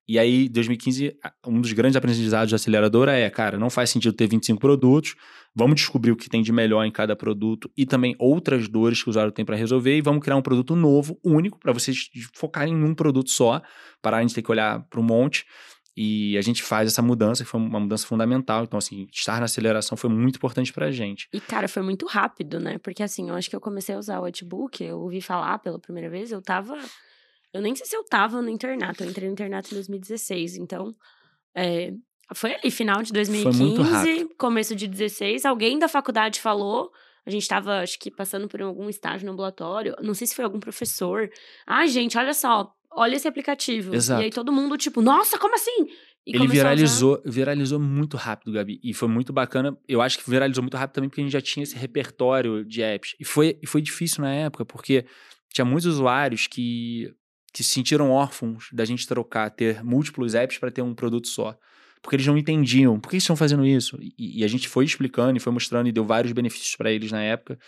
E 0.08 0.18
aí, 0.18 0.48
2015, 0.48 1.16
a- 1.22 1.32
um 1.46 1.60
dos 1.60 1.72
grandes 1.72 1.94
aprendizados 1.96 2.50
da 2.50 2.56
aceleradora 2.56 3.12
é, 3.16 3.30
cara, 3.30 3.56
não 3.56 3.70
faz 3.70 3.90
sentido 3.90 4.12
ter 4.12 4.26
25 4.26 4.58
produtos, 4.60 5.14
vamos 5.54 5.76
descobrir 5.76 6.10
o 6.10 6.16
que 6.16 6.28
tem 6.28 6.42
de 6.42 6.50
melhor 6.52 6.84
em 6.84 6.90
cada 6.90 7.14
produto 7.14 7.70
e 7.76 7.86
também 7.86 8.16
outras 8.18 8.66
dores 8.68 9.00
que 9.02 9.08
o 9.08 9.10
usuário 9.10 9.30
tem 9.30 9.44
para 9.44 9.54
resolver 9.54 9.96
e 9.96 10.00
vamos 10.00 10.22
criar 10.24 10.34
um 10.36 10.42
produto 10.42 10.74
novo, 10.74 11.16
único, 11.24 11.60
para 11.60 11.72
vocês 11.72 12.08
focarem 12.34 12.74
em 12.74 12.82
um 12.82 12.92
produto 12.94 13.30
só, 13.30 13.62
pararem 14.02 14.26
de 14.26 14.34
ter 14.34 14.42
que 14.42 14.50
olhar 14.50 14.80
para 14.90 14.98
um 14.98 15.04
monte. 15.04 15.44
E 15.96 16.38
a 16.38 16.40
gente 16.40 16.62
faz 16.62 16.88
essa 16.88 17.02
mudança, 17.02 17.42
que 17.42 17.50
foi 17.50 17.60
uma 17.60 17.80
mudança 17.80 18.06
fundamental. 18.06 18.64
Então, 18.64 18.78
assim, 18.78 19.06
estar 19.12 19.38
na 19.38 19.44
aceleração 19.44 19.96
foi 19.96 20.08
muito 20.08 20.36
importante 20.36 20.72
pra 20.72 20.90
gente. 20.90 21.28
E, 21.32 21.40
cara, 21.40 21.68
foi 21.68 21.82
muito 21.82 22.06
rápido, 22.06 22.60
né? 22.60 22.78
Porque, 22.78 23.02
assim, 23.02 23.28
eu 23.28 23.34
acho 23.34 23.50
que 23.50 23.56
eu 23.56 23.60
comecei 23.60 23.94
a 23.94 23.98
usar 23.98 24.20
o 24.20 24.24
Outbook, 24.24 24.82
eu 24.82 25.00
ouvi 25.00 25.20
falar 25.20 25.58
pela 25.58 25.78
primeira 25.78 26.08
vez, 26.08 26.30
eu 26.30 26.40
tava. 26.40 26.78
Eu 27.52 27.60
nem 27.60 27.74
sei 27.74 27.86
se 27.86 27.96
eu 27.96 28.04
tava 28.04 28.40
no 28.40 28.48
internato, 28.48 29.02
eu 29.02 29.10
entrei 29.10 29.26
no 29.26 29.32
internato 29.32 29.68
em 29.72 29.74
2016, 29.74 30.56
então. 30.56 30.94
É, 31.54 31.92
foi 32.34 32.54
ali, 32.54 32.70
final 32.70 33.02
de 33.02 33.12
2015, 33.12 34.28
começo 34.38 34.76
de 34.76 34.86
16, 34.86 35.44
alguém 35.44 35.78
da 35.78 35.88
faculdade 35.88 36.40
falou. 36.40 36.92
A 37.26 37.30
gente 37.30 37.46
tava, 37.46 37.80
acho 37.80 37.98
que, 37.98 38.10
passando 38.10 38.48
por 38.48 38.62
algum 38.62 38.88
estágio 38.88 39.26
no 39.26 39.32
ambulatório. 39.32 39.94
Não 40.00 40.14
sei 40.14 40.26
se 40.26 40.34
foi 40.34 40.44
algum 40.44 40.60
professor. 40.60 41.28
Ah, 41.66 41.86
gente, 41.86 42.16
olha 42.16 42.32
só, 42.32 42.72
olha 42.92 43.16
esse 43.16 43.28
aplicativo. 43.28 43.94
Exato. 43.94 44.22
E 44.22 44.24
aí 44.26 44.30
todo 44.30 44.52
mundo, 44.52 44.76
tipo, 44.76 45.00
nossa, 45.00 45.38
como 45.38 45.54
assim? 45.54 45.86
E 46.26 46.36
ele 46.36 46.46
viralizou, 46.46 47.20
viralizou 47.24 47.80
muito 47.80 48.16
rápido, 48.16 48.52
Gabi. 48.52 48.78
E 48.82 48.92
foi 48.92 49.08
muito 49.08 49.32
bacana. 49.32 49.76
Eu 49.88 50.02
acho 50.02 50.18
que 50.18 50.28
viralizou 50.28 50.62
muito 50.62 50.76
rápido 50.76 50.94
também 50.94 51.08
porque 51.08 51.20
a 51.20 51.24
gente 51.24 51.32
já 51.32 51.40
tinha 51.40 51.62
esse 51.62 51.76
repertório 51.76 52.64
de 52.64 52.82
apps. 52.82 53.16
E 53.18 53.24
foi, 53.24 53.58
e 53.62 53.66
foi 53.66 53.80
difícil 53.80 54.22
na 54.22 54.32
época, 54.32 54.64
porque 54.64 55.06
tinha 55.52 55.64
muitos 55.64 55.86
usuários 55.86 56.46
que, 56.46 57.12
que 57.52 57.64
se 57.64 57.70
sentiram 57.70 58.10
órfãos 58.10 58.68
da 58.72 58.84
gente 58.84 59.06
trocar, 59.06 59.50
ter 59.50 59.82
múltiplos 59.82 60.34
apps 60.34 60.58
para 60.58 60.70
ter 60.70 60.82
um 60.82 60.94
produto 60.94 61.28
só. 61.28 61.56
Porque 62.02 62.16
eles 62.16 62.26
não 62.26 62.38
entendiam 62.38 62.98
por 62.98 63.10
que 63.10 63.16
estão 63.18 63.36
fazendo 63.36 63.64
isso. 63.66 63.98
E, 64.00 64.40
e 64.40 64.44
a 64.44 64.48
gente 64.48 64.68
foi 64.68 64.84
explicando 64.84 65.36
e 65.36 65.40
foi 65.40 65.52
mostrando 65.52 65.88
e 65.88 65.92
deu 65.92 66.04
vários 66.04 66.32
benefícios 66.32 66.74
para 66.74 66.90
eles 66.90 67.12
na 67.12 67.22
época. 67.22 67.58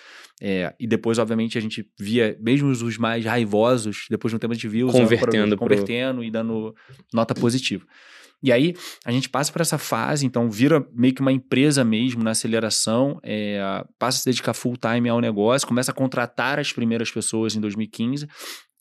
É, 0.41 0.75
e 0.81 0.87
depois, 0.87 1.19
obviamente, 1.19 1.59
a 1.59 1.61
gente 1.61 1.87
via, 2.01 2.37
mesmo 2.41 2.71
os 2.71 2.97
mais 2.97 3.25
raivosos, 3.25 4.07
depois 4.09 4.33
de 4.33 4.37
um 4.37 4.39
tempo 4.39 4.53
a 4.53 4.55
gente 4.55 4.69
via 4.69 4.87
os 4.87 4.93
Convertendo 4.93 5.57
pro- 5.57 5.69
convertendo 5.69 6.25
e 6.25 6.31
dando 6.31 6.75
nota 7.13 7.35
positiva. 7.35 7.85
E 8.43 8.51
aí, 8.51 8.75
a 9.05 9.13
gente 9.13 9.29
passa 9.29 9.53
por 9.53 9.61
essa 9.63 9.79
fase, 9.79 10.27
então 10.27 10.51
vira 10.51 10.85
meio 10.93 11.15
que 11.15 11.21
uma 11.21 11.31
empresa 11.31 11.85
mesmo 11.85 12.25
na 12.25 12.33
aceleração, 12.33 13.21
é, 13.23 13.61
passa 13.99 14.19
a 14.19 14.21
se 14.21 14.25
dedicar 14.25 14.53
full 14.53 14.77
time 14.77 15.09
ao 15.09 15.21
negócio, 15.21 15.69
começa 15.69 15.93
a 15.93 15.95
contratar 15.95 16.59
as 16.59 16.73
primeiras 16.73 17.09
pessoas 17.11 17.55
em 17.55 17.61
2015. 17.61 18.27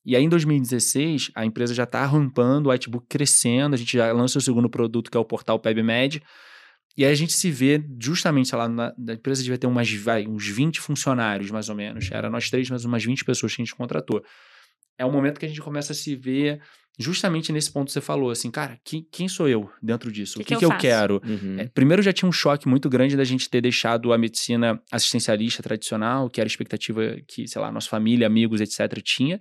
E 0.06 0.16
aí, 0.16 0.24
em 0.24 0.30
2016, 0.30 1.32
a 1.36 1.46
empresa 1.46 1.74
já 1.74 1.84
está 1.84 2.06
rampando, 2.06 2.70
o 2.70 2.72
Whitebook 2.72 3.06
crescendo, 3.08 3.76
a 3.76 3.78
gente 3.78 3.96
já 3.98 4.12
lança 4.12 4.38
o 4.40 4.42
segundo 4.42 4.70
produto, 4.70 5.12
que 5.12 5.18
é 5.18 5.20
o 5.20 5.26
portal 5.26 5.60
PebMed. 5.60 6.22
E 6.98 7.06
aí 7.06 7.12
a 7.12 7.16
gente 7.16 7.34
se 7.34 7.50
vê 7.52 7.82
justamente, 8.02 8.50
sei 8.50 8.58
lá, 8.58 8.68
na, 8.68 8.94
na 8.98 9.14
empresa 9.14 9.42
devia 9.42 9.58
ter 9.58 9.68
umas, 9.68 9.92
vai, 9.94 10.28
uns 10.28 10.46
20 10.48 10.80
funcionários, 10.82 11.50
mais 11.52 11.70
ou 11.70 11.76
menos. 11.76 12.10
Era 12.12 12.30
nós 12.30 12.50
três, 12.50 12.70
mas 12.70 12.84
umas 12.84 13.04
20 13.04 13.24
pessoas 13.24 13.56
que 13.56 13.62
a 13.62 13.66
gente 13.66 13.76
contratou. 13.76 14.24
É 14.98 15.06
o 15.06 15.12
momento 15.12 15.40
que 15.40 15.46
a 15.46 15.50
gente 15.50 15.62
começa 15.62 15.94
a 15.94 15.96
se 15.96 16.16
ver 16.16 16.60
justamente 17.00 17.52
nesse 17.54 17.72
ponto 17.72 17.88
que 17.88 17.94
você 17.94 18.02
falou, 18.02 18.30
assim, 18.30 18.52
cara, 18.52 18.78
que- 18.84 19.08
quem 19.12 19.28
sou 19.28 19.48
eu 19.48 19.70
dentro 19.82 20.12
disso? 20.12 20.36
Que 20.36 20.42
o 20.42 20.46
que, 20.46 20.54
que 20.54 20.60
que 20.60 20.66
eu 20.66 20.68
eu, 20.68 20.72
faço? 20.72 20.82
quero? 20.82 21.22
Uhum. 21.26 21.60
É, 21.60 21.68
primeiro 21.70 22.02
já 22.02 22.12
tinha 22.12 22.28
um 22.28 22.32
choque 22.32 22.68
muito 22.68 22.90
grande 22.90 23.16
da 23.16 23.24
gente 23.24 23.50
ter 23.50 23.62
deixado 23.62 24.12
a 24.12 24.18
medicina 24.18 24.80
assistencialista 24.92 25.64
tradicional, 25.64 26.30
que 26.30 26.42
era 26.42 26.46
a 26.48 26.52
expectativa 26.52 27.02
que, 27.28 27.48
sei 27.48 27.62
lá, 27.62 27.72
nossa 27.72 27.88
família, 27.90 28.28
amigos, 28.28 28.60
etc., 28.62 29.02
tinha, 29.02 29.40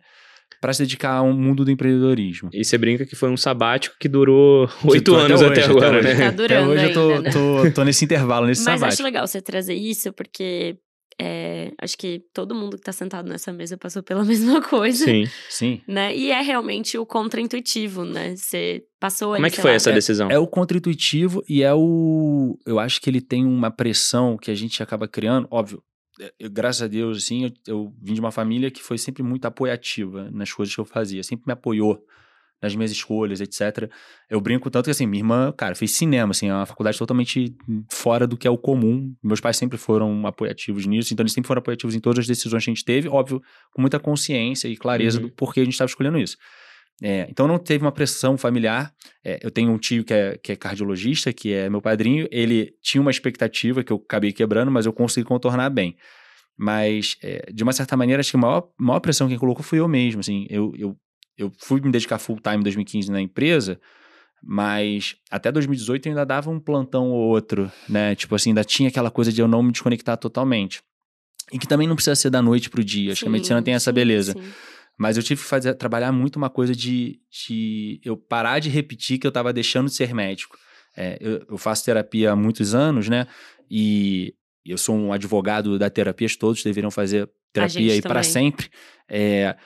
para 0.60 0.72
se 0.72 0.82
dedicar 0.82 1.14
ao 1.14 1.32
mundo 1.32 1.64
do 1.64 1.70
empreendedorismo. 1.70 2.50
E 2.52 2.64
você 2.64 2.76
brinca 2.76 3.06
que 3.06 3.16
foi 3.16 3.30
um 3.30 3.36
sabático 3.36 3.96
que 3.98 4.08
durou 4.08 4.68
oito 4.84 5.12
tô 5.12 5.16
até 5.16 5.24
anos 5.26 5.40
hoje, 5.40 5.50
até, 5.52 5.62
até 5.62 5.70
agora, 5.70 5.98
hoje. 5.98 6.08
né? 6.08 6.14
Tá 6.14 6.26
Até 6.26 6.36
durando 6.36 6.70
hoje 6.70 6.84
eu 6.84 6.92
tô, 6.92 7.10
ainda, 7.10 7.20
né? 7.22 7.30
tô, 7.30 7.70
tô 7.74 7.84
nesse 7.84 8.04
intervalo, 8.04 8.46
nesse 8.46 8.64
Mas 8.64 8.80
sabático. 8.80 8.94
acho 8.94 9.02
legal 9.02 9.26
você 9.26 9.40
trazer 9.40 9.74
isso, 9.74 10.12
porque 10.12 10.76
é, 11.22 11.72
acho 11.80 11.98
que 11.98 12.22
todo 12.32 12.54
mundo 12.54 12.78
que 12.78 12.82
tá 12.82 12.92
sentado 12.92 13.28
nessa 13.28 13.52
mesa 13.52 13.76
passou 13.76 14.02
pela 14.02 14.24
mesma 14.24 14.62
coisa. 14.62 15.04
Sim. 15.04 15.24
Sim. 15.48 15.80
Né? 15.86 16.16
E 16.16 16.30
é 16.30 16.40
realmente 16.40 16.96
o 16.96 17.04
contra-intuitivo, 17.06 18.04
né? 18.04 18.34
Você 18.36 18.82
passou 18.98 19.28
Como 19.34 19.44
ali, 19.44 19.46
é 19.46 19.50
que 19.50 19.60
foi 19.60 19.70
lá, 19.70 19.76
essa 19.76 19.92
decisão? 19.92 20.30
É 20.30 20.38
o 20.38 20.46
contra-intuitivo 20.46 21.42
e 21.48 21.62
é 21.62 21.72
o. 21.74 22.58
Eu 22.66 22.78
acho 22.78 23.00
que 23.00 23.08
ele 23.10 23.20
tem 23.20 23.44
uma 23.44 23.70
pressão 23.70 24.36
que 24.36 24.50
a 24.50 24.54
gente 24.54 24.82
acaba 24.82 25.06
criando. 25.06 25.46
Óbvio, 25.50 25.82
é, 25.82 25.82
eu, 26.38 26.50
graças 26.50 26.82
a 26.82 26.86
Deus, 26.86 27.18
assim, 27.18 27.44
eu, 27.44 27.50
eu 27.66 27.94
vim 28.02 28.14
de 28.14 28.20
uma 28.20 28.30
família 28.30 28.70
que 28.70 28.82
foi 28.82 28.98
sempre 28.98 29.22
muito 29.22 29.44
apoiativa 29.46 30.30
nas 30.30 30.52
coisas 30.52 30.74
que 30.74 30.80
eu 30.80 30.84
fazia, 30.84 31.22
sempre 31.22 31.44
me 31.46 31.52
apoiou 31.52 32.04
nas 32.62 32.74
minhas 32.76 32.90
escolhas, 32.90 33.40
etc. 33.40 33.90
Eu 34.28 34.38
brinco 34.38 34.68
tanto 34.70 34.84
que, 34.84 34.90
assim, 34.90 35.06
minha 35.06 35.20
irmã, 35.22 35.50
cara, 35.50 35.74
fez 35.74 35.92
cinema, 35.92 36.32
assim, 36.32 36.48
é 36.48 36.52
uma 36.54 36.66
faculdade 36.66 36.98
totalmente 36.98 37.56
fora 37.90 38.26
do 38.26 38.36
que 38.36 38.46
é 38.46 38.50
o 38.50 38.58
comum. 38.58 39.14
Meus 39.22 39.40
pais 39.40 39.56
sempre 39.56 39.78
foram 39.78 40.26
apoiativos 40.26 40.84
nisso, 40.84 41.12
então 41.14 41.22
eles 41.22 41.32
sempre 41.32 41.48
foram 41.48 41.60
apoiativos 41.60 41.94
em 41.94 42.00
todas 42.00 42.18
as 42.18 42.26
decisões 42.26 42.62
que 42.62 42.70
a 42.70 42.74
gente 42.74 42.84
teve, 42.84 43.08
óbvio, 43.08 43.42
com 43.72 43.80
muita 43.80 43.98
consciência 43.98 44.68
e 44.68 44.76
clareza 44.76 45.18
Uhum. 45.20 45.28
do 45.28 45.32
porquê 45.32 45.60
a 45.60 45.64
gente 45.64 45.72
estava 45.72 45.88
escolhendo 45.88 46.18
isso. 46.18 46.36
É, 47.02 47.26
então 47.30 47.48
não 47.48 47.58
teve 47.58 47.84
uma 47.84 47.92
pressão 47.92 48.36
familiar. 48.36 48.92
É, 49.24 49.40
eu 49.42 49.50
tenho 49.50 49.70
um 49.70 49.78
tio 49.78 50.04
que 50.04 50.12
é, 50.12 50.36
que 50.36 50.52
é 50.52 50.56
cardiologista, 50.56 51.32
que 51.32 51.52
é 51.52 51.70
meu 51.70 51.80
padrinho. 51.80 52.28
Ele 52.30 52.74
tinha 52.82 53.00
uma 53.00 53.10
expectativa 53.10 53.82
que 53.82 53.92
eu 53.92 53.96
acabei 53.96 54.32
quebrando, 54.32 54.70
mas 54.70 54.84
eu 54.86 54.92
consegui 54.92 55.26
contornar 55.26 55.70
bem. 55.70 55.96
Mas, 56.58 57.16
é, 57.22 57.50
de 57.50 57.62
uma 57.62 57.72
certa 57.72 57.96
maneira, 57.96 58.20
acho 58.20 58.32
que 58.32 58.36
a 58.36 58.40
maior, 58.40 58.68
maior 58.78 59.00
pressão 59.00 59.28
que 59.28 59.38
colocou 59.38 59.62
fui 59.62 59.80
eu 59.80 59.88
mesmo. 59.88 60.20
Assim, 60.20 60.46
eu, 60.50 60.74
eu, 60.76 60.96
eu 61.38 61.50
fui 61.58 61.80
me 61.80 61.90
dedicar 61.90 62.18
full 62.18 62.38
time 62.38 62.58
em 62.58 62.62
2015 62.62 63.10
na 63.10 63.20
empresa, 63.20 63.80
mas 64.42 65.16
até 65.30 65.50
2018 65.50 66.04
eu 66.04 66.10
ainda 66.10 66.26
dava 66.26 66.50
um 66.50 66.60
plantão 66.60 67.10
ou 67.10 67.28
outro, 67.28 67.72
né? 67.88 68.14
Tipo 68.14 68.34
assim, 68.34 68.50
ainda 68.50 68.62
tinha 68.62 68.90
aquela 68.90 69.10
coisa 69.10 69.32
de 69.32 69.40
eu 69.40 69.48
não 69.48 69.62
me 69.62 69.72
desconectar 69.72 70.18
totalmente. 70.18 70.82
E 71.50 71.58
que 71.58 71.66
também 71.66 71.88
não 71.88 71.94
precisa 71.94 72.14
ser 72.14 72.28
da 72.28 72.42
noite 72.42 72.68
pro 72.68 72.84
dia. 72.84 73.12
Acho 73.12 73.22
que 73.22 73.28
a 73.28 73.32
medicina 73.32 73.58
Sim, 73.58 73.64
tem 73.64 73.74
essa 73.74 73.90
sim, 73.90 73.94
beleza. 73.94 74.32
sim. 74.32 74.52
Mas 75.00 75.16
eu 75.16 75.22
tive 75.22 75.40
que 75.40 75.46
fazer, 75.46 75.72
trabalhar 75.76 76.12
muito 76.12 76.36
uma 76.36 76.50
coisa 76.50 76.76
de, 76.76 77.18
de 77.30 77.98
eu 78.04 78.18
parar 78.18 78.58
de 78.58 78.68
repetir 78.68 79.18
que 79.18 79.26
eu 79.26 79.30
estava 79.30 79.50
deixando 79.50 79.86
de 79.86 79.94
ser 79.94 80.12
médico. 80.14 80.58
É, 80.94 81.16
eu, 81.22 81.46
eu 81.48 81.56
faço 81.56 81.82
terapia 81.86 82.32
há 82.32 82.36
muitos 82.36 82.74
anos, 82.74 83.08
né? 83.08 83.26
E 83.70 84.34
eu 84.62 84.76
sou 84.76 84.94
um 84.94 85.10
advogado 85.10 85.78
da 85.78 85.88
terapia, 85.88 86.28
todos 86.38 86.62
deveriam 86.62 86.90
fazer 86.90 87.30
terapia 87.50 87.92
aí 87.94 88.02
para 88.02 88.22
sempre. 88.22 88.68
É, 89.08 89.56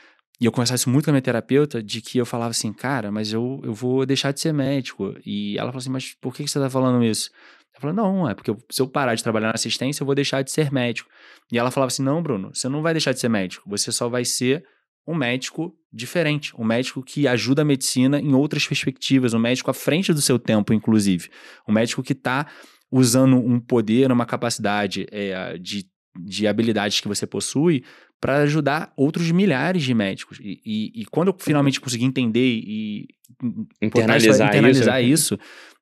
e 0.40 0.44
eu 0.44 0.52
conversava 0.52 0.76
isso 0.76 0.88
muito 0.88 1.06
com 1.06 1.10
a 1.10 1.14
minha 1.14 1.20
terapeuta, 1.22 1.82
de 1.82 2.00
que 2.00 2.16
eu 2.16 2.24
falava 2.24 2.52
assim, 2.52 2.72
cara, 2.72 3.10
mas 3.10 3.32
eu, 3.32 3.60
eu 3.64 3.74
vou 3.74 4.06
deixar 4.06 4.30
de 4.30 4.38
ser 4.38 4.52
médico. 4.54 5.16
E 5.26 5.58
ela 5.58 5.72
falou 5.72 5.78
assim, 5.80 5.90
mas 5.90 6.14
por 6.20 6.32
que 6.32 6.46
você 6.46 6.60
tá 6.60 6.70
falando 6.70 7.02
isso? 7.04 7.28
Eu 7.74 7.80
falei, 7.80 7.96
não, 7.96 8.30
é 8.30 8.36
porque 8.36 8.50
eu- 8.52 8.58
se 8.70 8.80
eu 8.80 8.86
parar 8.86 9.16
de 9.16 9.22
trabalhar 9.24 9.48
na 9.48 9.54
assistência, 9.54 10.02
eu 10.02 10.06
vou 10.06 10.14
deixar 10.14 10.42
de 10.42 10.52
ser 10.52 10.70
médico. 10.72 11.10
E 11.50 11.58
ela 11.58 11.72
falava 11.72 11.88
assim, 11.88 12.04
não, 12.04 12.22
Bruno, 12.22 12.50
você 12.54 12.68
não 12.68 12.82
vai 12.82 12.94
deixar 12.94 13.10
de 13.12 13.18
ser 13.18 13.28
médico, 13.28 13.68
você 13.68 13.90
só 13.90 14.08
vai 14.08 14.24
ser 14.24 14.64
um 15.06 15.14
médico 15.14 15.74
diferente, 15.92 16.52
um 16.58 16.64
médico 16.64 17.02
que 17.02 17.28
ajuda 17.28 17.62
a 17.62 17.64
medicina 17.64 18.18
em 18.20 18.34
outras 18.34 18.66
perspectivas, 18.66 19.34
um 19.34 19.38
médico 19.38 19.70
à 19.70 19.74
frente 19.74 20.12
do 20.12 20.20
seu 20.20 20.38
tempo, 20.38 20.72
inclusive. 20.72 21.28
Um 21.68 21.72
médico 21.72 22.02
que 22.02 22.12
está 22.12 22.46
usando 22.90 23.36
um 23.36 23.60
poder, 23.60 24.10
uma 24.10 24.24
capacidade 24.26 25.06
é, 25.10 25.58
de, 25.58 25.86
de 26.18 26.46
habilidades 26.46 27.00
que 27.00 27.08
você 27.08 27.26
possui 27.26 27.84
para 28.20 28.38
ajudar 28.38 28.92
outros 28.96 29.30
milhares 29.30 29.82
de 29.82 29.92
médicos. 29.92 30.38
E, 30.40 30.60
e- 30.64 31.02
e 31.02 31.04
quando 31.06 31.28
eu 31.28 31.36
finalmente 31.38 31.80
consegui 31.80 32.04
entender 32.04 32.40
e 32.64 33.06
botar 33.42 33.56
isso- 33.58 33.76
Internalizar, 33.82 34.48
internalizar 34.48 35.02
isso. 35.02 35.34
isso, 35.34 35.38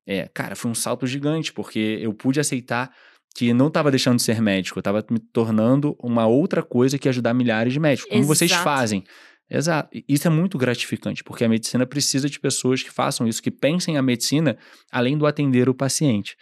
é, 0.06 0.28
cara, 0.34 0.56
foi 0.56 0.70
um 0.70 0.74
salto 0.74 1.06
gigante, 1.06 1.52
porque 1.52 1.98
eu 2.00 2.12
pude 2.12 2.40
aceitar 2.40 2.90
que 3.34 3.52
não 3.52 3.68
estava 3.68 3.90
deixando 3.90 4.16
de 4.16 4.22
ser 4.22 4.40
médico, 4.40 4.78
eu 4.78 4.80
estava 4.80 5.04
me 5.10 5.18
tornando 5.18 5.96
uma 5.98 6.26
outra 6.26 6.62
coisa 6.62 6.98
que 6.98 7.08
ajudar 7.08 7.34
milhares 7.34 7.72
de 7.72 7.80
médicos, 7.80 8.10
como 8.10 8.24
vocês 8.24 8.50
Exato. 8.50 8.64
fazem. 8.64 9.04
Exato. 9.50 9.90
Isso 10.08 10.26
é 10.26 10.30
muito 10.30 10.56
gratificante, 10.56 11.22
porque 11.22 11.44
a 11.44 11.48
medicina 11.48 11.86
precisa 11.86 12.28
de 12.28 12.40
pessoas 12.40 12.82
que 12.82 12.90
façam 12.90 13.28
isso, 13.28 13.42
que 13.42 13.50
pensem 13.50 13.98
a 13.98 14.02
medicina 14.02 14.56
além 14.90 15.16
do 15.16 15.26
atender 15.26 15.68
o 15.68 15.74
paciente. 15.74 16.36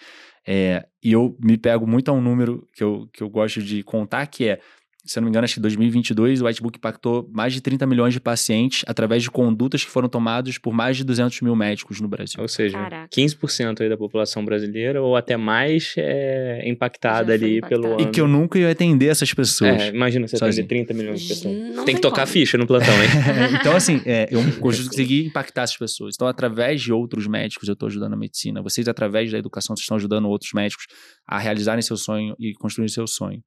É, 0.46 0.87
e 1.03 1.12
eu 1.12 1.37
me 1.40 1.59
pego 1.59 1.87
muito 1.87 2.09
a 2.09 2.14
um 2.14 2.20
número 2.20 2.66
que 2.72 2.83
eu, 2.83 3.09
que 3.12 3.22
eu 3.22 3.29
gosto 3.29 3.62
de 3.62 3.83
contar, 3.83 4.26
que 4.26 4.48
é, 4.48 4.61
se 5.04 5.18
eu 5.18 5.20
não 5.22 5.26
me 5.26 5.30
engano, 5.30 5.44
acho 5.44 5.54
que 5.54 5.60
em 5.60 5.62
2022 5.62 6.42
o 6.42 6.46
Whitebook 6.46 6.78
impactou 6.78 7.28
mais 7.32 7.52
de 7.52 7.60
30 7.60 7.86
milhões 7.86 8.12
de 8.14 8.20
pacientes 8.20 8.84
através 8.86 9.22
de 9.22 9.30
condutas 9.30 9.84
que 9.84 9.90
foram 9.90 10.08
tomadas 10.08 10.58
por 10.58 10.72
mais 10.72 10.96
de 10.96 11.04
200 11.04 11.40
mil 11.40 11.54
médicos 11.56 12.00
no 12.00 12.08
Brasil. 12.08 12.40
Ou 12.40 12.48
seja, 12.48 12.76
Caraca. 12.78 13.08
15% 13.08 13.80
aí 13.80 13.88
da 13.88 13.96
população 13.96 14.44
brasileira 14.44 15.02
ou 15.02 15.16
até 15.16 15.36
mais 15.36 15.94
é 15.96 16.68
impactada 16.68 17.32
ali 17.32 17.58
impactada. 17.58 17.82
pelo 17.82 18.00
E 18.00 18.02
ano. 18.04 18.12
que 18.12 18.20
eu 18.20 18.28
nunca 18.28 18.58
ia 18.58 18.70
atender 18.70 19.06
essas 19.06 19.32
pessoas. 19.32 19.80
É, 19.80 19.88
imagina 19.88 20.26
você 20.28 20.36
Sozinho. 20.36 20.64
atender 20.64 20.84
30 20.86 20.94
milhões 20.94 21.20
de 21.22 21.28
pessoas. 21.28 21.54
Não 21.56 21.74
tem 21.76 21.84
tem 21.90 21.94
que 21.96 22.00
tocar 22.00 22.22
como. 22.22 22.32
ficha 22.32 22.56
no 22.58 22.66
plantão, 22.66 22.94
hein? 23.02 23.08
então, 23.60 23.74
assim, 23.74 24.00
é, 24.06 24.28
eu 24.30 24.40
consegui 24.60 25.26
impactar 25.26 25.62
essas 25.62 25.76
pessoas. 25.76 26.14
Então, 26.14 26.26
através 26.28 26.80
de 26.80 26.92
outros 26.92 27.26
médicos, 27.26 27.66
eu 27.68 27.72
estou 27.74 27.88
ajudando 27.88 28.12
a 28.12 28.16
medicina. 28.16 28.62
Vocês, 28.62 28.86
através 28.86 29.30
da 29.30 29.38
educação, 29.38 29.74
vocês 29.74 29.84
estão 29.84 29.96
ajudando 29.96 30.28
outros 30.28 30.52
médicos 30.52 30.86
a 31.30 31.38
realizarem 31.38 31.80
seu 31.80 31.96
sonho 31.96 32.34
e 32.38 32.52
construir 32.54 32.88
seu 32.88 33.06
sonho. 33.06 33.40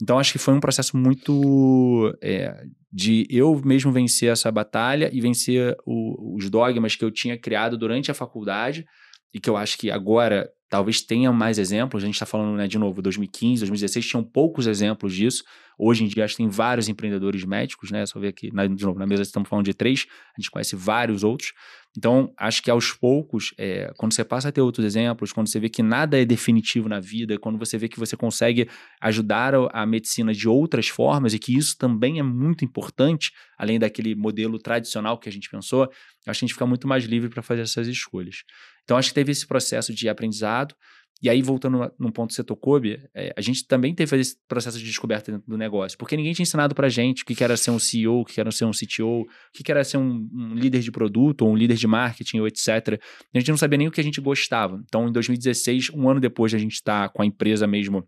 Então, 0.00 0.18
acho 0.18 0.32
que 0.32 0.38
foi 0.38 0.54
um 0.54 0.60
processo 0.60 0.96
muito 0.96 2.16
é, 2.22 2.64
de 2.92 3.26
eu 3.28 3.60
mesmo 3.64 3.90
vencer 3.92 4.30
essa 4.30 4.50
batalha 4.52 5.10
e 5.12 5.20
vencer 5.20 5.76
o- 5.84 6.36
os 6.36 6.48
dogmas 6.48 6.94
que 6.96 7.04
eu 7.04 7.10
tinha 7.10 7.36
criado 7.38 7.76
durante 7.76 8.10
a 8.10 8.14
faculdade 8.14 8.84
e 9.32 9.40
que 9.40 9.50
eu 9.50 9.56
acho 9.56 9.76
que 9.76 9.90
agora 9.90 10.48
talvez 10.70 11.00
tenha 11.02 11.32
mais 11.32 11.58
exemplos. 11.58 12.02
A 12.02 12.06
gente 12.06 12.14
está 12.14 12.26
falando, 12.26 12.56
né, 12.56 12.66
de 12.68 12.78
novo, 12.78 13.02
2015, 13.02 13.60
2016, 13.60 14.06
tinham 14.06 14.22
poucos 14.24 14.66
exemplos 14.66 15.12
disso. 15.14 15.42
Hoje 15.78 16.04
em 16.04 16.08
dia, 16.08 16.24
acho 16.24 16.34
que 16.34 16.42
tem 16.42 16.48
vários 16.48 16.88
empreendedores 16.88 17.44
médicos, 17.44 17.90
né? 17.90 18.06
Só 18.06 18.18
ver 18.20 18.28
aqui, 18.28 18.52
na- 18.52 18.66
de 18.66 18.84
novo, 18.84 18.98
na 18.98 19.06
mesa 19.06 19.22
estamos 19.22 19.48
falando 19.48 19.64
de 19.64 19.74
três, 19.74 20.06
a 20.36 20.40
gente 20.40 20.50
conhece 20.50 20.76
vários 20.76 21.24
outros. 21.24 21.52
Então, 21.96 22.32
acho 22.36 22.60
que 22.60 22.70
aos 22.70 22.92
poucos, 22.92 23.54
é, 23.56 23.92
quando 23.96 24.12
você 24.12 24.24
passa 24.24 24.48
a 24.48 24.52
ter 24.52 24.60
outros 24.60 24.84
exemplos, 24.84 25.32
quando 25.32 25.48
você 25.48 25.60
vê 25.60 25.68
que 25.68 25.82
nada 25.82 26.20
é 26.20 26.24
definitivo 26.24 26.88
na 26.88 26.98
vida, 26.98 27.38
quando 27.38 27.56
você 27.56 27.78
vê 27.78 27.88
que 27.88 28.00
você 28.00 28.16
consegue 28.16 28.68
ajudar 29.00 29.54
a, 29.54 29.82
a 29.82 29.86
medicina 29.86 30.32
de 30.32 30.48
outras 30.48 30.88
formas 30.88 31.34
e 31.34 31.38
que 31.38 31.56
isso 31.56 31.78
também 31.78 32.18
é 32.18 32.22
muito 32.22 32.64
importante, 32.64 33.32
além 33.56 33.78
daquele 33.78 34.16
modelo 34.16 34.58
tradicional 34.58 35.18
que 35.18 35.28
a 35.28 35.32
gente 35.32 35.48
pensou, 35.48 35.84
acho 35.84 35.92
que 36.24 36.30
a 36.30 36.32
gente 36.32 36.54
fica 36.54 36.66
muito 36.66 36.88
mais 36.88 37.04
livre 37.04 37.28
para 37.28 37.42
fazer 37.42 37.62
essas 37.62 37.86
escolhas. 37.86 38.42
Então, 38.82 38.96
acho 38.96 39.10
que 39.10 39.14
teve 39.14 39.30
esse 39.30 39.46
processo 39.46 39.94
de 39.94 40.08
aprendizado, 40.08 40.74
e 41.22 41.30
aí, 41.30 41.40
voltando 41.40 41.90
num 41.98 42.10
ponto 42.10 42.28
que 42.28 42.34
você 42.34 42.44
tocou, 42.44 42.80
é, 43.14 43.32
a 43.36 43.40
gente 43.40 43.66
também 43.66 43.94
teve 43.94 44.16
esse 44.18 44.36
processo 44.46 44.78
de 44.78 44.84
descoberta 44.84 45.32
dentro 45.32 45.48
do 45.48 45.56
negócio, 45.56 45.96
porque 45.96 46.16
ninguém 46.16 46.34
tinha 46.34 46.42
ensinado 46.42 46.74
pra 46.74 46.88
gente 46.88 47.22
o 47.22 47.26
que, 47.26 47.42
era 47.42 47.56
ser 47.56 47.70
um 47.70 47.78
CEO, 47.78 48.20
o 48.20 48.24
que 48.24 48.40
era 48.40 48.50
ser 48.50 48.66
um 48.66 48.72
CTO, 48.72 49.22
o 49.22 49.26
que, 49.54 49.70
era 49.70 49.82
ser 49.84 49.96
um, 49.96 50.28
um, 50.32 50.54
líder 50.54 50.80
de 50.80 50.90
produto, 50.90 51.42
ou 51.42 51.52
um 51.52 51.56
líder 51.56 51.76
de 51.76 51.86
marketing, 51.86 52.40
ou 52.40 52.46
etc. 52.46 53.00
A 53.34 53.38
gente 53.38 53.50
não 53.50 53.56
sabia 53.56 53.78
nem 53.78 53.88
o 53.88 53.90
que 53.90 54.00
a 54.00 54.04
gente 54.04 54.20
gostava. 54.20 54.82
Então, 54.84 55.08
em 55.08 55.12
2016, 55.12 55.90
um 55.94 56.08
ano 56.08 56.20
depois 56.20 56.50
de 56.50 56.56
a 56.56 56.60
gente 56.60 56.74
estar 56.74 57.08
tá 57.08 57.08
com 57.08 57.22
a 57.22 57.26
empresa 57.26 57.66
mesmo 57.66 58.06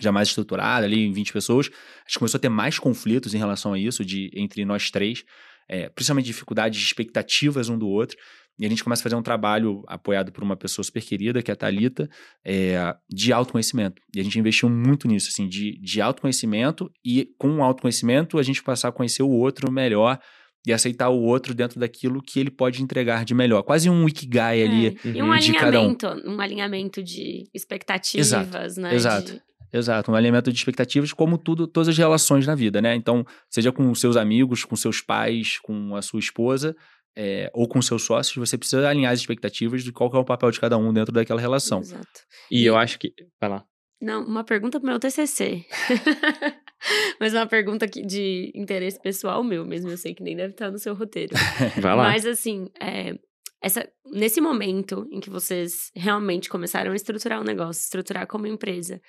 já 0.00 0.10
mais 0.10 0.28
estruturada, 0.28 0.86
ali 0.86 1.06
em 1.06 1.12
20 1.12 1.32
pessoas, 1.32 1.66
a 1.68 2.08
gente 2.08 2.18
começou 2.18 2.38
a 2.38 2.40
ter 2.40 2.48
mais 2.48 2.78
conflitos 2.78 3.34
em 3.34 3.38
relação 3.38 3.72
a 3.72 3.78
isso, 3.78 4.04
de 4.04 4.30
entre 4.34 4.64
nós 4.64 4.90
três, 4.90 5.24
é, 5.68 5.88
principalmente 5.88 6.26
dificuldades 6.26 6.78
de 6.78 6.86
expectativas 6.86 7.68
um 7.68 7.78
do 7.78 7.88
outro. 7.88 8.16
E 8.58 8.66
a 8.66 8.68
gente 8.68 8.82
começa 8.82 9.02
a 9.02 9.04
fazer 9.04 9.14
um 9.14 9.22
trabalho 9.22 9.84
apoiado 9.86 10.32
por 10.32 10.42
uma 10.42 10.56
pessoa 10.56 10.84
super 10.84 11.02
querida, 11.02 11.42
que 11.42 11.50
é 11.50 11.54
a 11.54 11.56
Thalita, 11.56 12.08
é, 12.44 12.94
de 13.08 13.32
autoconhecimento. 13.32 14.02
E 14.14 14.20
a 14.20 14.24
gente 14.24 14.38
investiu 14.38 14.68
muito 14.68 15.06
nisso, 15.06 15.28
assim, 15.28 15.48
de, 15.48 15.78
de 15.80 16.00
autoconhecimento 16.00 16.90
e 17.04 17.28
com 17.38 17.58
o 17.58 17.62
autoconhecimento 17.62 18.38
a 18.38 18.42
gente 18.42 18.62
passar 18.62 18.88
a 18.88 18.92
conhecer 18.92 19.22
o 19.22 19.30
outro 19.30 19.70
melhor 19.70 20.18
e 20.66 20.72
aceitar 20.72 21.08
o 21.08 21.22
outro 21.22 21.54
dentro 21.54 21.78
daquilo 21.78 22.20
que 22.20 22.40
ele 22.40 22.50
pode 22.50 22.82
entregar 22.82 23.24
de 23.24 23.34
melhor. 23.34 23.62
Quase 23.62 23.88
um 23.88 24.06
ikigai 24.08 24.62
ali 24.62 24.88
é, 24.88 25.08
e 25.08 25.22
um 25.22 25.36
de 25.38 25.52
cada 25.52 25.80
um. 25.80 25.96
Um 26.26 26.40
alinhamento 26.40 27.02
de 27.02 27.48
expectativas, 27.54 28.26
exato, 28.26 28.80
né? 28.80 28.94
Exato. 28.94 29.32
De... 29.32 29.42
Exato, 29.70 30.10
um 30.10 30.14
alinhamento 30.14 30.50
de 30.50 30.58
expectativas, 30.58 31.12
como 31.12 31.36
tudo, 31.36 31.66
todas 31.66 31.88
as 31.88 31.98
relações 31.98 32.46
na 32.46 32.54
vida, 32.54 32.80
né? 32.80 32.94
Então, 32.94 33.24
seja 33.50 33.70
com 33.70 33.94
seus 33.94 34.16
amigos, 34.16 34.64
com 34.64 34.74
seus 34.74 35.02
pais, 35.02 35.58
com 35.62 35.94
a 35.94 36.00
sua 36.00 36.18
esposa, 36.18 36.74
é, 37.20 37.50
ou 37.52 37.66
com 37.66 37.82
seus 37.82 38.02
sócios, 38.02 38.36
você 38.36 38.56
precisa 38.56 38.88
alinhar 38.88 39.12
as 39.12 39.18
expectativas 39.18 39.82
de 39.82 39.90
qual 39.90 40.08
é 40.14 40.18
o 40.18 40.24
papel 40.24 40.52
de 40.52 40.60
cada 40.60 40.78
um 40.78 40.92
dentro 40.92 41.12
daquela 41.12 41.40
relação. 41.40 41.80
Exato. 41.80 42.06
E, 42.48 42.62
e 42.62 42.66
eu 42.66 42.76
acho 42.76 42.96
que. 42.96 43.12
Vai 43.40 43.50
lá. 43.50 43.64
Não, 44.00 44.24
uma 44.24 44.44
pergunta 44.44 44.78
pro 44.78 44.88
meu 44.88 45.00
TCC. 45.00 45.64
Mas 47.18 47.34
uma 47.34 47.46
pergunta 47.46 47.88
de 47.88 48.52
interesse 48.54 49.00
pessoal 49.02 49.42
meu 49.42 49.64
mesmo. 49.64 49.90
Eu 49.90 49.98
sei 49.98 50.14
que 50.14 50.22
nem 50.22 50.36
deve 50.36 50.52
estar 50.52 50.70
no 50.70 50.78
seu 50.78 50.94
roteiro. 50.94 51.34
Vai 51.82 51.96
lá. 51.96 52.04
Mas 52.04 52.24
assim, 52.24 52.70
é, 52.80 53.18
essa, 53.60 53.90
nesse 54.12 54.40
momento 54.40 55.04
em 55.10 55.18
que 55.18 55.28
vocês 55.28 55.90
realmente 55.96 56.48
começaram 56.48 56.92
a 56.92 56.96
estruturar 56.96 57.40
o 57.40 57.42
um 57.42 57.44
negócio, 57.44 57.80
estruturar 57.80 58.28
como 58.28 58.46
empresa, 58.46 59.00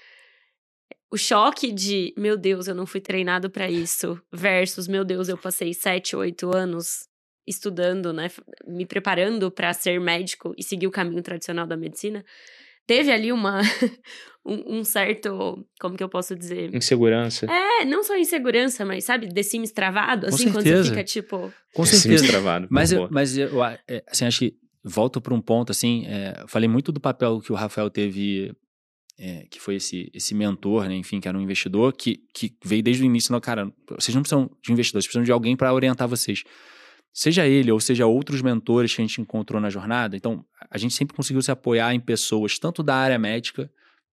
o 1.12 1.18
choque 1.18 1.72
de, 1.72 2.12
meu 2.18 2.36
Deus, 2.36 2.68
eu 2.68 2.74
não 2.74 2.88
fui 2.88 3.00
treinado 3.00 3.52
para 3.52 3.70
isso, 3.70 4.20
versus, 4.34 4.88
meu 4.88 5.06
Deus, 5.06 5.30
eu 5.30 5.38
passei 5.38 5.76
sete, 5.76 6.16
oito 6.16 6.56
anos 6.56 7.09
estudando, 7.50 8.14
né, 8.14 8.30
me 8.68 8.86
preparando 8.86 9.50
para 9.50 9.74
ser 9.74 10.00
médico 10.00 10.54
e 10.58 10.64
seguir 10.64 10.88
o 10.88 10.92
caminho 10.92 11.22
tradicional 11.22 11.66
da 11.66 11.76
medicina, 11.76 12.24
teve 12.86 13.12
ali 13.12 13.32
uma 13.32 13.62
um, 14.46 14.80
um, 14.80 14.84
certo, 14.84 15.66
como 15.80 15.98
que 15.98 16.04
eu 16.04 16.10
posso 16.10 16.36
dizer? 16.36 16.74
Insegurança. 16.74 17.46
É, 17.46 17.86
não 17.86 18.04
só 18.04 18.18
insegurança, 18.18 18.86
mas 18.86 19.04
sabe, 19.04 19.34
The 19.34 19.44
Sims 19.44 19.72
travado, 19.72 20.28
assim, 20.28 20.46
Com 20.46 20.54
quando 20.54 20.64
certeza. 20.64 20.84
você 20.84 20.90
fica 20.90 21.04
tipo... 21.04 21.54
Com 21.74 21.86
certeza. 21.86 22.28
Travado. 22.28 22.68
Mas, 22.70 22.92
eu, 22.92 23.08
mas 23.12 23.38
eu, 23.38 23.64
é, 23.64 24.04
assim, 24.08 24.26
acho 24.26 24.40
que 24.40 24.56
volto 24.84 25.20
para 25.20 25.34
um 25.34 25.42
ponto, 25.42 25.72
assim, 25.72 26.06
é, 26.08 26.44
falei 26.48 26.70
muito 26.70 26.92
do 26.92 27.00
papel 27.00 27.40
que 27.42 27.52
o 27.52 27.56
Rafael 27.56 27.90
teve 27.90 28.56
é, 29.20 29.46
que 29.52 29.60
foi 29.60 29.76
esse, 29.76 30.10
esse 30.14 30.34
mentor, 30.34 30.88
né, 30.88 30.96
enfim, 30.96 31.20
que 31.20 31.28
era 31.28 31.38
um 31.38 31.42
investidor, 31.42 31.92
que, 31.94 32.22
que 32.34 32.56
veio 32.64 32.82
desde 32.82 33.04
o 33.04 33.06
início, 33.06 33.34
não, 33.34 33.42
cara, 33.42 33.70
vocês 34.00 34.16
não 34.16 34.22
precisam 34.22 34.50
de 34.64 34.72
investidores, 34.72 35.04
vocês 35.04 35.08
precisam 35.08 35.24
de 35.24 35.32
alguém 35.32 35.58
para 35.58 35.74
orientar 35.74 36.08
vocês 36.08 36.44
seja 37.14 37.48
ele 37.48 37.72
ou 37.72 37.80
seja 37.80 38.06
outros 38.06 38.42
mentores 38.42 38.94
que 38.94 39.02
a 39.02 39.06
gente 39.06 39.22
encontrou 39.22 39.60
na 39.62 39.70
jornada. 39.70 40.16
Então, 40.16 40.46
a 40.70 40.78
gente 40.78 40.94
sempre 40.94 41.16
conseguiu 41.16 41.42
se 41.42 41.52
apoiar 41.52 41.94
em 41.94 42.00
pessoas, 42.00 42.58
tanto 42.60 42.82
da 42.84 42.96
área 42.96 43.20
médica, 43.20 43.70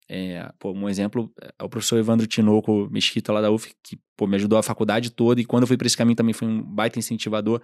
é, 0.08 0.48
pô, 0.58 0.72
um 0.72 0.88
exemplo 0.88 1.32
é 1.58 1.64
o 1.64 1.68
professor 1.68 1.98
Evandro 1.98 2.26
Tinoco 2.26 2.88
Mesquita, 2.90 3.32
lá 3.32 3.40
da 3.40 3.50
UF, 3.50 3.74
que 3.82 3.98
pô, 4.16 4.26
me 4.26 4.36
ajudou 4.36 4.58
a 4.58 4.62
faculdade 4.62 5.10
toda, 5.10 5.40
e 5.40 5.44
quando 5.44 5.64
eu 5.64 5.66
fui 5.66 5.76
para 5.76 5.86
esse 5.86 5.96
caminho 5.96 6.16
também 6.16 6.32
foi 6.32 6.46
um 6.46 6.62
baita 6.62 6.98
incentivador, 6.98 7.60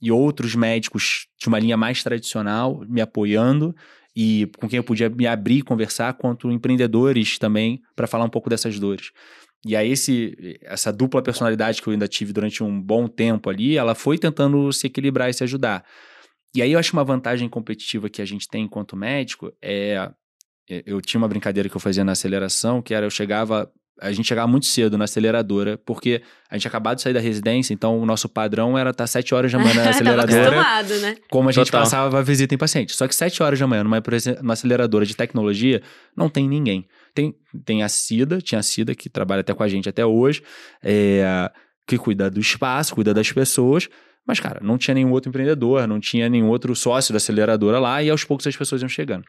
e 0.00 0.10
outros 0.10 0.54
médicos 0.54 1.26
de 1.38 1.48
uma 1.48 1.58
linha 1.58 1.76
mais 1.76 2.02
tradicional 2.02 2.84
me 2.88 3.00
apoiando, 3.00 3.74
e 4.14 4.48
com 4.58 4.68
quem 4.68 4.76
eu 4.76 4.84
podia 4.84 5.08
me 5.08 5.26
abrir 5.26 5.58
e 5.58 5.62
conversar, 5.62 6.14
quanto 6.14 6.50
empreendedores 6.50 7.38
também, 7.38 7.80
para 7.96 8.06
falar 8.06 8.24
um 8.24 8.30
pouco 8.30 8.48
dessas 8.48 8.78
dores. 8.78 9.10
E 9.64 9.76
aí 9.76 9.90
esse, 9.90 10.58
essa 10.62 10.92
dupla 10.92 11.22
personalidade 11.22 11.82
que 11.82 11.88
eu 11.88 11.92
ainda 11.92 12.08
tive 12.08 12.32
durante 12.32 12.62
um 12.62 12.80
bom 12.80 13.06
tempo 13.06 13.50
ali, 13.50 13.76
ela 13.76 13.94
foi 13.94 14.16
tentando 14.16 14.72
se 14.72 14.86
equilibrar 14.86 15.28
e 15.28 15.34
se 15.34 15.44
ajudar. 15.44 15.84
E 16.54 16.62
aí 16.62 16.72
eu 16.72 16.78
acho 16.78 16.92
uma 16.94 17.04
vantagem 17.04 17.48
competitiva 17.48 18.08
que 18.08 18.22
a 18.22 18.24
gente 18.24 18.48
tem 18.48 18.64
enquanto 18.64 18.96
médico 18.96 19.52
é, 19.62 20.10
é 20.68 20.82
eu 20.86 21.00
tinha 21.00 21.18
uma 21.18 21.28
brincadeira 21.28 21.68
que 21.68 21.76
eu 21.76 21.80
fazia 21.80 22.04
na 22.04 22.12
aceleração, 22.12 22.80
que 22.80 22.94
era 22.94 23.04
eu 23.04 23.10
chegava 23.10 23.70
a 24.00 24.10
gente 24.12 24.26
chegava 24.26 24.48
muito 24.48 24.66
cedo 24.66 24.96
na 24.96 25.04
aceleradora, 25.04 25.78
porque 25.84 26.22
a 26.50 26.56
gente 26.56 26.66
acabado 26.66 26.96
de 26.96 27.02
sair 27.02 27.12
da 27.12 27.20
residência, 27.20 27.74
então 27.74 27.98
o 27.98 28.06
nosso 28.06 28.28
padrão 28.28 28.78
era 28.78 28.90
estar 28.90 29.06
sete 29.06 29.34
horas 29.34 29.52
da 29.52 29.58
manhã 29.58 29.74
na 29.74 29.90
aceleradora. 29.90 30.82
né? 31.00 31.16
Como 31.30 31.48
a 31.48 31.52
gente 31.52 31.66
Total. 31.66 31.82
passava 31.82 32.18
a 32.18 32.22
visita 32.22 32.54
em 32.54 32.58
paciente. 32.58 32.96
Só 32.96 33.06
que 33.06 33.14
sete 33.14 33.42
horas 33.42 33.58
da 33.58 33.66
manhã, 33.66 33.84
numa, 33.84 34.02
numa 34.40 34.54
aceleradora 34.54 35.04
de 35.04 35.14
tecnologia, 35.14 35.82
não 36.16 36.30
tem 36.30 36.48
ninguém. 36.48 36.88
Tem, 37.14 37.34
tem 37.64 37.82
a 37.82 37.88
Cida, 37.88 38.40
tinha 38.40 38.58
a 38.58 38.62
Cida 38.62 38.94
que 38.94 39.08
trabalha 39.08 39.40
até 39.40 39.54
com 39.54 39.62
a 39.62 39.68
gente 39.68 39.88
até 39.88 40.04
hoje, 40.04 40.42
é, 40.82 41.50
que 41.86 41.98
cuida 41.98 42.30
do 42.30 42.40
espaço, 42.40 42.94
cuida 42.94 43.12
das 43.12 43.30
pessoas, 43.32 43.88
mas, 44.26 44.38
cara, 44.38 44.60
não 44.62 44.78
tinha 44.78 44.94
nenhum 44.94 45.10
outro 45.10 45.28
empreendedor, 45.28 45.88
não 45.88 45.98
tinha 45.98 46.28
nenhum 46.28 46.48
outro 46.48 46.74
sócio 46.76 47.12
da 47.12 47.16
aceleradora 47.16 47.80
lá, 47.80 48.02
e 48.02 48.10
aos 48.10 48.22
poucos 48.22 48.46
as 48.46 48.56
pessoas 48.56 48.80
iam 48.80 48.88
chegando. 48.88 49.24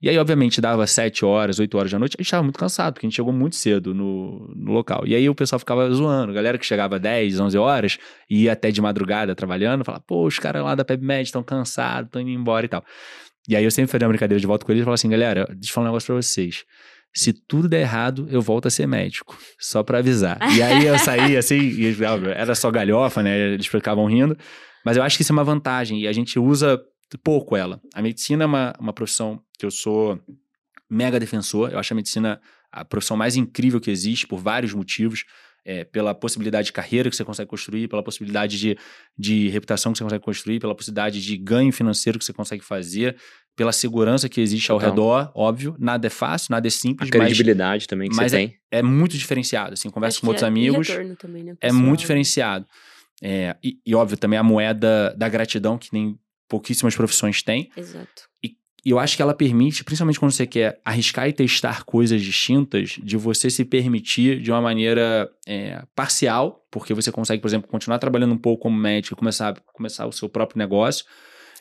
E 0.00 0.08
aí, 0.08 0.18
obviamente, 0.18 0.60
dava 0.60 0.86
7 0.86 1.24
horas, 1.24 1.58
8 1.58 1.76
horas 1.76 1.90
da 1.90 1.98
noite, 1.98 2.14
a 2.16 2.22
gente 2.22 2.26
estava 2.26 2.42
muito 2.42 2.58
cansado, 2.58 2.94
porque 2.94 3.06
a 3.06 3.08
gente 3.08 3.16
chegou 3.16 3.32
muito 3.32 3.56
cedo 3.56 3.94
no, 3.94 4.52
no, 4.54 4.72
local. 4.72 5.04
E 5.06 5.14
aí 5.14 5.28
o 5.28 5.34
pessoal 5.34 5.58
ficava 5.58 5.90
zoando, 5.90 6.32
galera 6.32 6.58
que 6.58 6.66
chegava 6.66 6.98
10, 6.98 7.40
11 7.40 7.58
horas, 7.58 7.98
ia 8.28 8.52
até 8.52 8.70
de 8.70 8.80
madrugada 8.80 9.34
trabalhando, 9.34 9.84
falava, 9.84 10.04
pô, 10.06 10.26
os 10.26 10.38
caras 10.38 10.62
lá 10.62 10.74
da 10.74 10.84
PebMed 10.84 11.22
estão 11.22 11.42
cansados, 11.42 12.08
estão 12.08 12.20
indo 12.20 12.30
embora 12.30 12.66
e 12.66 12.68
tal. 12.68 12.84
E 13.48 13.56
aí 13.56 13.64
eu 13.64 13.70
sempre 13.70 13.90
fazia 13.90 14.06
uma 14.06 14.10
brincadeira 14.10 14.40
de 14.40 14.46
volta 14.46 14.64
com 14.64 14.72
eles 14.72 14.82
e 14.82 14.84
falava 14.84 14.94
assim, 14.94 15.08
galera, 15.08 15.46
deixa 15.50 15.70
eu 15.70 15.74
falar 15.74 15.86
um 15.86 15.88
negócio 15.88 16.06
pra 16.06 16.16
vocês. 16.16 16.64
Se 17.14 17.32
tudo 17.32 17.68
der 17.68 17.82
errado, 17.82 18.26
eu 18.28 18.42
volto 18.42 18.66
a 18.66 18.70
ser 18.70 18.86
médico. 18.86 19.38
Só 19.58 19.82
para 19.84 19.98
avisar. 19.98 20.38
E 20.56 20.60
aí 20.60 20.86
eu 20.86 20.98
saí 20.98 21.36
assim, 21.38 21.60
e, 21.60 21.96
era 22.34 22.54
só 22.54 22.70
galhofa, 22.70 23.22
né? 23.22 23.52
Eles 23.52 23.66
ficavam 23.66 24.06
rindo. 24.06 24.36
Mas 24.84 24.96
eu 24.96 25.02
acho 25.02 25.16
que 25.16 25.22
isso 25.22 25.32
é 25.32 25.34
uma 25.34 25.44
vantagem 25.44 26.00
e 26.00 26.08
a 26.08 26.12
gente 26.12 26.38
usa 26.38 26.80
pouco 27.22 27.56
ela. 27.56 27.80
A 27.94 28.02
medicina 28.02 28.42
é 28.42 28.46
uma, 28.46 28.74
uma 28.78 28.92
profissão 28.92 29.40
que 29.58 29.64
eu 29.64 29.70
sou 29.70 30.20
mega 30.90 31.20
defensor. 31.20 31.70
Eu 31.70 31.78
acho 31.78 31.92
a 31.92 31.96
medicina 31.96 32.40
a 32.70 32.84
profissão 32.84 33.16
mais 33.16 33.36
incrível 33.36 33.80
que 33.80 33.90
existe 33.90 34.26
por 34.26 34.38
vários 34.38 34.74
motivos. 34.74 35.24
É, 35.66 35.82
pela 35.82 36.14
possibilidade 36.14 36.66
de 36.66 36.74
carreira 36.74 37.08
que 37.08 37.16
você 37.16 37.24
consegue 37.24 37.48
construir, 37.48 37.88
pela 37.88 38.02
possibilidade 38.02 38.58
de, 38.58 38.76
de 39.16 39.48
reputação 39.48 39.92
que 39.92 39.96
você 39.96 40.04
consegue 40.04 40.22
construir, 40.22 40.60
pela 40.60 40.74
possibilidade 40.74 41.22
de 41.22 41.38
ganho 41.38 41.72
financeiro 41.72 42.18
que 42.18 42.24
você 42.26 42.34
consegue 42.34 42.62
fazer, 42.62 43.16
pela 43.56 43.72
segurança 43.72 44.28
que 44.28 44.40
existe 44.40 44.70
ao 44.70 44.78
redor, 44.78 45.30
óbvio. 45.34 45.76
Nada 45.78 46.06
é 46.06 46.10
fácil, 46.10 46.48
nada 46.50 46.66
é 46.66 46.70
simples. 46.70 47.08
A 47.08 47.12
credibilidade 47.12 47.82
mas, 47.82 47.86
também 47.86 48.08
que 48.08 48.16
mas 48.16 48.30
você 48.30 48.36
é, 48.36 48.38
tem. 48.40 48.56
É 48.70 48.82
muito 48.82 49.16
diferenciado. 49.16 49.74
Assim, 49.74 49.90
converso 49.90 50.20
com 50.20 50.26
outros 50.28 50.42
é, 50.42 50.46
amigos. 50.46 50.88
Também, 51.18 51.44
né, 51.44 51.54
é 51.60 51.72
muito 51.72 52.00
diferenciado. 52.00 52.66
É, 53.22 53.56
e, 53.62 53.78
e, 53.86 53.94
óbvio, 53.94 54.16
também 54.16 54.38
a 54.38 54.42
moeda 54.42 55.14
da 55.16 55.28
gratidão, 55.28 55.78
que 55.78 55.90
nem 55.92 56.18
pouquíssimas 56.48 56.96
profissões 56.96 57.42
têm. 57.42 57.70
Exato. 57.76 58.24
E, 58.42 58.56
e 58.84 58.90
eu 58.90 58.98
acho 58.98 59.16
que 59.16 59.22
ela 59.22 59.32
permite, 59.32 59.84
principalmente 59.84 60.18
quando 60.18 60.32
você 60.32 60.46
quer 60.46 60.80
arriscar 60.84 61.28
e 61.28 61.32
testar 61.32 61.84
coisas 61.84 62.20
distintas, 62.20 62.98
de 63.02 63.16
você 63.16 63.48
se 63.48 63.64
permitir 63.64 64.40
de 64.40 64.50
uma 64.50 64.60
maneira 64.60 65.30
é, 65.46 65.82
parcial, 65.94 66.66
porque 66.70 66.92
você 66.92 67.10
consegue, 67.12 67.40
por 67.40 67.48
exemplo, 67.48 67.68
continuar 67.70 67.98
trabalhando 67.98 68.34
um 68.34 68.38
pouco 68.38 68.64
como 68.64 68.76
médico, 68.76 69.16
começar, 69.16 69.54
começar 69.72 70.06
o 70.06 70.12
seu 70.12 70.28
próprio 70.28 70.58
negócio, 70.58 71.04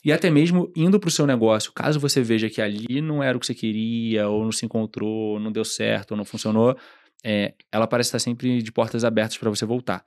e 0.03 0.11
até 0.11 0.29
mesmo 0.29 0.71
indo 0.75 0.99
para 0.99 1.07
o 1.07 1.11
seu 1.11 1.25
negócio, 1.25 1.71
caso 1.71 1.99
você 1.99 2.21
veja 2.21 2.49
que 2.49 2.61
ali 2.61 3.01
não 3.01 3.23
era 3.23 3.37
o 3.37 3.39
que 3.39 3.45
você 3.45 3.55
queria, 3.55 4.27
ou 4.27 4.43
não 4.43 4.51
se 4.51 4.65
encontrou, 4.65 5.39
não 5.39 5.51
deu 5.51 5.63
certo, 5.63 6.11
ou 6.11 6.17
não 6.17 6.25
funcionou, 6.25 6.77
é, 7.23 7.53
ela 7.71 7.87
parece 7.87 8.09
estar 8.09 8.19
sempre 8.19 8.61
de 8.61 8.71
portas 8.71 9.05
abertas 9.05 9.37
para 9.37 9.49
você 9.49 9.65
voltar. 9.65 10.05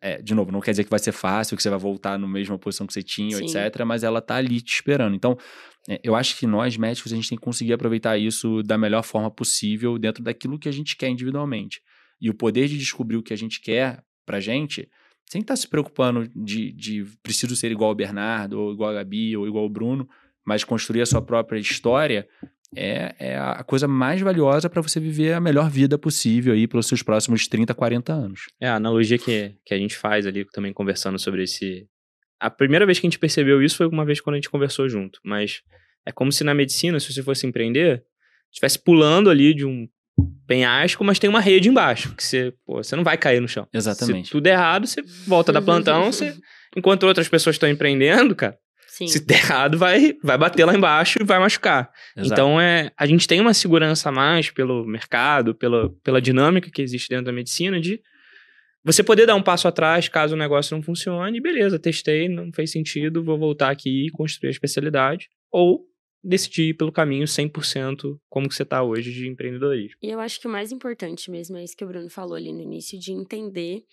É, 0.00 0.20
de 0.20 0.34
novo, 0.34 0.52
não 0.52 0.60
quer 0.60 0.70
dizer 0.70 0.84
que 0.84 0.90
vai 0.90 0.98
ser 0.98 1.12
fácil, 1.12 1.56
que 1.56 1.62
você 1.62 1.70
vai 1.70 1.78
voltar 1.78 2.18
na 2.18 2.28
mesma 2.28 2.58
posição 2.58 2.86
que 2.86 2.92
você 2.92 3.02
tinha, 3.02 3.36
Sim. 3.36 3.44
etc. 3.44 3.82
Mas 3.84 4.04
ela 4.04 4.20
tá 4.20 4.36
ali 4.36 4.60
te 4.60 4.74
esperando. 4.74 5.16
Então, 5.16 5.36
é, 5.88 5.98
eu 6.04 6.14
acho 6.14 6.38
que 6.38 6.46
nós, 6.46 6.76
médicos, 6.76 7.12
a 7.12 7.16
gente 7.16 7.28
tem 7.28 7.38
que 7.38 7.44
conseguir 7.44 7.72
aproveitar 7.72 8.18
isso 8.18 8.62
da 8.62 8.78
melhor 8.78 9.02
forma 9.02 9.30
possível 9.30 9.98
dentro 9.98 10.22
daquilo 10.22 10.58
que 10.58 10.68
a 10.68 10.72
gente 10.72 10.96
quer 10.96 11.08
individualmente. 11.08 11.80
E 12.20 12.30
o 12.30 12.34
poder 12.34 12.68
de 12.68 12.76
descobrir 12.76 13.16
o 13.16 13.22
que 13.22 13.32
a 13.32 13.36
gente 13.36 13.60
quer 13.60 14.02
pra 14.24 14.38
gente 14.38 14.88
sem 15.30 15.42
estar 15.42 15.54
tá 15.54 15.56
se 15.56 15.68
preocupando 15.68 16.28
de, 16.34 16.72
de 16.72 17.04
preciso 17.22 17.54
ser 17.54 17.70
igual 17.70 17.90
ao 17.90 17.94
Bernardo, 17.94 18.60
ou 18.60 18.72
igual 18.72 18.90
a 18.90 18.94
Gabi, 18.94 19.36
ou 19.36 19.46
igual 19.46 19.62
ao 19.62 19.70
Bruno, 19.70 20.08
mas 20.44 20.64
construir 20.64 21.02
a 21.02 21.06
sua 21.06 21.22
própria 21.22 21.58
história, 21.60 22.26
é, 22.74 23.14
é 23.18 23.38
a 23.38 23.62
coisa 23.62 23.86
mais 23.86 24.20
valiosa 24.20 24.68
para 24.68 24.82
você 24.82 24.98
viver 24.98 25.32
a 25.32 25.40
melhor 25.40 25.70
vida 25.70 25.96
possível 25.96 26.52
aí 26.52 26.66
pelos 26.66 26.86
seus 26.86 27.02
próximos 27.02 27.46
30, 27.46 27.72
40 27.72 28.12
anos. 28.12 28.46
É, 28.60 28.68
a 28.68 28.74
analogia 28.74 29.18
que, 29.18 29.54
que 29.64 29.72
a 29.72 29.78
gente 29.78 29.96
faz 29.96 30.26
ali, 30.26 30.44
também 30.46 30.72
conversando 30.72 31.18
sobre 31.18 31.44
esse. 31.44 31.86
A 32.40 32.50
primeira 32.50 32.84
vez 32.84 32.98
que 32.98 33.06
a 33.06 33.10
gente 33.10 33.18
percebeu 33.18 33.62
isso 33.62 33.76
foi 33.76 33.86
uma 33.86 34.04
vez 34.04 34.20
quando 34.20 34.34
a 34.34 34.38
gente 34.38 34.50
conversou 34.50 34.88
junto, 34.88 35.20
mas 35.24 35.62
é 36.04 36.10
como 36.10 36.32
se 36.32 36.42
na 36.42 36.54
medicina, 36.54 36.98
se 36.98 37.12
você 37.12 37.22
fosse 37.22 37.46
empreender, 37.46 38.02
estivesse 38.50 38.82
pulando 38.82 39.30
ali 39.30 39.54
de 39.54 39.64
um 39.64 39.86
penhasco, 40.46 41.04
mas 41.04 41.18
tem 41.18 41.30
uma 41.30 41.40
rede 41.40 41.68
embaixo, 41.68 42.14
que 42.14 42.24
você, 42.24 42.52
pô, 42.66 42.82
você 42.82 42.96
não 42.96 43.04
vai 43.04 43.16
cair 43.16 43.40
no 43.40 43.48
chão. 43.48 43.66
Exatamente. 43.72 44.26
Se 44.26 44.32
tudo 44.32 44.46
é 44.46 44.50
errado, 44.50 44.86
você 44.86 45.02
volta 45.26 45.52
da 45.52 45.62
plantão, 45.62 46.10
você, 46.10 46.34
enquanto 46.76 47.04
outras 47.04 47.28
pessoas 47.28 47.54
estão 47.54 47.68
empreendendo, 47.68 48.34
cara, 48.34 48.56
Sim. 48.88 49.06
se 49.06 49.24
der 49.24 49.38
errado, 49.38 49.78
vai, 49.78 50.14
vai 50.22 50.36
bater 50.36 50.64
lá 50.64 50.74
embaixo 50.74 51.18
e 51.20 51.24
vai 51.24 51.38
machucar. 51.38 51.90
Exato. 52.16 52.32
Então, 52.32 52.60
é, 52.60 52.90
a 52.98 53.06
gente 53.06 53.26
tem 53.28 53.40
uma 53.40 53.54
segurança 53.54 54.08
a 54.08 54.12
mais 54.12 54.50
pelo 54.50 54.84
mercado, 54.84 55.54
pela, 55.54 55.90
pela 56.02 56.20
dinâmica 56.20 56.70
que 56.70 56.82
existe 56.82 57.08
dentro 57.08 57.26
da 57.26 57.32
medicina 57.32 57.80
de 57.80 58.00
você 58.82 59.02
poder 59.02 59.26
dar 59.26 59.34
um 59.34 59.42
passo 59.42 59.68
atrás 59.68 60.08
caso 60.08 60.34
o 60.34 60.38
negócio 60.38 60.74
não 60.74 60.82
funcione, 60.82 61.40
beleza, 61.40 61.78
testei, 61.78 62.28
não 62.28 62.50
fez 62.52 62.72
sentido, 62.72 63.22
vou 63.22 63.38
voltar 63.38 63.70
aqui 63.70 64.06
e 64.06 64.10
construir 64.10 64.48
a 64.48 64.52
especialidade. 64.52 65.28
Ou 65.52 65.84
decidir 66.22 66.68
ir 66.68 66.74
pelo 66.74 66.92
caminho 66.92 67.24
100% 67.24 68.18
como 68.28 68.48
que 68.48 68.54
você 68.54 68.62
está 68.62 68.82
hoje 68.82 69.12
de 69.12 69.28
empreendedorismo. 69.28 69.96
E 70.02 70.10
eu 70.10 70.20
acho 70.20 70.40
que 70.40 70.46
o 70.46 70.50
mais 70.50 70.70
importante 70.72 71.30
mesmo 71.30 71.56
é 71.56 71.64
isso 71.64 71.76
que 71.76 71.84
o 71.84 71.88
Bruno 71.88 72.10
falou 72.10 72.34
ali 72.34 72.52
no 72.52 72.60
início, 72.60 72.98
de 72.98 73.12
entender 73.12 73.84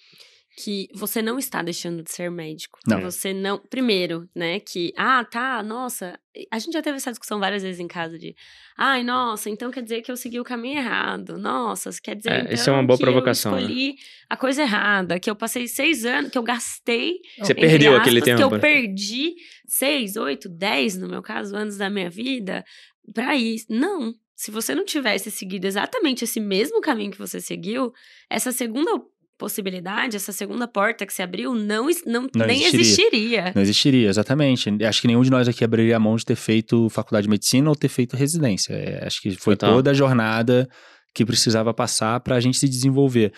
que 0.59 0.89
você 0.91 1.21
não 1.21 1.37
está 1.37 1.61
deixando 1.61 2.01
de 2.01 2.11
ser 2.11 2.31
médico. 2.31 2.79
Não. 2.87 2.99
Você 3.01 3.31
não. 3.31 3.59
Primeiro, 3.59 4.27
né? 4.35 4.59
Que, 4.59 4.91
ah, 4.97 5.23
tá, 5.23 5.61
nossa. 5.61 6.19
A 6.51 6.57
gente 6.57 6.73
já 6.73 6.81
teve 6.81 6.97
essa 6.97 7.11
discussão 7.11 7.39
várias 7.39 7.61
vezes 7.61 7.79
em 7.79 7.87
casa 7.87 8.17
de. 8.17 8.35
Ai, 8.75 9.03
nossa, 9.03 9.51
então 9.51 9.69
quer 9.69 9.83
dizer 9.83 10.01
que 10.01 10.11
eu 10.11 10.17
segui 10.17 10.39
o 10.39 10.43
caminho 10.43 10.79
errado. 10.79 11.37
Nossa, 11.37 11.91
quer 12.01 12.15
dizer. 12.15 12.31
É, 12.31 12.39
então, 12.39 12.53
isso 12.53 12.69
é 12.71 12.73
uma 12.73 12.83
boa 12.83 12.97
provocação. 12.97 13.51
Eu 13.51 13.57
né? 13.57 13.61
escolhi 13.61 13.89
né? 13.89 13.95
a 14.31 14.35
coisa 14.35 14.63
errada, 14.63 15.19
que 15.19 15.29
eu 15.29 15.35
passei 15.35 15.67
seis 15.67 16.03
anos, 16.05 16.31
que 16.31 16.37
eu 16.37 16.43
gastei. 16.43 17.19
Você 17.37 17.53
perdeu 17.53 17.91
aspas, 17.91 18.07
aquele 18.07 18.21
tempo. 18.23 18.37
Que 18.37 18.55
eu 18.55 18.59
perdi 18.59 19.35
seis, 19.67 20.17
oito, 20.17 20.49
dez, 20.49 20.97
no 20.97 21.07
meu 21.07 21.21
caso, 21.21 21.55
anos 21.55 21.77
da 21.77 21.87
minha 21.87 22.09
vida 22.09 22.65
para 23.13 23.35
isso. 23.35 23.67
Não. 23.69 24.11
Se 24.35 24.49
você 24.51 24.73
não 24.73 24.85
tivesse 24.85 25.29
seguido 25.29 25.65
exatamente 25.65 26.23
esse 26.23 26.39
mesmo 26.39 26.81
caminho 26.81 27.11
que 27.11 27.17
você 27.17 27.39
seguiu, 27.41 27.91
essa 28.29 28.51
segunda 28.51 28.91
possibilidade, 29.37 30.15
essa 30.15 30.31
segunda 30.31 30.67
porta 30.67 31.05
que 31.05 31.13
se 31.13 31.21
abriu, 31.21 31.53
não, 31.53 31.87
não, 32.05 32.27
não 32.33 32.45
nem 32.47 32.63
existiria. 32.63 32.81
existiria. 32.81 33.51
Não 33.55 33.61
existiria, 33.61 34.09
exatamente. 34.09 34.69
Acho 34.83 35.01
que 35.01 35.07
nenhum 35.07 35.21
de 35.21 35.29
nós 35.29 35.47
aqui 35.47 35.63
abriria 35.63 35.95
a 35.95 35.99
mão 35.99 36.15
de 36.15 36.25
ter 36.25 36.35
feito 36.35 36.89
faculdade 36.89 37.25
de 37.25 37.29
medicina 37.29 37.69
ou 37.69 37.75
ter 37.75 37.87
feito 37.87 38.15
residência. 38.15 38.73
É, 38.73 39.05
acho 39.05 39.21
que 39.21 39.31
foi 39.35 39.55
Total. 39.55 39.75
toda 39.75 39.91
a 39.91 39.93
jornada 39.93 40.67
que 41.13 41.25
precisava 41.25 41.73
passar 41.73 42.19
para 42.19 42.35
a 42.35 42.39
gente 42.39 42.57
se 42.57 42.67
desenvolver. 42.67 43.31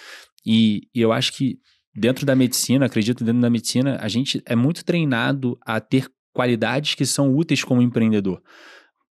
E, 0.45 0.87
e 0.95 1.01
eu 1.01 1.11
acho 1.11 1.33
que 1.33 1.57
dentro 1.93 2.25
da 2.25 2.35
medicina, 2.35 2.85
acredito 2.85 3.23
dentro 3.23 3.41
da 3.41 3.49
medicina, 3.49 3.97
a 4.01 4.07
gente 4.07 4.41
é 4.45 4.55
muito 4.55 4.83
treinado 4.85 5.57
a 5.65 5.79
ter 5.79 6.07
qualidades 6.33 6.95
que 6.95 7.05
são 7.05 7.35
úteis 7.35 7.63
como 7.63 7.81
empreendedor. 7.81 8.41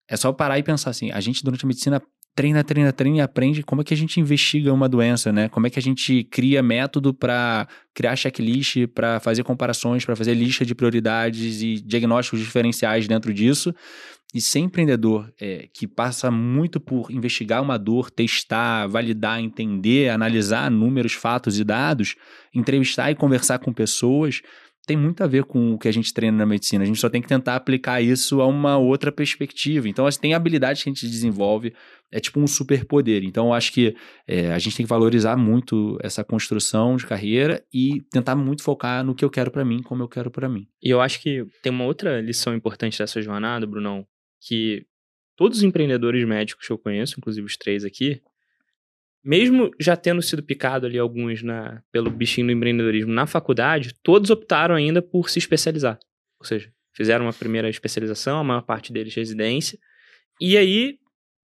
É 0.09 0.17
só 0.17 0.33
parar 0.33 0.57
e 0.57 0.63
pensar 0.63 0.89
assim, 0.89 1.11
a 1.11 1.19
gente 1.19 1.43
durante 1.43 1.65
a 1.65 1.67
medicina 1.67 2.01
treina, 2.39 2.63
treina, 2.63 2.93
treina 2.93 3.17
e 3.17 3.19
aprende 3.19 3.63
como 3.63 3.81
é 3.81 3.83
que 3.83 3.93
a 3.93 3.97
gente 3.97 4.17
investiga 4.17 4.71
uma 4.71 4.87
doença, 4.87 5.29
né? 5.29 5.49
Como 5.49 5.67
é 5.67 5.69
que 5.69 5.77
a 5.77 5.81
gente 5.81 6.23
cria 6.23 6.63
método 6.63 7.13
para 7.13 7.67
criar 7.93 8.15
checklist, 8.15 8.87
para 8.95 9.19
fazer 9.19 9.43
comparações, 9.43 10.05
para 10.05 10.15
fazer 10.15 10.35
lista 10.35 10.65
de 10.65 10.73
prioridades 10.73 11.61
e 11.61 11.81
diagnósticos 11.81 12.39
diferenciais 12.39 13.09
dentro 13.09 13.33
disso. 13.33 13.75
E 14.33 14.39
ser 14.39 14.59
empreendedor 14.59 15.29
é, 15.41 15.67
que 15.73 15.85
passa 15.85 16.31
muito 16.31 16.79
por 16.79 17.11
investigar 17.11 17.61
uma 17.61 17.77
dor, 17.77 18.09
testar, 18.09 18.87
validar, 18.87 19.41
entender, 19.41 20.07
analisar 20.07 20.71
números, 20.71 21.11
fatos 21.11 21.59
e 21.59 21.63
dados, 21.65 22.15
entrevistar 22.55 23.11
e 23.11 23.15
conversar 23.15 23.59
com 23.59 23.73
pessoas, 23.73 24.41
tem 24.89 24.97
muito 24.97 25.23
a 25.23 25.27
ver 25.27 25.43
com 25.43 25.75
o 25.75 25.77
que 25.77 25.87
a 25.87 25.91
gente 25.91 26.11
treina 26.11 26.35
na 26.35 26.47
medicina. 26.47 26.83
A 26.83 26.87
gente 26.87 26.99
só 26.99 27.07
tem 27.07 27.21
que 27.21 27.27
tentar 27.27 27.55
aplicar 27.55 28.01
isso 28.01 28.41
a 28.41 28.47
uma 28.47 28.75
outra 28.75 29.11
perspectiva. 29.11 29.87
Então, 29.87 30.07
assim, 30.07 30.19
tem 30.19 30.33
habilidades 30.33 30.81
que 30.81 30.89
a 30.89 30.91
gente 30.91 31.07
desenvolve, 31.07 31.75
é 32.11 32.19
tipo 32.19 32.39
um 32.39 32.47
superpoder. 32.47 33.23
Então, 33.23 33.47
eu 33.47 33.53
acho 33.53 33.71
que 33.71 33.95
é, 34.27 34.51
a 34.51 34.57
gente 34.57 34.75
tem 34.75 34.83
que 34.83 34.89
valorizar 34.89 35.37
muito 35.37 35.99
essa 36.01 36.23
construção 36.23 36.97
de 36.97 37.05
carreira 37.05 37.63
e 37.71 38.01
tentar 38.09 38.35
muito 38.35 38.63
focar 38.63 39.03
no 39.03 39.13
que 39.13 39.23
eu 39.23 39.29
quero 39.29 39.51
para 39.51 39.63
mim, 39.63 39.83
como 39.83 40.01
eu 40.01 40.07
quero 40.07 40.31
para 40.31 40.49
mim. 40.49 40.67
E 40.81 40.89
eu 40.89 40.99
acho 40.99 41.21
que 41.21 41.45
tem 41.61 41.71
uma 41.71 41.85
outra 41.85 42.19
lição 42.19 42.55
importante 42.55 42.97
dessa 42.97 43.21
jornada, 43.21 43.67
Brunão, 43.67 44.07
que 44.41 44.87
todos 45.37 45.59
os 45.59 45.63
empreendedores 45.63 46.27
médicos 46.27 46.65
que 46.65 46.73
eu 46.73 46.79
conheço, 46.79 47.13
inclusive 47.19 47.45
os 47.45 47.55
três 47.55 47.85
aqui, 47.85 48.23
mesmo 49.29 49.69
já 49.79 49.95
tendo 49.95 50.23
sido 50.23 50.41
picado 50.41 50.87
ali 50.87 50.97
alguns 50.97 51.43
na, 51.43 51.83
pelo 51.91 52.09
bichinho 52.09 52.47
do 52.47 52.53
empreendedorismo 52.53 53.13
na 53.13 53.27
faculdade, 53.27 53.93
todos 54.01 54.31
optaram 54.31 54.73
ainda 54.73 55.03
por 55.03 55.29
se 55.29 55.37
especializar. 55.37 55.99
Ou 56.39 56.47
seja, 56.47 56.71
fizeram 56.95 57.25
uma 57.25 57.33
primeira 57.33 57.69
especialização, 57.69 58.39
a 58.39 58.43
maior 58.43 58.63
parte 58.63 58.91
deles 58.91 59.13
residência. 59.13 59.77
E 60.41 60.57
aí, 60.57 60.97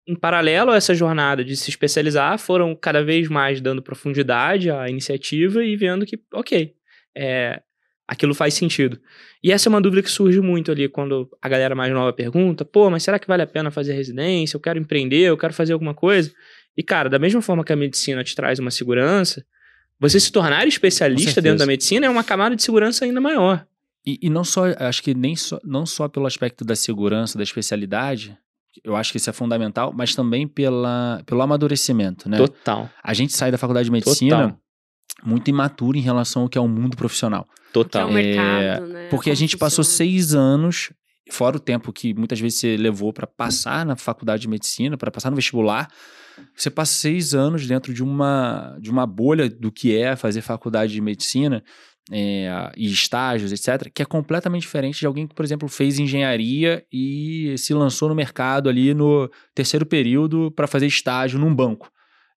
em 0.08 0.16
paralelo 0.16 0.70
a 0.70 0.76
essa 0.76 0.94
jornada 0.94 1.44
de 1.44 1.54
se 1.58 1.68
especializar, 1.68 2.38
foram 2.38 2.74
cada 2.74 3.04
vez 3.04 3.28
mais 3.28 3.60
dando 3.60 3.82
profundidade 3.82 4.70
à 4.70 4.88
iniciativa 4.88 5.62
e 5.62 5.76
vendo 5.76 6.06
que, 6.06 6.18
ok, 6.32 6.72
é, 7.14 7.60
aquilo 8.08 8.32
faz 8.32 8.54
sentido. 8.54 8.98
E 9.42 9.52
essa 9.52 9.68
é 9.68 9.70
uma 9.70 9.82
dúvida 9.82 10.02
que 10.02 10.10
surge 10.10 10.40
muito 10.40 10.72
ali 10.72 10.88
quando 10.88 11.28
a 11.42 11.48
galera 11.50 11.74
mais 11.74 11.92
nova 11.92 12.14
pergunta: 12.14 12.64
pô, 12.64 12.88
mas 12.88 13.02
será 13.02 13.18
que 13.18 13.28
vale 13.28 13.42
a 13.42 13.46
pena 13.46 13.70
fazer 13.70 13.92
residência? 13.92 14.56
Eu 14.56 14.60
quero 14.60 14.78
empreender, 14.78 15.28
eu 15.28 15.36
quero 15.36 15.52
fazer 15.52 15.74
alguma 15.74 15.92
coisa. 15.92 16.32
E, 16.76 16.82
cara, 16.82 17.08
da 17.08 17.18
mesma 17.18 17.40
forma 17.40 17.64
que 17.64 17.72
a 17.72 17.76
medicina 17.76 18.24
te 18.24 18.34
traz 18.34 18.58
uma 18.58 18.70
segurança, 18.70 19.44
você 19.98 20.18
se 20.18 20.30
tornar 20.30 20.66
especialista 20.66 21.40
dentro 21.40 21.58
da 21.58 21.66
medicina 21.66 22.06
é 22.06 22.10
uma 22.10 22.24
camada 22.24 22.56
de 22.56 22.62
segurança 22.62 23.04
ainda 23.04 23.20
maior. 23.20 23.64
E, 24.06 24.18
e, 24.20 24.28
não 24.28 24.44
só, 24.44 24.64
acho 24.78 25.02
que 25.02 25.14
nem 25.14 25.34
só, 25.34 25.58
não 25.64 25.86
só 25.86 26.08
pelo 26.08 26.26
aspecto 26.26 26.64
da 26.64 26.76
segurança, 26.76 27.38
da 27.38 27.44
especialidade, 27.44 28.36
eu 28.82 28.96
acho 28.96 29.12
que 29.12 29.16
isso 29.16 29.30
é 29.30 29.32
fundamental, 29.32 29.94
mas 29.96 30.14
também 30.14 30.46
pela, 30.46 31.22
pelo 31.24 31.40
amadurecimento, 31.40 32.28
né? 32.28 32.36
Total. 32.36 32.90
A 33.02 33.14
gente 33.14 33.32
sai 33.32 33.50
da 33.50 33.56
faculdade 33.56 33.86
de 33.86 33.92
medicina 33.92 34.36
Total. 34.36 34.60
muito 35.24 35.48
imaturo 35.48 35.96
em 35.96 36.02
relação 36.02 36.42
ao 36.42 36.48
que 36.48 36.58
é 36.58 36.60
o 36.60 36.68
mundo 36.68 36.96
profissional. 36.96 37.46
Total. 37.72 38.06
Que 38.06 38.08
é 38.08 38.10
o 38.10 38.14
mercado, 38.14 38.84
é, 38.84 38.92
né? 38.92 39.08
Porque 39.08 39.30
a 39.30 39.34
gente 39.34 39.56
passou 39.56 39.84
seis 39.84 40.34
anos, 40.34 40.92
fora 41.30 41.56
o 41.56 41.60
tempo 41.60 41.92
que 41.92 42.12
muitas 42.12 42.38
vezes 42.38 42.58
você 42.58 42.76
levou 42.76 43.12
para 43.12 43.26
passar 43.26 43.86
na 43.86 43.96
faculdade 43.96 44.42
de 44.42 44.48
medicina, 44.48 44.98
para 44.98 45.10
passar 45.10 45.30
no 45.30 45.36
vestibular, 45.36 45.88
você 46.56 46.70
passa 46.70 46.92
seis 46.92 47.34
anos 47.34 47.66
dentro 47.66 47.92
de 47.92 48.02
uma, 48.02 48.76
de 48.80 48.90
uma 48.90 49.06
bolha 49.06 49.48
do 49.48 49.70
que 49.70 49.96
é 49.96 50.16
fazer 50.16 50.40
faculdade 50.40 50.92
de 50.92 51.00
medicina 51.00 51.62
é, 52.10 52.72
e 52.76 52.86
estágios, 52.86 53.52
etc., 53.52 53.90
que 53.92 54.02
é 54.02 54.04
completamente 54.04 54.62
diferente 54.62 55.00
de 55.00 55.06
alguém 55.06 55.26
que, 55.26 55.34
por 55.34 55.44
exemplo, 55.44 55.68
fez 55.68 55.98
engenharia 55.98 56.84
e 56.92 57.54
se 57.56 57.72
lançou 57.72 58.08
no 58.08 58.14
mercado 58.14 58.68
ali 58.68 58.92
no 58.92 59.30
terceiro 59.54 59.86
período 59.86 60.50
para 60.52 60.66
fazer 60.66 60.86
estágio 60.86 61.38
num 61.38 61.54
banco. 61.54 61.90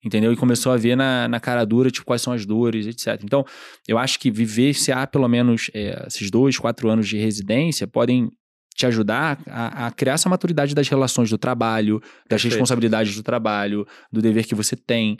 Entendeu? 0.03 0.31
E 0.31 0.37
começou 0.37 0.71
a 0.71 0.77
ver 0.77 0.95
na, 0.95 1.27
na 1.27 1.39
cara 1.39 1.65
dura, 1.65 1.89
tipo, 1.89 2.05
quais 2.05 2.21
são 2.21 2.31
as 2.31 2.45
dores, 2.45 2.85
etc. 2.85 3.21
Então, 3.23 3.43
eu 3.87 3.97
acho 3.97 4.19
que 4.19 4.31
viver, 4.31 4.73
se 4.73 4.91
há 4.91 5.05
pelo 5.07 5.27
menos 5.27 5.69
é, 5.73 6.05
esses 6.07 6.29
dois, 6.29 6.57
quatro 6.57 6.87
anos 6.89 7.07
de 7.07 7.17
residência, 7.17 7.87
podem 7.87 8.29
te 8.77 8.85
ajudar 8.85 9.39
a, 9.47 9.87
a, 9.87 9.91
criar 9.91 10.13
essa 10.13 10.29
maturidade 10.29 10.75
das 10.75 10.87
relações 10.87 11.31
do 11.31 11.37
trabalho, 11.37 11.99
das 11.99 12.41
Perfeito. 12.41 12.53
responsabilidades 12.53 13.15
do 13.15 13.23
trabalho, 13.23 13.87
do 14.11 14.21
dever 14.21 14.45
que 14.45 14.53
você 14.53 14.75
tem. 14.75 15.17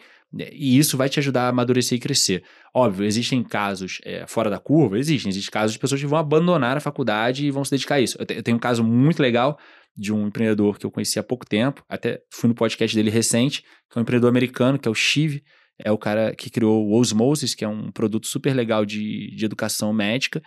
E 0.51 0.77
isso 0.77 0.95
vai 0.95 1.09
te 1.09 1.19
ajudar 1.19 1.45
a 1.45 1.47
amadurecer 1.47 1.97
e 1.97 1.99
crescer. 1.99 2.43
Óbvio, 2.71 3.03
existem 3.03 3.43
casos 3.43 3.99
é, 4.05 4.27
fora 4.27 4.47
da 4.47 4.59
curva, 4.59 4.99
existem. 4.99 5.31
Existem 5.31 5.51
casos 5.51 5.73
de 5.73 5.79
pessoas 5.79 5.99
que 5.99 6.05
vão 6.05 6.19
abandonar 6.19 6.77
a 6.77 6.79
faculdade 6.79 7.47
e 7.47 7.49
vão 7.49 7.65
se 7.65 7.71
dedicar 7.71 7.95
a 7.95 7.99
isso. 7.99 8.15
Eu, 8.19 8.25
te, 8.27 8.35
eu 8.35 8.43
tenho 8.43 8.57
um 8.57 8.59
caso 8.59 8.83
muito 8.83 9.19
legal 9.19 9.57
de 9.95 10.13
um 10.13 10.27
empreendedor 10.27 10.77
que 10.77 10.85
eu 10.85 10.91
conheci 10.91 11.17
há 11.17 11.23
pouco 11.23 11.43
tempo, 11.43 11.83
até 11.89 12.19
fui 12.31 12.47
no 12.47 12.53
podcast 12.53 12.95
dele 12.95 13.09
recente, 13.09 13.63
que 13.89 13.97
é 13.97 13.99
um 13.99 14.03
empreendedor 14.03 14.29
americano, 14.29 14.77
que 14.77 14.87
é 14.87 14.91
o 14.91 14.95
Chive. 14.95 15.41
É 15.83 15.91
o 15.91 15.97
cara 15.97 16.35
que 16.35 16.49
criou 16.49 16.87
o 16.87 16.99
Osmosis, 16.99 17.55
que 17.55 17.63
é 17.63 17.67
um 17.67 17.91
produto 17.91 18.27
super 18.27 18.55
legal 18.55 18.85
de, 18.85 19.35
de 19.35 19.45
educação 19.45 19.93
médica. 19.93 20.41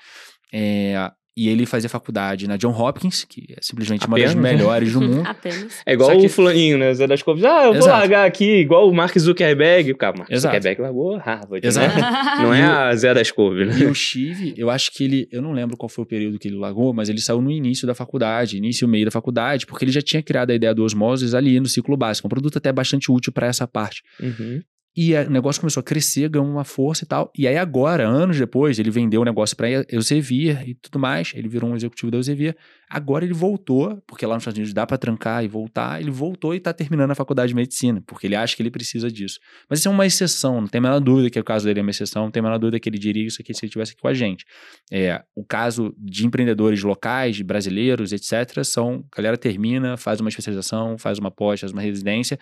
É, 0.52 1.10
e 1.36 1.48
ele 1.48 1.64
fazia 1.64 1.88
faculdade 1.88 2.48
na 2.48 2.56
John 2.56 2.72
Hopkins, 2.72 3.24
que 3.24 3.54
é 3.56 3.60
simplesmente 3.60 4.04
Apenas? 4.04 4.34
uma 4.34 4.42
das 4.42 4.52
melhores 4.52 4.92
do 4.92 5.00
mundo. 5.02 5.22
Apenas. 5.26 5.80
É 5.86 5.92
igual 5.92 6.10
que... 6.18 6.26
o 6.26 6.28
fulaninho, 6.28 6.76
né? 6.76 6.92
Zé 6.92 7.06
das 7.06 7.22
Couves. 7.22 7.44
Ah, 7.44 7.64
eu 7.64 7.70
Exato. 7.70 7.78
vou 7.78 7.88
largar 7.88 8.26
aqui, 8.26 8.56
igual 8.56 8.88
o 8.88 8.94
Mark 8.94 9.16
Zuckerberg. 9.16 9.92
O 9.92 9.96
cara, 9.96 10.18
Mark 10.18 10.30
Exato. 10.30 10.54
Zuckerberg 10.54 10.82
largou 10.82 11.16
Harvard, 11.16 11.62
né? 11.62 11.68
Exato. 11.68 11.96
Né? 11.96 12.02
Não 12.42 12.52
é 12.52 12.64
a 12.64 12.94
Zé 12.94 13.14
das 13.14 13.30
Couves, 13.30 13.68
né? 13.68 13.78
E 13.78 13.86
o 13.86 13.94
Chive, 13.94 14.54
eu 14.56 14.68
acho 14.68 14.90
que 14.92 15.04
ele... 15.04 15.28
Eu 15.30 15.40
não 15.40 15.52
lembro 15.52 15.76
qual 15.76 15.88
foi 15.88 16.04
o 16.04 16.06
período 16.06 16.38
que 16.38 16.48
ele 16.48 16.56
largou, 16.56 16.92
mas 16.92 17.08
ele 17.08 17.20
saiu 17.20 17.40
no 17.40 17.50
início 17.50 17.86
da 17.86 17.94
faculdade, 17.94 18.56
início 18.56 18.86
e 18.86 18.88
meio 18.88 19.04
da 19.04 19.10
faculdade, 19.10 19.66
porque 19.66 19.84
ele 19.84 19.92
já 19.92 20.02
tinha 20.02 20.22
criado 20.22 20.50
a 20.50 20.54
ideia 20.54 20.74
do 20.74 20.84
Osmosis 20.84 21.34
ali 21.34 21.60
no 21.60 21.68
ciclo 21.68 21.96
básico. 21.96 22.26
Um 22.26 22.30
produto 22.30 22.58
até 22.58 22.72
bastante 22.72 23.10
útil 23.10 23.32
para 23.32 23.46
essa 23.46 23.66
parte. 23.66 24.02
Uhum. 24.20 24.62
E 25.02 25.14
o 25.14 25.30
negócio 25.30 25.62
começou 25.62 25.80
a 25.80 25.82
crescer, 25.82 26.28
ganhou 26.28 26.46
uma 26.46 26.62
força 26.62 27.04
e 27.04 27.06
tal. 27.08 27.32
E 27.34 27.48
aí 27.48 27.56
agora, 27.56 28.06
anos 28.06 28.38
depois, 28.38 28.78
ele 28.78 28.90
vendeu 28.90 29.22
o 29.22 29.24
negócio 29.24 29.56
para 29.56 29.66
Elsevier 29.88 30.68
e 30.68 30.74
tudo 30.74 30.98
mais. 30.98 31.32
Ele 31.34 31.48
virou 31.48 31.70
um 31.70 31.74
executivo 31.74 32.10
da 32.10 32.18
Elsevier. 32.18 32.54
Agora 32.86 33.24
ele 33.24 33.32
voltou, 33.32 33.98
porque 34.06 34.26
lá 34.26 34.34
nos 34.34 34.42
Estados 34.42 34.58
Unidos 34.58 34.74
dá 34.74 34.86
para 34.86 34.98
trancar 34.98 35.42
e 35.42 35.48
voltar. 35.48 36.02
Ele 36.02 36.10
voltou 36.10 36.52
e 36.52 36.58
está 36.58 36.70
terminando 36.74 37.12
a 37.12 37.14
faculdade 37.14 37.48
de 37.48 37.54
medicina, 37.54 38.02
porque 38.06 38.26
ele 38.26 38.36
acha 38.36 38.54
que 38.54 38.62
ele 38.62 38.70
precisa 38.70 39.10
disso. 39.10 39.40
Mas 39.70 39.78
isso 39.78 39.88
é 39.88 39.90
uma 39.90 40.04
exceção, 40.04 40.60
não 40.60 40.68
tem 40.68 40.80
a 40.80 40.82
menor 40.82 41.00
dúvida 41.00 41.30
que 41.30 41.40
o 41.40 41.44
caso 41.44 41.64
dele 41.64 41.80
é 41.80 41.82
uma 41.82 41.92
exceção, 41.92 42.24
não 42.24 42.30
tem 42.30 42.40
a 42.40 42.42
menor 42.42 42.58
dúvida 42.58 42.78
que 42.78 42.86
ele 42.86 42.98
diria 42.98 43.26
isso 43.26 43.40
aqui 43.40 43.54
se 43.54 43.60
ele 43.60 43.68
estivesse 43.68 43.92
aqui 43.92 44.02
com 44.02 44.08
a 44.08 44.12
gente. 44.12 44.44
É, 44.92 45.22
o 45.34 45.42
caso 45.42 45.94
de 45.96 46.26
empreendedores 46.26 46.82
locais, 46.82 47.40
brasileiros, 47.40 48.12
etc., 48.12 48.62
são, 48.64 49.02
a 49.10 49.16
galera 49.16 49.38
termina, 49.38 49.96
faz 49.96 50.20
uma 50.20 50.28
especialização, 50.28 50.98
faz 50.98 51.18
uma 51.18 51.30
pós, 51.30 51.60
faz 51.60 51.72
uma 51.72 51.80
residência, 51.80 52.38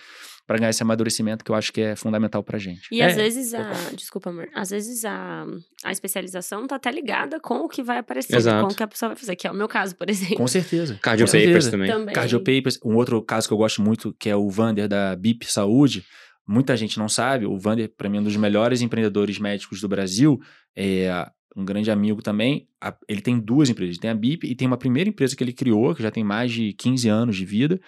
para 0.48 0.56
ganhar 0.56 0.70
esse 0.70 0.82
amadurecimento 0.82 1.44
que 1.44 1.50
eu 1.50 1.54
acho 1.54 1.70
que 1.70 1.82
é 1.82 1.94
fundamental 1.94 2.42
pra 2.42 2.58
gente. 2.58 2.88
E 2.90 3.02
é. 3.02 3.04
às 3.04 3.14
vezes 3.14 3.52
a. 3.52 3.70
Desculpa, 3.94 4.30
amor. 4.30 4.48
Às 4.54 4.70
vezes 4.70 5.04
a, 5.04 5.46
a 5.84 5.92
especialização 5.92 6.66
tá 6.66 6.76
até 6.76 6.90
ligada 6.90 7.38
com 7.38 7.56
o 7.56 7.68
que 7.68 7.82
vai 7.82 7.98
aparecer, 7.98 8.34
Exato. 8.34 8.66
com 8.66 8.72
o 8.72 8.74
que 8.74 8.82
a 8.82 8.88
pessoa 8.88 9.10
vai 9.10 9.16
fazer, 9.16 9.36
que 9.36 9.46
é 9.46 9.50
o 9.50 9.54
meu 9.54 9.68
caso, 9.68 9.94
por 9.94 10.08
exemplo. 10.10 10.36
Com 10.36 10.48
certeza. 10.48 10.98
Cardio 11.02 11.26
com 11.26 11.32
Papers 11.32 11.64
certeza. 11.64 11.70
também. 11.70 11.90
também. 11.90 12.14
Cardio 12.14 12.40
Papers. 12.40 12.80
Um 12.82 12.96
outro 12.96 13.20
caso 13.20 13.46
que 13.46 13.52
eu 13.52 13.58
gosto 13.58 13.82
muito, 13.82 14.16
que 14.18 14.30
é 14.30 14.34
o 14.34 14.48
Vander 14.48 14.88
da 14.88 15.14
BIP 15.14 15.44
Saúde. 15.44 16.02
Muita 16.48 16.74
gente 16.78 16.98
não 16.98 17.10
sabe, 17.10 17.44
o 17.44 17.58
Vander, 17.58 17.92
para 17.94 18.08
mim, 18.08 18.16
é 18.16 18.20
um 18.22 18.24
dos 18.24 18.36
melhores 18.36 18.80
empreendedores 18.80 19.38
médicos 19.38 19.82
do 19.82 19.88
Brasil. 19.88 20.40
É 20.74 21.28
um 21.54 21.62
grande 21.62 21.90
amigo 21.90 22.22
também. 22.22 22.66
Ele 23.06 23.20
tem 23.20 23.38
duas 23.38 23.68
empresas. 23.68 23.96
Ele 23.96 24.00
tem 24.00 24.10
a 24.10 24.14
BIP 24.14 24.46
e 24.46 24.54
tem 24.54 24.66
uma 24.66 24.78
primeira 24.78 25.10
empresa 25.10 25.36
que 25.36 25.44
ele 25.44 25.52
criou, 25.52 25.94
que 25.94 26.02
já 26.02 26.10
tem 26.10 26.24
mais 26.24 26.50
de 26.50 26.72
15 26.72 27.06
anos 27.06 27.36
de 27.36 27.44
vida, 27.44 27.78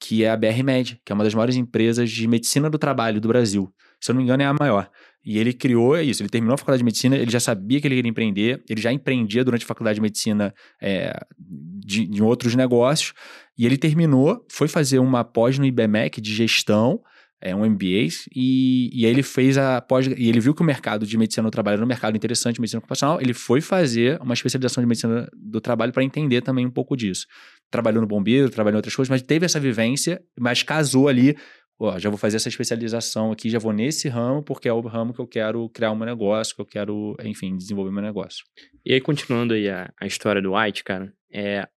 que 0.00 0.24
é 0.24 0.30
a 0.30 0.36
BR 0.36 0.62
Med, 0.64 1.00
que 1.04 1.12
é 1.12 1.14
uma 1.14 1.24
das 1.24 1.34
maiores 1.34 1.56
empresas 1.56 2.10
de 2.10 2.26
medicina 2.28 2.70
do 2.70 2.78
trabalho 2.78 3.20
do 3.20 3.28
Brasil. 3.28 3.72
Se 4.00 4.10
eu 4.10 4.14
não 4.14 4.20
me 4.20 4.24
engano, 4.24 4.42
é 4.42 4.46
a 4.46 4.54
maior. 4.58 4.88
E 5.24 5.38
ele 5.38 5.52
criou 5.52 5.96
é 5.96 6.02
isso. 6.02 6.22
Ele 6.22 6.28
terminou 6.28 6.54
a 6.54 6.58
faculdade 6.58 6.78
de 6.78 6.84
medicina, 6.84 7.16
ele 7.16 7.30
já 7.30 7.40
sabia 7.40 7.80
que 7.80 7.86
ele 7.86 7.96
queria 7.96 8.10
empreender, 8.10 8.62
ele 8.68 8.80
já 8.80 8.92
empreendia 8.92 9.44
durante 9.44 9.64
a 9.64 9.66
faculdade 9.66 9.96
de 9.96 10.00
medicina 10.00 10.54
é, 10.80 11.12
de, 11.38 12.06
de 12.06 12.22
outros 12.22 12.54
negócios. 12.54 13.12
E 13.56 13.66
ele 13.66 13.76
terminou, 13.76 14.44
foi 14.50 14.68
fazer 14.68 15.00
uma 15.00 15.24
pós 15.24 15.58
no 15.58 15.66
IBMEC 15.66 16.20
de 16.20 16.32
gestão, 16.32 17.00
é, 17.40 17.54
um 17.54 17.68
MBA, 17.68 18.08
e, 18.34 18.90
e 18.92 19.04
aí 19.04 19.10
ele 19.10 19.22
fez 19.22 19.58
a 19.58 19.80
pós. 19.80 20.06
E 20.06 20.28
ele 20.28 20.40
viu 20.40 20.54
que 20.54 20.62
o 20.62 20.64
mercado 20.64 21.04
de 21.04 21.18
medicina 21.18 21.48
do 21.48 21.50
trabalho 21.50 21.74
era 21.74 21.84
um 21.84 21.88
mercado 21.88 22.16
interessante 22.16 22.60
medicina 22.60 22.78
ocupacional, 22.78 23.20
ele 23.20 23.34
foi 23.34 23.60
fazer 23.60 24.20
uma 24.22 24.34
especialização 24.34 24.82
de 24.82 24.88
medicina 24.88 25.28
do 25.36 25.60
trabalho 25.60 25.92
para 25.92 26.04
entender 26.04 26.40
também 26.40 26.64
um 26.64 26.70
pouco 26.70 26.96
disso 26.96 27.26
trabalhou 27.70 28.00
no 28.00 28.06
bombeiro, 28.06 28.50
trabalhou 28.50 28.76
em 28.76 28.78
outras 28.78 28.94
coisas, 28.94 29.10
mas 29.10 29.22
teve 29.22 29.46
essa 29.46 29.60
vivência, 29.60 30.22
mas 30.38 30.62
casou 30.62 31.08
ali. 31.08 31.36
Ó, 31.80 31.96
já 31.98 32.10
vou 32.10 32.18
fazer 32.18 32.36
essa 32.36 32.48
especialização 32.48 33.30
aqui, 33.30 33.48
já 33.48 33.58
vou 33.58 33.72
nesse 33.72 34.08
ramo, 34.08 34.42
porque 34.42 34.68
é 34.68 34.72
o 34.72 34.80
ramo 34.80 35.14
que 35.14 35.20
eu 35.20 35.26
quero 35.28 35.68
criar 35.68 35.92
um 35.92 35.98
negócio, 35.98 36.54
que 36.54 36.60
eu 36.60 36.66
quero, 36.66 37.16
enfim, 37.22 37.56
desenvolver 37.56 37.92
meu 37.92 38.02
negócio. 38.02 38.44
E 38.84 38.92
aí, 38.92 39.00
continuando 39.00 39.54
aí 39.54 39.68
a, 39.68 39.92
a 40.00 40.06
história 40.06 40.42
do 40.42 40.54
White, 40.54 40.82
cara, 40.82 41.12
é. 41.32 41.68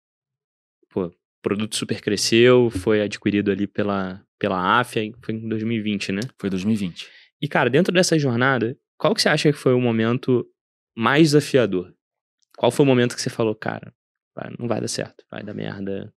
Pô, 0.89 1.05
o 1.05 1.11
produto 1.41 1.75
super 1.75 2.01
cresceu, 2.01 2.69
foi 2.71 3.01
adquirido 3.01 3.51
ali 3.51 3.67
pela, 3.67 4.23
pela 4.39 4.79
AFIA, 4.79 5.11
foi 5.23 5.35
em 5.35 5.47
2020, 5.47 6.11
né? 6.11 6.21
Foi 6.39 6.49
2020. 6.49 7.07
E, 7.39 7.47
cara, 7.47 7.69
dentro 7.69 7.93
dessa 7.93 8.17
jornada, 8.17 8.77
qual 8.97 9.13
que 9.13 9.21
você 9.21 9.29
acha 9.29 9.51
que 9.51 9.57
foi 9.57 9.73
o 9.73 9.79
momento 9.79 10.45
mais 10.95 11.29
desafiador? 11.29 11.93
Qual 12.57 12.71
foi 12.71 12.83
o 12.83 12.87
momento 12.87 13.15
que 13.15 13.21
você 13.21 13.29
falou, 13.29 13.55
cara, 13.55 13.93
não 14.57 14.67
vai 14.67 14.79
dar 14.79 14.87
certo, 14.87 15.23
vai 15.29 15.43
dar 15.43 15.53
merda, 15.53 16.13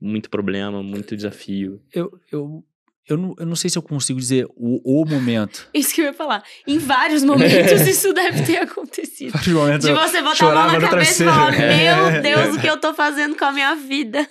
muito 0.00 0.30
problema, 0.30 0.82
muito 0.82 1.16
desafio. 1.16 1.82
Eu, 1.92 2.20
eu, 2.30 2.64
eu, 3.08 3.16
não, 3.16 3.34
eu 3.38 3.46
não 3.46 3.56
sei 3.56 3.68
se 3.70 3.78
eu 3.78 3.82
consigo 3.82 4.18
dizer 4.18 4.46
o, 4.54 5.02
o 5.02 5.04
momento. 5.04 5.68
Isso 5.74 5.94
que 5.94 6.00
eu 6.00 6.06
ia 6.06 6.12
falar. 6.12 6.42
Em 6.66 6.78
vários 6.78 7.24
momentos 7.24 7.80
isso 7.86 8.12
deve 8.12 8.44
ter 8.44 8.58
acontecido. 8.58 9.32
Vários 9.32 9.54
momentos 9.54 9.86
de 9.86 9.92
você 9.92 10.22
botar 10.22 10.50
a 10.50 10.54
mão 10.54 10.80
na 10.80 10.88
cabeça 10.88 11.22
e 11.24 11.26
falar, 11.26 11.52
meu 11.52 12.22
Deus, 12.22 12.56
o 12.56 12.60
que 12.60 12.66
eu 12.68 12.78
tô 12.78 12.94
fazendo 12.94 13.36
com 13.36 13.44
a 13.44 13.52
minha 13.52 13.74
vida? 13.74 14.28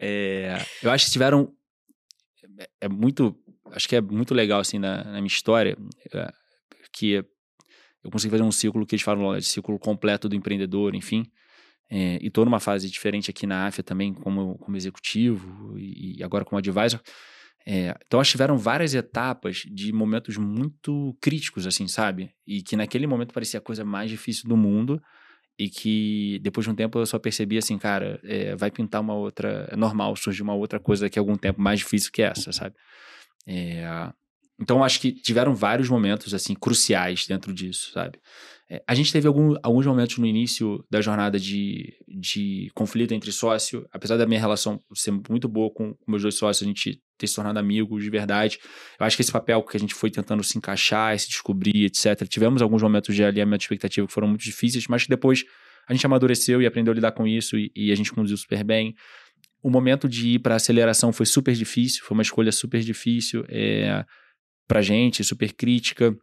É, 0.00 0.60
eu 0.82 0.90
acho 0.90 1.06
que 1.06 1.12
tiveram... 1.12 1.52
É, 2.58 2.68
é 2.82 2.88
muito... 2.88 3.36
Acho 3.72 3.88
que 3.88 3.96
é 3.96 4.00
muito 4.00 4.32
legal, 4.32 4.60
assim, 4.60 4.78
na, 4.78 5.02
na 5.02 5.14
minha 5.14 5.26
história, 5.26 5.76
é, 6.14 6.32
que 6.92 7.24
eu 8.06 8.10
consegui 8.12 8.30
fazer 8.30 8.44
um 8.44 8.52
ciclo 8.52 8.86
que 8.86 8.94
eles 8.94 9.02
falam 9.02 9.36
de 9.36 9.44
ciclo 9.44 9.76
completo 9.78 10.28
do 10.28 10.36
empreendedor, 10.36 10.94
enfim. 10.94 11.26
É, 11.88 12.18
e 12.20 12.26
estou 12.26 12.44
numa 12.44 12.58
fase 12.60 12.90
diferente 12.90 13.30
aqui 13.30 13.46
na 13.46 13.66
AFIA 13.66 13.84
também, 13.84 14.12
como, 14.12 14.58
como 14.58 14.76
executivo 14.76 15.78
e, 15.78 16.22
agora 16.22 16.44
como 16.44 16.58
advisor. 16.58 17.00
É, 17.68 17.96
então, 18.06 18.20
que 18.22 18.28
tiveram 18.28 18.56
várias 18.56 18.94
etapas 18.94 19.62
de 19.66 19.92
momentos 19.92 20.36
muito 20.36 21.16
críticos, 21.20 21.66
assim, 21.66 21.88
sabe? 21.88 22.30
E 22.46 22.62
que 22.62 22.76
naquele 22.76 23.06
momento 23.06 23.34
parecia 23.34 23.58
a 23.58 23.62
coisa 23.62 23.84
mais 23.84 24.08
difícil 24.08 24.48
do 24.48 24.56
mundo 24.56 25.00
e 25.58 25.68
que 25.68 26.38
depois 26.42 26.64
de 26.64 26.70
um 26.70 26.74
tempo 26.74 26.98
eu 26.98 27.06
só 27.06 27.18
percebi 27.18 27.58
assim, 27.58 27.78
cara, 27.78 28.20
é, 28.24 28.54
vai 28.54 28.70
pintar 28.70 29.00
uma 29.00 29.14
outra, 29.14 29.68
é 29.70 29.76
normal 29.76 30.14
surgir 30.14 30.42
uma 30.42 30.54
outra 30.54 30.78
coisa 30.78 31.06
daqui 31.06 31.18
a 31.18 31.22
algum 31.22 31.36
tempo 31.36 31.60
mais 31.60 31.80
difícil 31.80 32.12
que 32.12 32.22
essa, 32.22 32.52
sabe? 32.52 32.76
É, 33.46 34.12
então 34.60 34.84
acho 34.84 35.00
que 35.00 35.12
tiveram 35.12 35.54
vários 35.54 35.88
momentos 35.88 36.34
assim 36.34 36.54
cruciais 36.54 37.26
dentro 37.26 37.52
disso, 37.52 37.90
sabe? 37.92 38.18
É, 38.68 38.82
a 38.86 38.94
gente 38.94 39.12
teve 39.12 39.28
algum, 39.28 39.54
alguns 39.62 39.86
momentos 39.86 40.18
no 40.18 40.26
início 40.26 40.84
da 40.90 41.00
jornada 41.00 41.38
de, 41.38 41.94
de 42.08 42.68
conflito 42.74 43.14
entre 43.14 43.30
sócio, 43.30 43.86
apesar 43.92 44.16
da 44.16 44.26
minha 44.26 44.40
relação 44.40 44.80
ser 44.92 45.12
muito 45.28 45.48
boa 45.48 45.70
com, 45.72 45.94
com 45.94 46.10
meus 46.10 46.22
dois 46.22 46.34
sócios, 46.34 46.64
a 46.64 46.66
gente 46.66 47.00
ter 47.16 47.26
se 47.28 47.34
tornado 47.36 47.58
amigos 47.58 48.02
de 48.02 48.10
verdade. 48.10 48.58
Eu 48.98 49.06
acho 49.06 49.16
que 49.16 49.22
esse 49.22 49.30
papel 49.30 49.62
que 49.62 49.76
a 49.76 49.80
gente 49.80 49.94
foi 49.94 50.10
tentando 50.10 50.42
se 50.42 50.58
encaixar, 50.58 51.16
se 51.18 51.28
descobrir, 51.28 51.84
etc. 51.84 52.26
Tivemos 52.28 52.60
alguns 52.60 52.82
momentos 52.82 53.14
de 53.14 53.24
alinhamento 53.24 53.58
de 53.58 53.64
expectativa 53.64 54.06
que 54.06 54.12
foram 54.12 54.28
muito 54.28 54.42
difíceis, 54.42 54.86
mas 54.88 55.04
que 55.04 55.08
depois 55.08 55.44
a 55.88 55.94
gente 55.94 56.04
amadureceu 56.04 56.60
e 56.60 56.66
aprendeu 56.66 56.92
a 56.92 56.94
lidar 56.94 57.12
com 57.12 57.26
isso 57.26 57.56
e, 57.56 57.70
e 57.74 57.92
a 57.92 57.94
gente 57.94 58.12
conduziu 58.12 58.36
super 58.36 58.64
bem. 58.64 58.94
O 59.62 59.70
momento 59.70 60.08
de 60.08 60.30
ir 60.30 60.38
para 60.40 60.56
aceleração 60.56 61.12
foi 61.12 61.24
super 61.24 61.54
difícil, 61.54 62.04
foi 62.04 62.16
uma 62.16 62.22
escolha 62.22 62.50
super 62.50 62.80
difícil 62.80 63.44
é, 63.48 64.04
para 64.66 64.82
gente, 64.82 65.22
super 65.22 65.52
crítica 65.52 66.16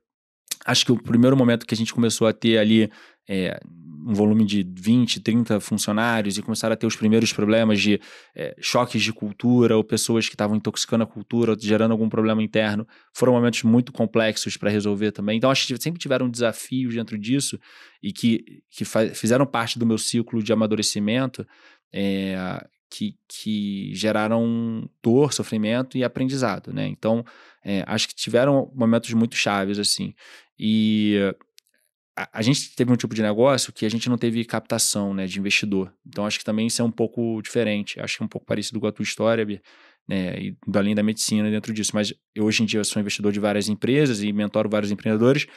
acho 0.65 0.85
que 0.85 0.91
o 0.91 1.01
primeiro 1.01 1.35
momento 1.35 1.65
que 1.65 1.73
a 1.73 1.77
gente 1.77 1.93
começou 1.93 2.27
a 2.27 2.33
ter 2.33 2.57
ali 2.57 2.89
é, 3.27 3.59
um 4.05 4.13
volume 4.13 4.45
de 4.45 4.67
20, 4.77 5.21
30 5.21 5.59
funcionários 5.59 6.37
e 6.37 6.41
começaram 6.41 6.73
a 6.73 6.75
ter 6.75 6.85
os 6.85 6.95
primeiros 6.95 7.31
problemas 7.31 7.81
de 7.81 7.99
é, 8.35 8.53
choques 8.59 9.01
de 9.01 9.13
cultura 9.13 9.77
ou 9.77 9.83
pessoas 9.83 10.27
que 10.27 10.35
estavam 10.35 10.57
intoxicando 10.57 11.03
a 11.03 11.07
cultura, 11.07 11.55
gerando 11.59 11.91
algum 11.91 12.09
problema 12.09 12.43
interno, 12.43 12.85
foram 13.13 13.33
momentos 13.33 13.63
muito 13.63 13.93
complexos 13.93 14.57
para 14.57 14.69
resolver 14.69 15.11
também. 15.11 15.37
Então, 15.37 15.49
acho 15.49 15.67
que 15.67 15.81
sempre 15.81 15.99
tiveram 15.99 16.29
desafios 16.29 16.93
dentro 16.93 17.17
disso 17.17 17.57
e 18.01 18.11
que, 18.11 18.61
que 18.69 18.83
fizeram 18.83 19.45
parte 19.45 19.79
do 19.79 19.85
meu 19.85 19.97
ciclo 19.97 20.43
de 20.43 20.51
amadurecimento. 20.51 21.47
É, 21.93 22.35
que, 22.93 23.17
que 23.27 23.89
geraram 23.95 24.87
dor, 25.01 25.33
sofrimento 25.33 25.97
e 25.97 26.03
aprendizado, 26.03 26.71
né? 26.71 26.87
Então, 26.87 27.25
é, 27.65 27.83
acho 27.87 28.07
que 28.07 28.13
tiveram 28.13 28.71
momentos 28.75 29.11
muito 29.13 29.35
chaves, 29.35 29.79
assim. 29.79 30.13
E 30.59 31.17
a, 32.15 32.29
a, 32.39 32.41
gente 32.43 32.75
teve 32.75 32.93
um 32.93 32.95
tipo 32.95 33.15
de 33.15 33.23
negócio 33.23 33.73
que 33.73 33.83
a 33.83 33.89
gente 33.89 34.07
não 34.07 34.17
teve 34.17 34.45
captação 34.45 35.11
né, 35.11 35.25
de 35.25 35.39
investidor. 35.39 35.91
Então, 36.05 36.23
acho 36.27 36.37
que 36.37 36.45
também 36.45 36.67
isso 36.67 36.83
é 36.83 36.85
um 36.85 36.91
pouco 36.91 37.41
diferente. 37.41 37.99
Acho 37.99 38.17
que 38.17 38.23
é 38.23 38.25
um 38.25 38.29
pouco 38.29 38.45
parecido 38.45 38.79
com 38.79 38.85
a 38.85 38.91
tua 38.91 39.03
história, 39.03 39.43
né, 40.07 40.39
e 40.39 40.55
do 40.67 40.77
além 40.77 40.93
da 40.93 41.01
medicina 41.01 41.49
dentro 41.49 41.73
disso. 41.73 41.91
Mas 41.95 42.13
eu, 42.35 42.45
hoje 42.45 42.61
em 42.61 42.65
dia, 42.67 42.79
eu 42.79 42.85
sou 42.85 42.99
investidor 42.99 43.31
de 43.31 43.39
várias 43.39 43.69
empresas 43.69 44.21
e 44.21 44.31
mentoro 44.31 44.69
vários 44.69 44.91
empreendedores. 44.91 45.47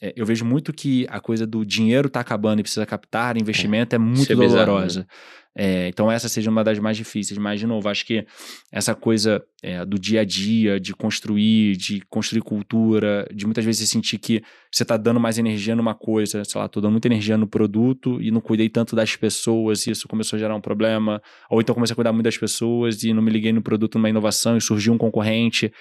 É, 0.00 0.12
eu 0.16 0.24
vejo 0.24 0.44
muito 0.44 0.72
que 0.72 1.06
a 1.08 1.20
coisa 1.20 1.44
do 1.44 1.64
dinheiro 1.64 2.06
está 2.06 2.20
acabando 2.20 2.60
e 2.60 2.62
precisa 2.62 2.86
captar 2.86 3.36
investimento 3.36 3.94
é, 3.94 3.96
é 3.96 3.98
muito 3.98 4.32
é 4.32 4.36
dolorosa. 4.36 5.00
Bizarro, 5.00 5.00
né? 5.00 5.43
É, 5.56 5.86
então, 5.88 6.10
essa 6.10 6.28
seja 6.28 6.50
uma 6.50 6.64
das 6.64 6.78
mais 6.78 6.96
difíceis. 6.96 7.38
Mas, 7.38 7.60
de 7.60 7.66
novo, 7.66 7.88
acho 7.88 8.04
que 8.04 8.26
essa 8.72 8.94
coisa 8.94 9.42
é, 9.62 9.84
do 9.84 9.98
dia 9.98 10.22
a 10.22 10.24
dia, 10.24 10.80
de 10.80 10.92
construir, 10.92 11.76
de 11.76 12.00
construir 12.10 12.42
cultura, 12.42 13.26
de 13.32 13.46
muitas 13.46 13.64
vezes 13.64 13.88
sentir 13.88 14.18
que 14.18 14.42
você 14.70 14.82
está 14.82 14.96
dando 14.96 15.20
mais 15.20 15.38
energia 15.38 15.76
numa 15.76 15.94
coisa, 15.94 16.44
sei 16.44 16.58
lá, 16.58 16.66
estou 16.66 16.82
dando 16.82 16.92
muita 16.92 17.06
energia 17.06 17.38
no 17.38 17.46
produto 17.46 18.20
e 18.20 18.30
não 18.30 18.40
cuidei 18.40 18.68
tanto 18.68 18.96
das 18.96 19.14
pessoas 19.14 19.86
e 19.86 19.92
isso 19.92 20.08
começou 20.08 20.36
a 20.36 20.40
gerar 20.40 20.56
um 20.56 20.60
problema. 20.60 21.22
Ou 21.48 21.60
então 21.60 21.74
comecei 21.74 21.92
a 21.92 21.96
cuidar 21.96 22.12
muito 22.12 22.24
das 22.24 22.36
pessoas 22.36 23.04
e 23.04 23.12
não 23.12 23.22
me 23.22 23.30
liguei 23.30 23.52
no 23.52 23.62
produto 23.62 23.96
numa 23.96 24.10
inovação 24.10 24.56
e 24.56 24.60
surgiu 24.60 24.92
um 24.92 24.98
concorrente. 24.98 25.72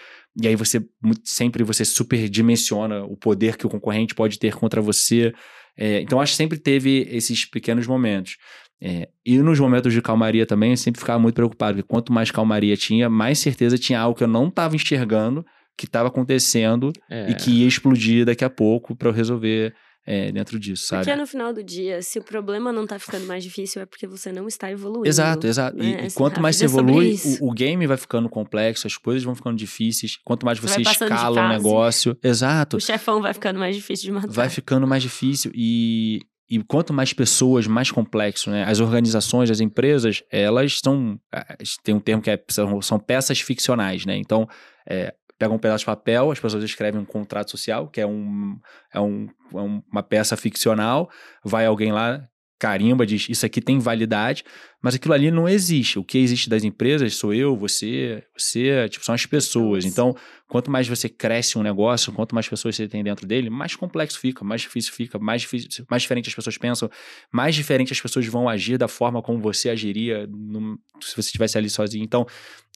E 0.41 0.47
aí 0.47 0.55
você 0.55 0.85
sempre 1.23 1.63
você 1.63 1.83
superdimensiona 1.83 3.03
o 3.03 3.17
poder 3.17 3.57
que 3.57 3.65
o 3.65 3.69
concorrente 3.69 4.13
pode 4.13 4.37
ter 4.37 4.53
contra 4.55 4.81
você. 4.81 5.33
É, 5.75 6.01
então, 6.01 6.21
acho 6.21 6.33
que 6.33 6.37
sempre 6.37 6.57
teve 6.57 7.07
esses 7.09 7.45
pequenos 7.45 7.87
momentos. 7.87 8.37
É, 8.81 9.07
e 9.25 9.37
nos 9.37 9.59
momentos 9.59 9.93
de 9.93 10.01
calmaria 10.01 10.45
também, 10.45 10.71
eu 10.71 10.77
sempre 10.77 10.99
ficava 10.99 11.19
muito 11.19 11.35
preocupado, 11.35 11.77
porque 11.77 11.87
quanto 11.87 12.11
mais 12.11 12.31
calmaria 12.31 12.75
tinha, 12.75 13.09
mais 13.09 13.39
certeza 13.39 13.77
tinha 13.77 13.99
algo 13.99 14.17
que 14.17 14.23
eu 14.23 14.27
não 14.27 14.47
estava 14.47 14.75
enxergando, 14.75 15.45
que 15.77 15.85
estava 15.85 16.09
acontecendo 16.09 16.91
é. 17.09 17.31
e 17.31 17.35
que 17.35 17.49
ia 17.49 17.67
explodir 17.67 18.25
daqui 18.25 18.43
a 18.43 18.49
pouco 18.49 18.95
para 18.95 19.07
eu 19.07 19.13
resolver 19.13 19.73
é, 20.05 20.31
dentro 20.31 20.59
disso, 20.59 20.87
sabe? 20.87 21.05
Porque 21.05 21.15
no 21.19 21.25
final 21.25 21.53
do 21.53 21.63
dia, 21.63 22.01
se 22.01 22.19
o 22.19 22.23
problema 22.23 22.73
não 22.73 22.85
tá 22.85 22.99
ficando 22.99 23.25
mais 23.25 23.43
difícil, 23.43 23.81
é 23.81 23.85
porque 23.85 24.05
você 24.05 24.31
não 24.31 24.47
está 24.47 24.69
evoluindo. 24.69 25.07
Exato, 25.07 25.47
exato. 25.47 25.77
né? 25.77 26.03
E, 26.03 26.07
e 26.07 26.11
quanto 26.11 26.41
mais 26.41 26.57
você 26.57 26.65
é 26.65 26.67
evolui, 26.67 27.15
o, 27.39 27.49
o 27.49 27.53
game 27.53 27.87
vai 27.87 27.95
ficando 27.95 28.27
complexo, 28.27 28.85
as 28.85 28.97
coisas 28.97 29.23
vão 29.23 29.33
ficando 29.33 29.55
difíceis. 29.55 30.17
Quanto 30.23 30.45
mais 30.45 30.59
Você 30.59 30.75
você 30.75 30.81
escala 30.81 31.31
o 31.31 31.35
fase. 31.35 31.55
negócio, 31.55 32.17
exato, 32.21 32.77
O 32.77 32.81
chefão 32.81 33.21
vai 33.21 33.33
ficando 33.33 33.59
mais 33.59 33.75
difícil 33.75 34.05
de 34.05 34.11
matar. 34.11 34.29
vai 34.29 34.49
ficando 34.49 34.85
mais 34.85 35.01
difícil. 35.01 35.51
E, 35.55 36.21
e 36.57 36.63
quanto 36.63 36.93
mais 36.93 37.13
pessoas, 37.13 37.67
mais 37.67 37.89
complexo, 37.91 38.49
né? 38.49 38.63
As 38.65 38.79
organizações, 38.79 39.49
as 39.49 39.59
empresas, 39.59 40.23
elas 40.31 40.79
são. 40.83 41.19
ah, 41.31 41.55
Tem 41.83 41.95
um 41.95 41.99
termo 41.99 42.21
que 42.21 42.29
é, 42.29 42.43
são, 42.49 42.81
são 42.81 42.99
peças 42.99 43.39
ficcionais, 43.39 44.05
né? 44.05 44.15
Então, 44.17 44.47
é, 44.89 45.13
pega 45.37 45.53
um 45.53 45.59
pedaço 45.59 45.81
de 45.81 45.85
papel, 45.85 46.31
as 46.31 46.39
pessoas 46.39 46.63
escrevem 46.63 47.01
um 47.01 47.05
contrato 47.05 47.51
social, 47.51 47.87
que 47.89 47.99
é, 47.99 48.05
um, 48.05 48.57
é, 48.93 48.99
um, 48.99 49.27
é 49.53 49.57
um- 49.61 49.81
uma 49.91 50.03
peça 50.03 50.37
ficcional, 50.37 51.09
vai 51.43 51.65
alguém 51.65 51.91
lá, 51.91 52.21
carimba, 52.63 53.05
diz 53.05 53.27
isso 53.27 53.45
aqui 53.45 53.59
tem 53.59 53.77
validade, 53.77 54.45
mas 54.81 54.95
aquilo 54.95 55.13
ali 55.13 55.29
não 55.29 55.49
existe. 55.49 55.99
O 55.99 56.03
que 56.03 56.17
existe 56.17 56.49
das 56.49 56.63
empresas 56.63 57.13
sou 57.15 57.33
eu, 57.33 57.57
você, 57.57 58.23
você, 58.37 58.87
tipo, 58.87 59.03
são 59.03 59.13
as 59.13 59.25
pessoas. 59.25 59.83
Então, 59.83 60.15
quanto 60.47 60.71
mais 60.71 60.87
você 60.87 61.09
cresce 61.09 61.57
um 61.57 61.61
negócio, 61.61 62.13
quanto 62.13 62.33
mais 62.33 62.47
pessoas 62.47 62.77
você 62.77 62.87
tem 62.87 63.03
dentro 63.03 63.27
dele, 63.27 63.49
mais 63.49 63.75
complexo 63.75 64.17
fica, 64.17 64.45
mais 64.45 64.61
difícil 64.61 64.93
fica, 64.93 65.19
mais, 65.19 65.41
difícil, 65.41 65.85
mais 65.91 66.03
diferente 66.03 66.29
as 66.29 66.35
pessoas 66.35 66.57
pensam, 66.57 66.89
mais 67.29 67.53
diferente 67.53 67.91
as 67.91 67.99
pessoas 67.99 68.25
vão 68.27 68.47
agir 68.47 68.77
da 68.77 68.87
forma 68.87 69.21
como 69.21 69.39
você 69.39 69.69
agiria 69.69 70.25
num- 70.27 70.77
se 71.01 71.11
você 71.15 71.27
estivesse 71.27 71.57
ali 71.57 71.69
sozinho. 71.69 72.05
Então, 72.05 72.25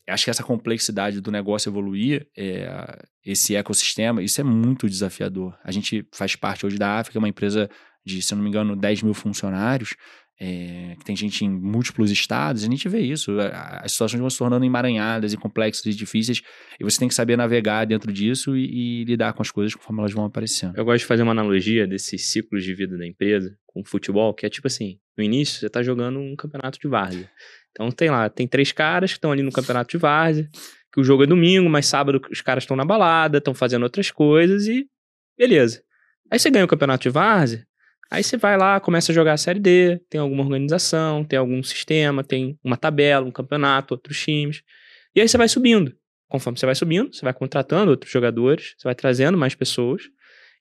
acho 0.09 0.25
que 0.25 0.29
essa 0.29 0.43
complexidade 0.43 1.21
do 1.21 1.31
negócio 1.31 1.69
evoluir, 1.69 2.27
é, 2.37 3.05
esse 3.25 3.55
ecossistema, 3.55 4.21
isso 4.21 4.39
é 4.41 4.43
muito 4.43 4.89
desafiador. 4.89 5.57
A 5.63 5.71
gente 5.71 6.05
faz 6.13 6.35
parte 6.35 6.65
hoje 6.65 6.77
da 6.77 6.99
África, 6.99 7.17
é 7.17 7.19
uma 7.19 7.29
empresa 7.29 7.69
de, 8.07 8.21
se 8.21 8.33
não 8.33 8.41
me 8.41 8.49
engano, 8.49 8.75
10 8.75 9.03
mil 9.03 9.13
funcionários, 9.13 9.95
é, 10.39 10.95
que 10.99 11.03
tem 11.03 11.15
gente 11.15 11.43
em 11.43 11.49
múltiplos 11.49 12.11
estados, 12.11 12.63
a 12.63 12.67
gente 12.67 12.87
vê 12.87 12.99
isso. 12.99 13.35
As 13.39 13.91
situações 13.91 14.19
vão 14.19 14.29
se 14.29 14.37
tornando 14.37 14.63
emaranhadas 14.63 15.33
e 15.33 15.37
complexas 15.37 15.85
e 15.85 15.93
difíceis, 15.95 16.41
e 16.79 16.83
você 16.83 16.99
tem 16.99 17.07
que 17.07 17.15
saber 17.15 17.35
navegar 17.35 17.85
dentro 17.85 18.11
disso 18.11 18.55
e, 18.55 19.01
e 19.01 19.03
lidar 19.03 19.33
com 19.33 19.41
as 19.41 19.51
coisas 19.51 19.73
conforme 19.73 20.01
elas 20.01 20.13
vão 20.13 20.25
aparecendo. 20.25 20.77
Eu 20.77 20.85
gosto 20.85 20.99
de 20.99 21.05
fazer 21.05 21.23
uma 21.23 21.31
analogia 21.31 21.87
desses 21.87 22.27
ciclos 22.27 22.63
de 22.63 22.73
vida 22.73 22.97
da 22.97 23.05
empresa 23.05 23.57
com 23.65 23.81
o 23.81 23.85
futebol, 23.85 24.33
que 24.33 24.45
é 24.45 24.49
tipo 24.49 24.67
assim, 24.67 24.99
no 25.17 25.23
início 25.23 25.59
você 25.59 25.69
tá 25.69 25.81
jogando 25.81 26.19
um 26.19 26.35
campeonato 26.35 26.79
de 26.79 26.87
várzea. 26.87 27.29
Então 27.71 27.91
tem 27.91 28.09
lá, 28.09 28.29
tem 28.29 28.47
três 28.47 28.71
caras 28.71 29.11
que 29.11 29.17
estão 29.17 29.31
ali 29.31 29.41
no 29.41 29.51
campeonato 29.51 29.89
de 29.89 29.97
várzea, 29.97 30.49
que 30.93 31.01
o 31.01 31.03
jogo 31.03 31.23
é 31.23 31.27
domingo, 31.27 31.69
mas 31.69 31.87
sábado 31.87 32.21
os 32.31 32.41
caras 32.41 32.63
estão 32.63 32.77
na 32.77 32.85
balada, 32.85 33.39
estão 33.39 33.53
fazendo 33.53 33.83
outras 33.83 34.11
coisas 34.11 34.67
e 34.67 34.87
beleza. 35.37 35.81
Aí 36.29 36.37
você 36.37 36.49
ganha 36.49 36.65
o 36.65 36.67
campeonato 36.67 37.03
de 37.03 37.09
várzea, 37.09 37.66
aí 38.09 38.23
você 38.23 38.37
vai 38.37 38.57
lá, 38.57 38.79
começa 38.79 39.11
a 39.11 39.15
jogar 39.15 39.33
a 39.33 39.37
Série 39.37 39.59
D, 39.59 39.99
tem 40.09 40.19
alguma 40.19 40.43
organização, 40.43 41.23
tem 41.23 41.37
algum 41.37 41.61
sistema, 41.63 42.23
tem 42.23 42.57
uma 42.63 42.77
tabela, 42.77 43.25
um 43.25 43.31
campeonato, 43.31 43.93
outros 43.93 44.19
times. 44.19 44.61
E 45.15 45.21
aí 45.21 45.27
você 45.27 45.37
vai 45.37 45.47
subindo. 45.47 45.93
Conforme 46.29 46.59
você 46.59 46.65
vai 46.65 46.75
subindo, 46.75 47.13
você 47.13 47.21
vai 47.21 47.33
contratando 47.33 47.91
outros 47.91 48.11
jogadores, 48.11 48.75
você 48.77 48.87
vai 48.87 48.95
trazendo 48.95 49.37
mais 49.37 49.55
pessoas. 49.55 50.03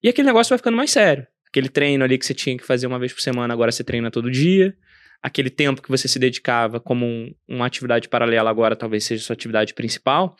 E 0.02 0.08
aquele 0.08 0.26
negócio 0.26 0.50
vai 0.50 0.58
ficando 0.58 0.76
mais 0.76 0.90
sério. 0.90 1.26
Aquele 1.48 1.68
treino 1.68 2.04
ali 2.04 2.18
que 2.18 2.26
você 2.26 2.34
tinha 2.34 2.56
que 2.56 2.64
fazer 2.64 2.86
uma 2.86 2.98
vez 2.98 3.12
por 3.12 3.20
semana, 3.20 3.52
agora 3.52 3.72
você 3.72 3.82
treina 3.82 4.10
todo 4.10 4.30
dia. 4.30 4.74
Aquele 5.22 5.50
tempo 5.50 5.82
que 5.82 5.88
você 5.88 6.06
se 6.06 6.18
dedicava 6.18 6.78
como 6.78 7.04
um- 7.04 7.34
uma 7.48 7.66
atividade 7.66 8.08
paralela, 8.08 8.50
agora 8.50 8.76
talvez 8.76 9.04
seja 9.04 9.24
sua 9.24 9.34
atividade 9.34 9.74
principal. 9.74 10.36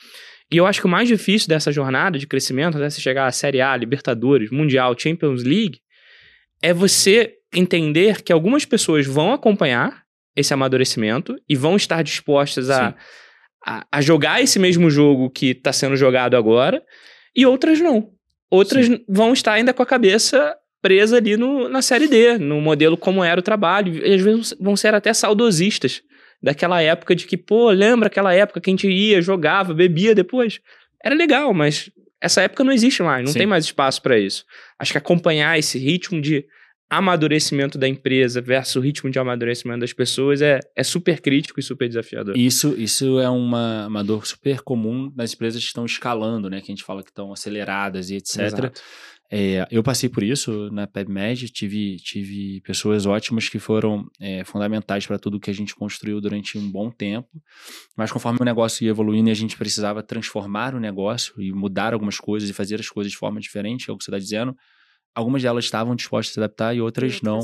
E 0.53 0.59
eu 0.59 0.67
acho 0.67 0.81
que 0.81 0.87
o 0.87 0.91
mais 0.91 1.09
difícil 1.09 1.49
dessa 1.49 1.73
jornada 1.73 2.19
de 2.19 2.27
crescimento, 2.27 2.77
até 2.77 2.89
você 2.89 3.01
chegar 3.01 3.27
à 3.27 3.33
Série 3.33 3.61
A, 3.61 3.77
Libertadores, 3.77 4.51
Mundial, 4.51 4.95
Champions 4.97 5.43
League, 5.43 5.81
é 6.63 6.73
você 6.73 7.35
entender 7.55 8.23
que 8.23 8.33
algumas 8.33 8.65
pessoas 8.65 9.07
vão 9.07 9.33
acompanhar 9.33 10.03
esse 10.35 10.53
amadurecimento 10.53 11.37
e 11.49 11.57
vão 11.57 11.77
estar 11.77 12.03
dispostas 12.03 12.69
a, 12.69 12.91
Sim. 12.91 12.95
a, 13.67 13.87
a 13.91 14.01
jogar 14.01 14.43
esse 14.43 14.59
mesmo 14.59 14.91
jogo 14.91 15.31
que 15.31 15.51
está 15.51 15.73
sendo 15.73 15.97
jogado 15.97 16.37
agora, 16.37 16.83
e 17.35 17.47
outras 17.47 17.81
não. 17.81 18.11
Outras 18.51 18.89
vão 19.09 19.33
estar 19.33 19.55
ainda 19.55 19.73
com 19.73 19.83
a 19.83 19.87
cabeça 19.87 20.57
presa 20.81 21.17
ali 21.17 21.37
no, 21.37 21.69
na 21.69 21.83
série 21.83 22.07
D, 22.07 22.39
no 22.39 22.61
modelo 22.61 22.97
como 22.97 23.25
era 23.25 23.41
o 23.41 23.43
trabalho. 23.43 24.07
E 24.07 24.15
às 24.15 24.21
vezes 24.21 24.55
vão 24.61 24.77
ser 24.77 24.95
até 24.95 25.13
saudosistas 25.13 26.03
daquela 26.43 26.81
época 26.81 27.15
de 27.15 27.27
que, 27.27 27.37
pô, 27.37 27.71
lembra 27.71 28.07
aquela 28.07 28.33
época 28.33 28.61
que 28.61 28.71
a 28.71 28.73
gente 28.73 28.89
ia, 28.89 29.21
jogava, 29.21 29.75
bebia 29.75 30.15
depois? 30.15 30.61
Era 31.03 31.15
legal, 31.15 31.53
mas 31.53 31.91
essa 32.21 32.43
época 32.43 32.65
não 32.65 32.73
existe 32.73 33.03
mais, 33.03 33.25
não 33.25 33.33
Sim. 33.33 33.41
tem 33.41 33.47
mais 33.47 33.65
espaço 33.65 34.01
para 34.03 34.19
isso. 34.19 34.45
Acho 34.79 34.93
que 34.93 34.99
acompanhar 34.99 35.59
esse 35.59 35.79
ritmo 35.79 36.21
de 36.21 36.47
amadurecimento 36.89 37.77
da 37.77 37.89
empresa 37.89 38.41
versus 38.41 38.77
o 38.77 38.81
ritmo 38.81 39.11
de 39.11 39.19
amadurecimento 39.19 39.81
das 39.81 39.93
pessoas 39.93 40.41
é, 40.41 40.61
é 40.75 40.85
super 40.85 41.21
crítico 41.21 41.59
e 41.59 41.63
super 41.63 41.89
desafiador. 41.89 42.37
Isso, 42.37 42.75
isso 42.79 43.19
é 43.19 43.29
uma, 43.29 43.89
uma 43.89 44.05
dor 44.05 44.25
super 44.27 44.61
comum 44.61 45.13
nas 45.17 45.35
empresas 45.35 45.61
que 45.61 45.67
estão 45.67 45.85
escalando, 45.85 46.49
né? 46.49 46.61
Que 46.61 46.71
a 46.71 46.75
gente 46.75 46.85
fala 46.85 47.03
que 47.03 47.11
estão 47.11 47.33
aceleradas 47.33 48.11
e 48.11 48.17
etc. 48.17 48.41
Exato. 48.41 48.83
É, 49.31 49.67
eu 49.71 49.83
passei 49.83 50.09
por 50.09 50.23
isso 50.23 50.71
na 50.71 50.87
PebMed, 50.87 51.49
tive, 51.49 51.97
tive 51.97 52.61
pessoas 52.61 53.07
ótimas 53.07 53.49
que 53.49 53.59
foram 53.59 54.09
é, 54.21 54.45
fundamentais 54.45 55.05
para 55.07 55.19
tudo 55.19 55.41
que 55.41 55.51
a 55.51 55.55
gente 55.55 55.75
construiu 55.75 56.21
durante 56.21 56.57
um 56.57 56.71
bom 56.71 56.91
tempo, 56.91 57.29
mas 57.97 58.13
conforme 58.13 58.39
o 58.41 58.45
negócio 58.45 58.85
ia 58.85 58.91
evoluindo 58.91 59.29
e 59.29 59.33
a 59.33 59.35
gente 59.35 59.57
precisava 59.57 60.03
transformar 60.03 60.75
o 60.75 60.81
negócio 60.81 61.35
e 61.41 61.53
mudar 61.53 61.93
algumas 61.93 62.19
coisas 62.19 62.49
e 62.49 62.53
fazer 62.53 62.79
as 62.79 62.89
coisas 62.89 63.11
de 63.11 63.19
forma 63.19 63.41
diferente, 63.41 63.91
é 63.91 63.93
o 63.93 63.99
que 63.99 64.05
você 64.05 64.11
está 64.11 64.19
dizendo, 64.19 64.57
algumas 65.15 65.43
delas 65.43 65.65
estavam 65.65 65.97
dispostas 65.97 66.33
a 66.33 66.35
se 66.35 66.41
adaptar 66.41 66.77
e 66.77 66.81
outras 66.81 67.21
não. 67.21 67.41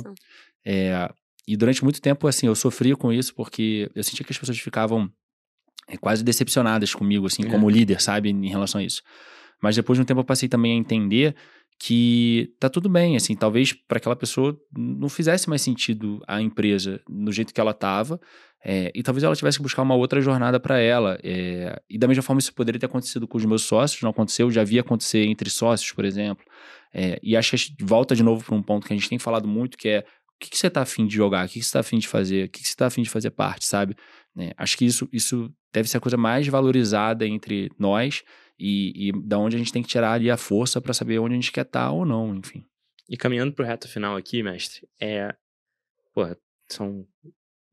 É, 0.65 1.13
e 1.49 1.57
durante 1.57 1.83
muito 1.83 2.01
tempo, 2.01 2.29
assim, 2.29 2.47
eu 2.47 2.55
sofria 2.55 2.97
com 2.97 3.13
isso 3.13 3.35
porque 3.35 3.91
eu 3.95 4.05
sentia 4.05 4.25
que 4.25 4.33
as 4.33 4.39
pessoas 4.39 4.59
ficavam 4.59 5.11
é, 5.89 5.97
quase 5.97 6.23
decepcionadas 6.23 6.95
comigo, 6.95 7.27
assim, 7.27 7.45
É. 7.45 7.51
como 7.51 7.69
líder, 7.69 8.01
sabe, 8.01 8.31
em 8.31 8.49
relação 8.49 8.81
a 8.81 8.85
isso. 8.85 9.03
Mas 9.61 9.77
depois 9.77 9.97
de 9.97 10.03
um 10.03 10.05
tempo 10.05 10.21
eu 10.21 10.25
passei 10.25 10.49
também 10.49 10.73
a 10.73 10.77
entender 10.77 11.35
que 11.85 12.55
tá 12.61 12.71
tudo 12.71 12.89
bem, 12.89 13.17
assim, 13.17 13.35
talvez 13.35 13.73
para 13.73 13.99
aquela 13.99 14.15
pessoa 14.15 14.57
não 14.73 15.09
fizesse 15.09 15.49
mais 15.49 15.63
sentido 15.63 16.23
a 16.29 16.41
empresa 16.41 17.01
no 17.09 17.33
jeito 17.33 17.53
que 17.53 17.61
ela 17.61 17.75
tava, 17.75 18.21
é, 18.65 18.93
e 18.95 19.03
talvez 19.03 19.25
ela 19.25 19.35
tivesse 19.35 19.59
que 19.59 19.65
buscar 19.65 19.83
uma 19.83 19.97
outra 19.97 20.21
jornada 20.21 20.61
para 20.61 20.79
ela. 20.79 21.19
é, 21.25 21.83
e 21.91 21.99
da 21.99 22.07
mesma 22.07 22.23
forma 22.23 22.39
isso 22.39 22.55
poderia 22.55 22.79
ter 22.79 22.87
acontecido 22.87 23.27
com 23.27 23.37
os 23.37 23.45
meus 23.45 23.65
sócios, 23.65 24.01
não 24.01 24.11
aconteceu, 24.11 24.49
já 24.49 24.61
havia 24.61 24.81
acontecer 24.81 25.25
entre 25.27 25.51
sócios, 25.51 25.91
por 25.91 26.05
exemplo. 26.05 26.45
É, 26.95 27.19
e 27.21 27.37
acho 27.37 27.57
que 27.57 27.75
volta 27.85 28.15
de 28.15 28.23
novo 28.23 28.45
para 28.45 28.55
um 28.55 28.63
ponto 28.63 28.87
que 28.87 28.93
a 28.93 28.97
gente 28.97 29.09
tem 29.09 29.19
falado 29.19 29.49
muito, 29.49 29.77
que 29.77 29.89
é 29.89 29.99
o 29.99 30.05
que, 30.39 30.51
que 30.51 30.59
você 30.59 30.71
tá 30.71 30.83
afim 30.83 31.05
de 31.05 31.17
jogar, 31.17 31.47
o 31.47 31.49
que, 31.49 31.59
que 31.59 31.67
você 31.67 31.73
tá 31.73 31.81
afim 31.81 31.99
de 31.99 32.07
fazer, 32.07 32.47
o 32.47 32.49
que, 32.49 32.63
que 32.63 32.69
você 32.69 32.77
tá 32.77 32.87
afim 32.87 33.03
de 33.03 33.11
fazer 33.11 33.33
parte, 33.33 33.67
sabe? 33.67 33.97
É, 34.39 34.55
acho 34.57 34.79
que 34.79 34.85
isso, 34.85 35.09
isso 35.13 35.53
deve 35.73 35.89
ser 35.89 35.97
a 35.97 36.01
coisa 36.01 36.17
mais 36.17 36.47
valorizada 36.47 37.27
entre 37.27 37.73
nós 37.77 38.23
e, 38.63 39.09
e 39.09 39.13
da 39.13 39.39
onde 39.39 39.57
a 39.57 39.59
gente 39.59 39.73
tem 39.73 39.83
que 39.83 39.89
tirar 39.89 40.13
ali 40.13 40.31
a 40.31 40.37
força 40.37 40.81
para 40.81 40.95
saber 40.95 41.19
onde 41.19 41.35
a 41.35 41.35
gente 41.35 41.51
quer 41.51 41.67
estar 41.67 41.91
ou 41.91 42.07
não, 42.07 42.35
enfim. 42.37 42.65
E 43.09 43.17
caminhando 43.17 43.53
pro 43.53 43.65
reto 43.65 43.89
final 43.89 44.17
aqui, 44.17 44.43
mestre, 44.43 44.89
é. 45.01 45.35
Porra, 46.15 46.39
são 46.71 47.05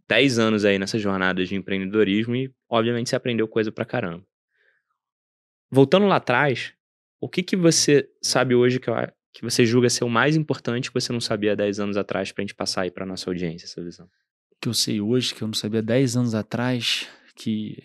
10 0.07 0.39
anos 0.39 0.65
aí 0.65 0.79
nessa 0.79 0.97
jornada 0.97 1.45
de 1.45 1.55
empreendedorismo 1.55 2.35
e, 2.35 2.51
obviamente, 2.67 3.09
você 3.09 3.15
aprendeu 3.15 3.47
coisa 3.47 3.71
pra 3.71 3.85
caramba. 3.85 4.25
Voltando 5.69 6.07
lá 6.07 6.15
atrás, 6.15 6.73
o 7.21 7.29
que 7.29 7.43
que 7.43 7.55
você 7.55 8.09
sabe 8.21 8.55
hoje 8.55 8.79
que, 8.79 8.89
que 9.31 9.43
você 9.43 9.65
julga 9.65 9.89
ser 9.89 10.03
o 10.03 10.09
mais 10.09 10.35
importante 10.35 10.89
que 10.89 10.99
você 10.99 11.13
não 11.13 11.21
sabia 11.21 11.55
10 11.55 11.79
anos 11.79 11.97
atrás 11.97 12.31
pra 12.31 12.41
gente 12.41 12.55
passar 12.55 12.81
aí 12.81 12.91
pra 12.91 13.05
nossa 13.05 13.29
audiência, 13.29 13.65
essa 13.65 13.83
visão? 13.83 14.09
que 14.61 14.67
eu 14.67 14.73
sei 14.73 14.99
hoje, 14.99 15.33
que 15.33 15.41
eu 15.41 15.47
não 15.47 15.53
sabia 15.53 15.81
10 15.81 16.17
anos 16.17 16.35
atrás, 16.35 17.07
que, 17.35 17.81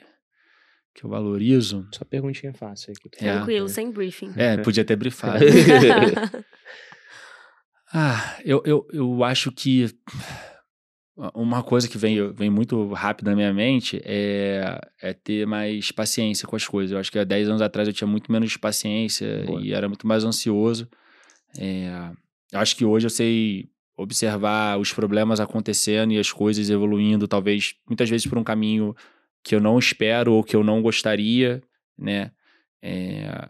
que 0.95 1.05
eu 1.05 1.11
valorizo. 1.11 1.87
Só 1.93 2.05
perguntinha 2.05 2.53
fácil 2.55 2.91
aí. 2.91 2.97
que- 3.11 3.25
É. 3.25 3.35
Tranquilo, 3.35 3.69
sem 3.69 3.91
briefing. 3.91 4.33
É, 4.37 4.57
podia 4.59 4.85
ter 4.85 4.97
brifado. 4.97 5.45
Ah, 7.97 8.39
eu, 8.45 8.61
eu, 8.67 8.87
eu 8.93 9.23
acho 9.23 9.53
que 9.53 9.87
uma 11.33 11.63
coisa 11.63 11.89
que 11.89 11.97
vem, 11.97 12.33
vem 12.33 12.51
muito 12.51 12.93
rápido 12.93 13.27
na 13.31 13.37
minha 13.37 13.53
mente 13.55 14.03
é, 14.05 14.81
é 15.01 15.13
ter 15.13 15.47
mais 15.47 15.93
paciência 15.93 16.47
com 16.49 16.57
as 16.57 16.67
coisas. 16.67 16.91
Eu 16.91 16.99
acho 16.99 17.13
que 17.13 17.19
há 17.21 17.25
10 17.25 17.49
anos 17.49 17.63
atrás 17.63 17.87
eu 17.87 17.95
tinha 17.95 18.09
muito 18.09 18.33
menos 18.33 18.57
paciência 18.57 19.45
Boa. 19.47 19.61
e 19.63 19.73
era 19.73 19.87
muito 19.89 20.09
mais 20.09 20.25
ansioso. 20.25 20.89
É, 21.57 22.11
eu 22.53 22.59
acho 22.59 22.75
que 22.75 22.85
hoje 22.85 23.07
eu 23.07 23.11
sei 23.11 23.69
observar 23.97 24.77
os 24.81 24.93
problemas 24.93 25.39
acontecendo 25.39 26.13
e 26.13 26.19
as 26.19 26.33
coisas 26.33 26.69
evoluindo, 26.69 27.29
talvez 27.29 27.77
muitas 27.87 28.11
vezes 28.11 28.27
por 28.27 28.37
um 28.39 28.43
caminho 28.43 28.93
que 29.45 29.55
eu 29.55 29.61
não 29.61 29.79
espero 29.79 30.33
ou 30.33 30.43
que 30.43 30.57
eu 30.57 30.65
não 30.65 30.83
gostaria, 30.83 31.63
né? 31.99 32.33
É, 32.83 33.49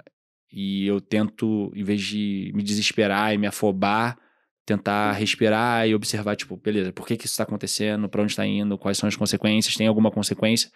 e 0.53 0.87
eu 0.87 1.01
tento, 1.01 1.73
em 1.75 1.83
vez 1.83 2.03
de 2.03 2.53
me 2.55 2.63
desesperar 2.63 3.33
e 3.33 3.39
me 3.39 3.47
afobar, 3.47 4.19
tentar 4.67 5.13
respirar 5.13 5.89
e 5.89 5.95
observar, 5.95 6.37
tipo, 6.37 6.57
beleza, 6.57 6.93
por 6.93 7.07
que, 7.07 7.17
que 7.17 7.27
isso 7.27 7.35
está 7.35 7.45
acontecendo, 7.45 8.09
para 8.09 8.23
onde 8.23 8.33
está 8.33 8.47
indo, 8.47 8.79
quais 8.79 8.99
são 8.99 9.09
as 9.09 9.17
consequências, 9.17 9.77
tem 9.77 9.87
alguma 9.87 10.11
consequência? 10.11 10.71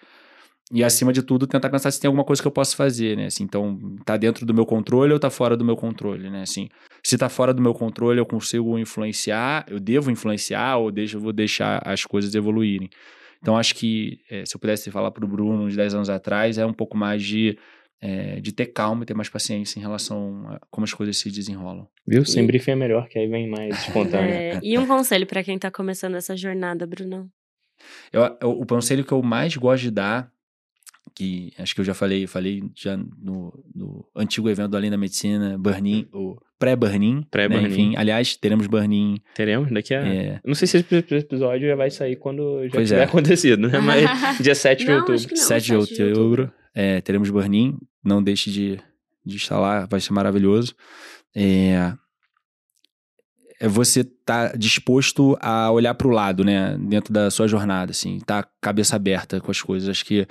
e 0.73 0.85
acima 0.85 1.13
de 1.13 1.23
tudo, 1.23 1.47
tentar 1.47 1.71
pensar 1.71 1.91
se 1.91 2.01
tem 2.01 2.09
alguma 2.09 2.25
coisa 2.25 2.43
que 2.43 2.49
eu 2.49 2.53
posso 2.53 2.77
fazer, 2.77 3.17
né? 3.17 3.27
Assim, 3.27 3.45
então, 3.45 3.79
tá 4.05 4.17
dentro 4.17 4.45
do 4.45 4.53
meu 4.53 4.67
controle 4.67 5.13
ou 5.13 5.19
tá 5.19 5.31
fora 5.31 5.57
do 5.57 5.65
meu 5.65 5.77
controle, 5.77 6.29
né? 6.29 6.43
Assim, 6.43 6.69
se 7.03 7.17
tá 7.17 7.29
fora 7.29 7.55
do 7.55 7.63
meu 7.63 7.73
controle, 7.73 8.21
eu 8.21 8.27
consigo 8.27 8.79
influenciar, 8.79 9.65
eu 9.69 9.81
devo 9.81 10.11
influenciar 10.11 10.77
ou 10.77 10.91
deixo, 10.91 11.19
vou 11.19 11.33
deixar 11.33 11.81
as 11.85 12.05
coisas 12.05 12.35
evoluírem. 12.35 12.91
Então, 13.41 13.57
acho 13.57 13.75
que 13.75 14.21
é, 14.31 14.45
se 14.45 14.55
eu 14.55 14.61
pudesse 14.61 14.91
falar 14.91 15.11
para 15.11 15.25
o 15.25 15.29
Bruno 15.29 15.65
uns 15.65 15.77
10 15.77 15.95
anos 15.95 16.11
atrás, 16.11 16.59
é 16.59 16.67
um 16.67 16.73
pouco 16.73 16.97
mais 16.97 17.23
de, 17.23 17.57
é, 18.01 18.41
de 18.41 18.53
ter 18.53 18.67
calma 18.67 19.03
e 19.03 19.07
ter 19.07 19.15
mais 19.15 19.29
paciência 19.29 19.79
em 19.79 19.83
relação 19.83 20.49
a 20.49 20.61
como 20.71 20.85
as 20.85 20.93
coisas 20.93 21.17
se 21.17 21.31
desenrolam. 21.31 21.87
Viu? 22.07 22.25
Sem 22.25 22.45
e... 22.45 22.47
briefing 22.47 22.73
é 22.73 22.77
melhor, 22.77 23.09
que 23.09 23.19
aí 23.19 23.29
vem 23.29 23.49
mais 23.49 23.79
espontâneo. 23.87 24.31
É, 24.31 24.61
e 24.63 24.77
um 24.79 24.87
conselho 24.87 25.27
para 25.27 25.43
quem 25.45 25.57
está 25.57 25.71
começando 25.71 26.17
essa 26.17 26.37
jornada, 26.37 26.87
Brunão? 26.87 27.29
Eu, 28.13 28.23
eu, 28.41 28.51
o 28.51 28.67
conselho 28.67 29.05
que 29.05 29.13
eu 29.13 29.23
mais 29.23 29.57
gosto 29.57 29.83
de 29.83 29.91
dar 29.93 30.33
que 31.15 31.53
acho 31.59 31.75
que 31.75 31.81
eu 31.81 31.85
já 31.85 31.95
falei, 31.95 32.27
falei 32.27 32.63
já 32.75 32.97
no, 32.97 33.65
no 33.75 34.09
antigo 34.15 34.49
evento 34.49 34.71
do 34.71 34.77
Além 34.77 34.91
da 34.91 34.97
Medicina, 34.97 35.57
Burnin, 35.59 36.07
o 36.13 36.37
pré-Burnin. 36.59 37.25
Pré-Burnin. 37.31 37.63
Né? 37.63 37.69
Enfim, 37.69 37.97
aliás, 37.97 38.37
teremos 38.37 38.67
Burnin. 38.67 39.19
Teremos, 39.35 39.71
daqui 39.71 39.95
a... 39.95 40.07
É... 40.07 40.41
Não 40.45 40.55
sei 40.55 40.67
se 40.67 40.79
esse 40.79 41.15
episódio 41.15 41.69
já 41.69 41.77
vai 41.77 41.91
sair 41.91 42.17
quando 42.17 42.65
já 42.65 42.73
pois 42.73 42.89
tiver 42.89 43.01
é. 43.01 43.05
acontecido, 43.05 43.69
né? 43.69 43.79
Mas 43.79 44.09
dia 44.43 44.55
7 44.55 44.81
de 44.81 44.87
não, 44.87 44.97
outubro. 44.97 45.23
Não, 45.31 45.37
7 45.37 45.65
de 45.65 45.75
outubro, 45.75 45.97
de 45.97 46.03
outubro 46.03 46.53
é, 46.75 47.01
teremos 47.01 47.31
Burnin. 47.31 47.77
Não 48.05 48.23
deixe 48.23 48.51
de, 48.51 48.79
de 49.25 49.53
lá, 49.53 49.87
vai 49.87 50.01
ser 50.01 50.13
maravilhoso. 50.13 50.75
É, 51.35 51.93
é 53.61 53.67
você 53.67 54.05
tá 54.05 54.53
disposto 54.57 55.37
a 55.41 55.71
olhar 55.71 55.95
para 55.95 56.07
o 56.07 56.11
lado, 56.11 56.45
né, 56.45 56.77
dentro 56.79 57.13
da 57.13 57.31
sua 57.31 57.49
jornada, 57.49 57.91
assim, 57.91 58.21
tá 58.21 58.47
cabeça 58.61 58.95
aberta 58.97 59.41
com 59.41 59.51
as 59.51 59.61
coisas. 59.61 59.89
Acho 59.89 60.05
que 60.05 60.27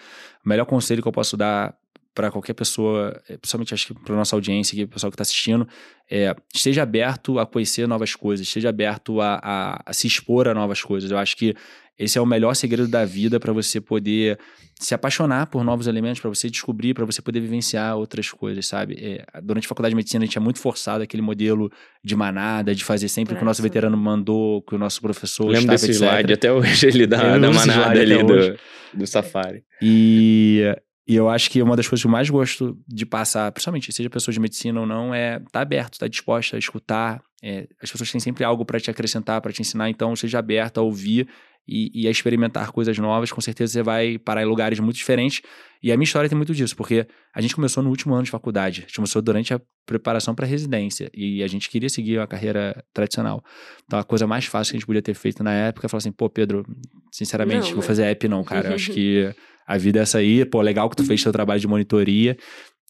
o 0.46 0.50
melhor 0.50 0.66
conselho 0.66 1.02
que 1.02 1.08
eu 1.08 1.12
posso 1.12 1.36
dar 1.36 1.76
para 2.18 2.32
qualquer 2.32 2.56
pessoa, 2.56 3.22
é, 3.30 3.38
principalmente 3.38 3.76
acho 3.76 3.88
que 3.88 3.94
para 3.94 4.16
nossa 4.16 4.36
audiência 4.36 4.74
aqui, 4.74 4.86
o 4.86 4.88
pessoal 4.88 5.12
que 5.12 5.14
está 5.14 5.22
assistindo, 5.22 5.68
é, 6.10 6.36
esteja 6.52 6.82
aberto 6.82 7.38
a 7.38 7.46
conhecer 7.46 7.88
novas 7.88 8.16
coisas, 8.16 8.48
esteja 8.48 8.70
aberto 8.70 9.22
a, 9.22 9.40
a, 9.40 9.84
a, 9.86 9.94
se 9.94 10.08
expor 10.08 10.48
a 10.48 10.54
novas 10.56 10.82
coisas. 10.82 11.12
Eu 11.12 11.18
acho 11.20 11.38
que 11.38 11.54
esse 11.96 12.18
é 12.18 12.22
o 12.22 12.26
melhor 12.26 12.56
segredo 12.56 12.88
da 12.88 13.06
vida 13.06 13.40
para 13.40 13.54
você 13.54 13.80
poder 13.80 14.40
se 14.80 14.96
apaixonar 14.96 15.46
por 15.46 15.64
novos 15.64 15.86
elementos, 15.86 16.20
para 16.20 16.30
você 16.30 16.50
descobrir, 16.50 16.96
para 16.96 17.06
você 17.06 17.22
poder 17.22 17.40
vivenciar 17.40 17.96
outras 17.96 18.32
coisas, 18.32 18.66
sabe? 18.66 18.96
É, 19.00 19.42
durante 19.42 19.66
a 19.66 19.70
faculdade 19.70 19.92
de 19.92 19.98
medicina, 19.98 20.24
a 20.24 20.26
gente 20.26 20.40
é 20.40 20.42
muito 20.42 20.58
forçado 20.58 21.04
aquele 21.04 21.22
modelo 21.22 21.72
de 22.04 22.16
manada, 22.16 22.74
de 22.74 22.84
fazer 22.84 23.10
sempre 23.10 23.36
o 23.36 23.38
que 23.38 23.44
o 23.44 23.46
nosso 23.46 23.62
veterano 23.62 23.96
mandou, 23.96 24.64
que 24.64 24.74
o 24.74 24.80
nosso 24.80 25.00
professor 25.02 25.46
Lembro 25.46 25.68
desse 25.68 25.92
etc. 25.92 26.02
slide, 26.02 26.34
até 26.34 26.52
hoje 26.52 26.88
ele 26.88 27.06
dá 27.06 27.38
da 27.38 27.52
manada 27.52 28.00
ali 28.00 28.24
do, 28.24 28.58
do 28.92 29.06
Safari. 29.06 29.64
E 29.80 30.64
e 31.08 31.16
eu 31.16 31.30
acho 31.30 31.50
que 31.50 31.62
uma 31.62 31.76
das 31.76 31.88
coisas 31.88 32.04
que 32.04 32.08
eu 32.08 32.12
mais 32.12 32.30
gosto 32.30 32.78
de 32.86 33.06
passar, 33.06 33.50
principalmente 33.54 33.94
seja 33.94 34.10
pessoa 34.10 34.34
de 34.34 34.42
medicina 34.42 34.82
ou 34.82 34.86
não, 34.86 35.14
é 35.14 35.38
estar 35.38 35.50
tá 35.52 35.62
aberto, 35.62 35.94
estar 35.94 36.06
tá 36.06 36.10
disposta 36.10 36.58
a 36.58 36.60
escutar. 36.60 37.24
É, 37.42 37.66
as 37.82 37.90
pessoas 37.90 38.12
têm 38.12 38.20
sempre 38.20 38.44
algo 38.44 38.66
para 38.66 38.78
te 38.78 38.92
acrescentar, 38.92 39.40
para 39.40 39.54
te 39.54 39.62
ensinar, 39.62 39.90
então 39.90 40.14
seja 40.18 40.40
aberto 40.40 40.80
a 40.80 40.82
ouvir 40.82 41.28
e, 41.66 41.92
e, 41.94 42.08
a 42.08 42.12
experimentar 42.12 42.72
coisas 42.72 42.98
novas. 42.98 43.32
Com 43.32 43.40
certeza 43.40 43.72
você 43.72 43.84
vai 43.84 44.18
parar 44.18 44.42
em 44.42 44.46
lugares 44.46 44.80
muito 44.82 44.98
diferentes. 44.98 45.42
E 45.82 45.94
a 45.94 45.96
minha 45.96 46.04
história 46.04 46.28
tem 46.28 46.36
muito 46.36 46.54
disso, 46.54 46.76
porque 46.76 47.08
a 47.34 47.40
gente 47.40 47.56
começou 47.56 47.82
no 47.82 47.90
último 47.90 48.14
ano 48.14 48.24
de 48.24 48.32
faculdade, 48.32 48.82
a 48.82 48.88
gente 48.88 48.96
começou 48.96 49.22
durante 49.22 49.54
a 49.54 49.62
preparação 49.86 50.36
para 50.36 50.46
residência 50.46 51.10
e 51.14 51.42
a 51.42 51.48
gente 51.48 51.70
queria 51.70 51.88
seguir 51.88 52.18
uma 52.18 52.28
carreira 52.28 52.84
tradicional. 52.94 53.42
Então 53.86 53.98
a 53.98 54.04
coisa 54.04 54.28
mais 54.28 54.46
fácil 54.46 54.72
que 54.72 54.78
a 54.78 54.80
gente 54.80 54.88
podia 54.88 55.02
ter 55.02 55.14
feito 55.14 55.42
na 55.42 55.54
época 55.54 55.86
é 55.86 55.90
falar 55.90 56.00
assim: 56.00 56.12
pô, 56.12 56.30
Pedro, 56.30 56.66
sinceramente, 57.12 57.68
não, 57.68 57.76
vou 57.76 57.84
fazer 57.84 58.04
app 58.04 58.28
não, 58.28 58.44
cara. 58.44 58.70
Eu 58.70 58.76
acho 58.76 58.92
que 58.94 59.34
a 59.68 59.78
vida 59.78 60.00
é 60.00 60.02
essa 60.04 60.20
aí, 60.20 60.46
pô, 60.46 60.62
legal 60.62 60.90
que 60.90 60.96
tu 60.96 61.04
fez 61.04 61.22
teu 61.22 61.32
trabalho 61.34 61.60
de 61.60 61.68
monitoria. 61.68 62.38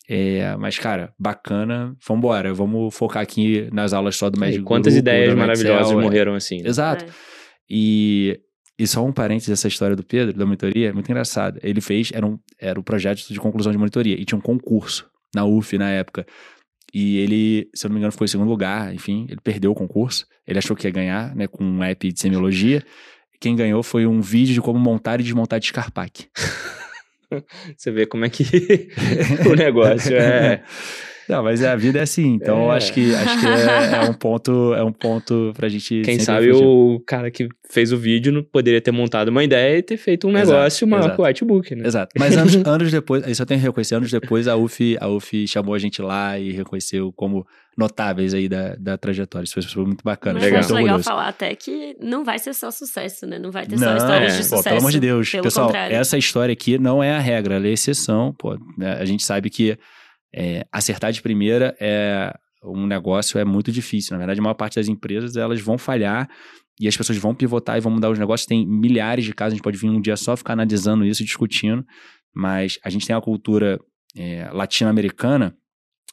É, 0.07 0.55
mas, 0.57 0.77
cara, 0.77 1.11
bacana, 1.19 1.93
vambora, 2.07 2.53
vamos 2.53 2.95
focar 2.95 3.23
aqui 3.23 3.67
nas 3.73 3.91
aulas 3.93 4.15
só 4.15 4.29
do 4.29 4.39
médico. 4.39 4.63
Quantas 4.63 4.93
grupo, 4.93 5.09
ideias 5.09 5.33
maravilhosas 5.33 5.87
Excel, 5.87 5.99
é. 5.99 6.03
morreram 6.03 6.35
assim. 6.35 6.61
Né? 6.61 6.69
Exato. 6.69 7.03
É. 7.03 7.07
E, 7.67 8.39
e 8.77 8.85
só 8.87 9.03
um 9.03 9.11
parênteses 9.11 9.49
dessa 9.49 9.67
história 9.67 9.95
do 9.95 10.03
Pedro, 10.03 10.37
da 10.37 10.45
monitoria, 10.45 10.93
muito 10.93 11.09
engraçado. 11.09 11.59
Ele 11.63 11.81
fez, 11.81 12.11
era, 12.13 12.25
um, 12.25 12.37
era 12.59 12.79
o 12.79 12.83
projeto 12.83 13.27
de 13.27 13.39
conclusão 13.39 13.71
de 13.71 13.77
monitoria, 13.77 14.15
e 14.15 14.23
tinha 14.23 14.37
um 14.37 14.41
concurso 14.41 15.09
na 15.35 15.43
UF 15.43 15.77
na 15.77 15.89
época. 15.89 16.25
E 16.93 17.17
ele, 17.17 17.69
se 17.75 17.85
eu 17.85 17.89
não 17.89 17.95
me 17.95 17.99
engano, 17.99 18.11
ficou 18.11 18.23
em 18.23 18.29
segundo 18.29 18.47
lugar, 18.47 18.93
enfim, 18.93 19.25
ele 19.27 19.41
perdeu 19.43 19.71
o 19.71 19.75
concurso. 19.75 20.25
Ele 20.47 20.59
achou 20.59 20.75
que 20.75 20.87
ia 20.87 20.91
ganhar, 20.91 21.35
né, 21.35 21.47
com 21.47 21.63
um 21.63 21.83
app 21.83 22.13
de 22.13 22.19
semiologia 22.19 22.81
quem 23.39 23.55
ganhou 23.55 23.83
foi 23.83 24.05
um 24.05 24.21
vídeo 24.21 24.53
de 24.53 24.61
como 24.61 24.79
montar 24.79 25.19
e 25.19 25.23
desmontar 25.23 25.59
de 25.59 25.67
Scarpac. 25.67 26.27
Você 27.75 27.91
vê 27.91 28.05
como 28.05 28.25
é 28.25 28.29
que 28.29 28.43
o 29.49 29.55
negócio 29.55 30.15
é. 30.15 30.63
Não, 31.27 31.43
mas 31.43 31.63
a 31.63 31.75
vida 31.75 31.99
é 31.99 32.03
assim, 32.03 32.33
então 32.33 32.71
é. 32.71 32.77
acho 32.77 32.93
que, 32.93 33.13
acho 33.13 33.39
que 33.39 33.45
é, 33.45 34.05
é, 34.05 34.09
um 34.09 34.13
ponto 34.13 34.73
é 34.73 34.83
um 34.83 34.91
ponto 34.91 35.51
pra 35.55 35.67
gente. 35.67 36.01
Quem 36.01 36.19
sabe 36.19 36.51
fugir. 36.51 36.63
o 36.63 37.01
cara 37.05 37.29
que 37.29 37.49
fez 37.69 37.91
o 37.91 37.97
vídeo 37.97 38.31
não 38.31 38.43
poderia 38.43 38.79
ter 38.79 38.91
montado 38.91 39.27
uma 39.27 39.43
ideia 39.43 39.77
e 39.77 39.81
ter 39.81 39.97
feito 39.97 40.27
um 40.27 40.31
exato, 40.31 40.51
negócio 40.51 40.87
maior 40.87 41.15
com 41.15 41.21
o 41.21 41.25
Whitebook, 41.25 41.75
né? 41.75 41.85
Exato. 41.85 42.13
Mas 42.17 42.37
anos, 42.37 42.55
anos 42.65 42.91
depois, 42.91 43.27
isso 43.27 43.41
eu 43.41 43.45
tenho 43.45 43.59
que 43.59 43.65
reconhecer, 43.65 43.95
anos 43.95 44.09
depois 44.09 44.47
a 44.47 44.55
UF, 44.55 44.97
a 45.01 45.07
UF 45.09 45.47
chamou 45.47 45.75
a 45.75 45.79
gente 45.79 46.01
lá 46.01 46.39
e 46.39 46.51
reconheceu 46.51 47.11
como 47.13 47.45
notáveis 47.77 48.33
aí 48.33 48.47
da, 48.49 48.75
da 48.75 48.97
trajetória. 48.97 49.45
Isso 49.45 49.61
foi 49.69 49.85
muito 49.85 50.03
bacana. 50.03 50.39
Mas 50.39 50.51
legal. 50.51 50.71
legal 50.71 51.03
falar 51.03 51.27
até 51.27 51.53
que 51.55 51.95
não 52.01 52.23
vai 52.23 52.39
ser 52.39 52.53
só 52.53 52.71
sucesso, 52.71 53.27
né? 53.27 53.37
Não 53.37 53.51
vai 53.51 53.67
ter 53.67 53.77
não, 53.77 53.87
só 53.87 53.97
histórias 53.97 54.33
é. 54.33 54.37
de 54.37 54.43
sucesso. 54.43 54.63
Pô, 54.63 54.69
pelo 54.69 54.79
amor 54.79 54.91
de 54.91 54.99
Deus. 54.99 55.29
Pessoal, 55.29 55.67
contrário. 55.67 55.95
essa 55.95 56.17
história 56.17 56.53
aqui 56.53 56.77
não 56.79 57.03
é 57.03 57.11
a 57.11 57.19
regra, 57.19 57.55
ela 57.55 57.67
é 57.67 57.69
a 57.69 57.73
exceção. 57.73 58.33
Pô? 58.37 58.57
A 58.99 59.05
gente 59.05 59.23
sabe 59.23 59.49
que 59.49 59.77
é, 60.33 60.65
acertar 60.71 61.11
de 61.11 61.21
primeira 61.21 61.75
é 61.79 62.33
um 62.63 62.85
negócio 62.85 63.39
é 63.39 63.45
muito 63.45 63.71
difícil. 63.71 64.13
Na 64.13 64.17
verdade, 64.17 64.39
a 64.39 64.43
maior 64.43 64.55
parte 64.55 64.75
das 64.75 64.87
empresas 64.87 65.35
elas 65.35 65.61
vão 65.61 65.77
falhar 65.77 66.29
e 66.79 66.87
as 66.87 66.97
pessoas 66.97 67.17
vão 67.17 67.33
pivotar 67.33 67.77
e 67.77 67.81
vão 67.81 67.91
mudar 67.91 68.09
os 68.09 68.19
negócios. 68.19 68.45
Tem 68.45 68.65
milhares 68.65 69.25
de 69.25 69.33
casos, 69.33 69.53
a 69.53 69.55
gente 69.55 69.63
pode 69.63 69.77
vir 69.77 69.89
um 69.89 70.01
dia 70.01 70.17
só 70.17 70.35
ficar 70.35 70.53
analisando 70.53 71.05
isso, 71.05 71.23
discutindo, 71.23 71.85
mas 72.35 72.79
a 72.83 72.89
gente 72.89 73.05
tem 73.05 73.15
a 73.15 73.21
cultura 73.21 73.79
é, 74.15 74.49
latino-americana 74.51 75.55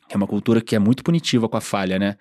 que 0.08 0.14
é 0.14 0.16
uma 0.16 0.26
cultura 0.26 0.60
que 0.60 0.76
é 0.76 0.78
muito 0.78 1.02
punitiva 1.02 1.48
com 1.48 1.56
a 1.56 1.60
falha, 1.60 1.98
né? 1.98 2.16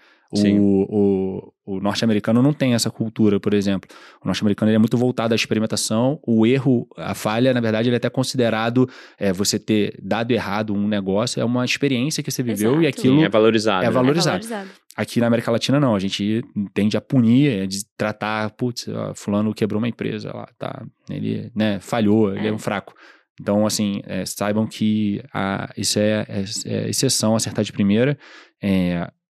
O, 0.60 1.54
o, 1.66 1.76
o 1.76 1.80
norte-americano 1.80 2.42
não 2.42 2.52
tem 2.52 2.74
essa 2.74 2.90
cultura, 2.90 3.40
por 3.40 3.54
exemplo. 3.54 3.90
O 4.22 4.28
norte-americano 4.28 4.72
é 4.72 4.78
muito 4.78 4.98
voltado 4.98 5.34
à 5.34 5.36
experimentação. 5.36 6.20
O 6.26 6.46
erro, 6.46 6.88
a 6.98 7.14
falha, 7.14 7.54
na 7.54 7.62
verdade, 7.62 7.90
ele 7.90 7.96
é 7.96 7.98
até 7.98 8.10
considerado 8.10 8.90
é, 9.18 9.32
você 9.32 9.60
ter 9.60 9.98
dado 10.02 10.32
errado 10.32 10.74
um 10.74 10.88
negócio, 10.88 11.40
é 11.40 11.46
uma 11.46 11.64
experiência 11.64 12.24
que 12.24 12.32
você 12.32 12.44
viveu 12.44 12.72
Exato. 12.72 12.84
e 12.84 12.88
aquilo 12.88 13.24
é 13.24 13.30
valorizado. 13.30 13.86
É 13.86 13.90
valorizado. 13.90 14.46
é 14.46 14.48
valorizado. 14.48 14.84
Aqui 14.96 15.20
na 15.20 15.28
América 15.28 15.52
Latina, 15.52 15.80
não. 15.80 15.96
A 15.96 16.00
gente 16.00 16.44
tende 16.74 16.98
a 16.98 17.02
punir, 17.02 17.50
é 17.50 17.66
de 17.66 17.86
tratar, 17.98 18.52
putz, 18.52 18.88
fulano 19.16 19.54
quebrou 19.54 19.80
uma 19.80 19.88
empresa, 19.88 20.32
lá, 20.34 20.48
tá, 20.58 20.86
ele 21.10 21.52
né, 21.56 21.80
falhou, 21.80 22.36
ele 22.36 22.48
é, 22.48 22.50
é 22.50 22.54
um 22.54 22.60
fraco. 22.60 22.94
Então, 23.40 23.66
assim, 23.66 24.02
é, 24.06 24.26
saibam 24.26 24.68
que 24.68 25.24
a, 25.34 25.72
isso 25.76 25.98
é, 25.98 26.26
é, 26.30 26.44
é, 26.66 26.90
exceção, 26.90 27.36
acertar 27.36 27.64
de 27.64 27.74
primeira. 27.74 28.18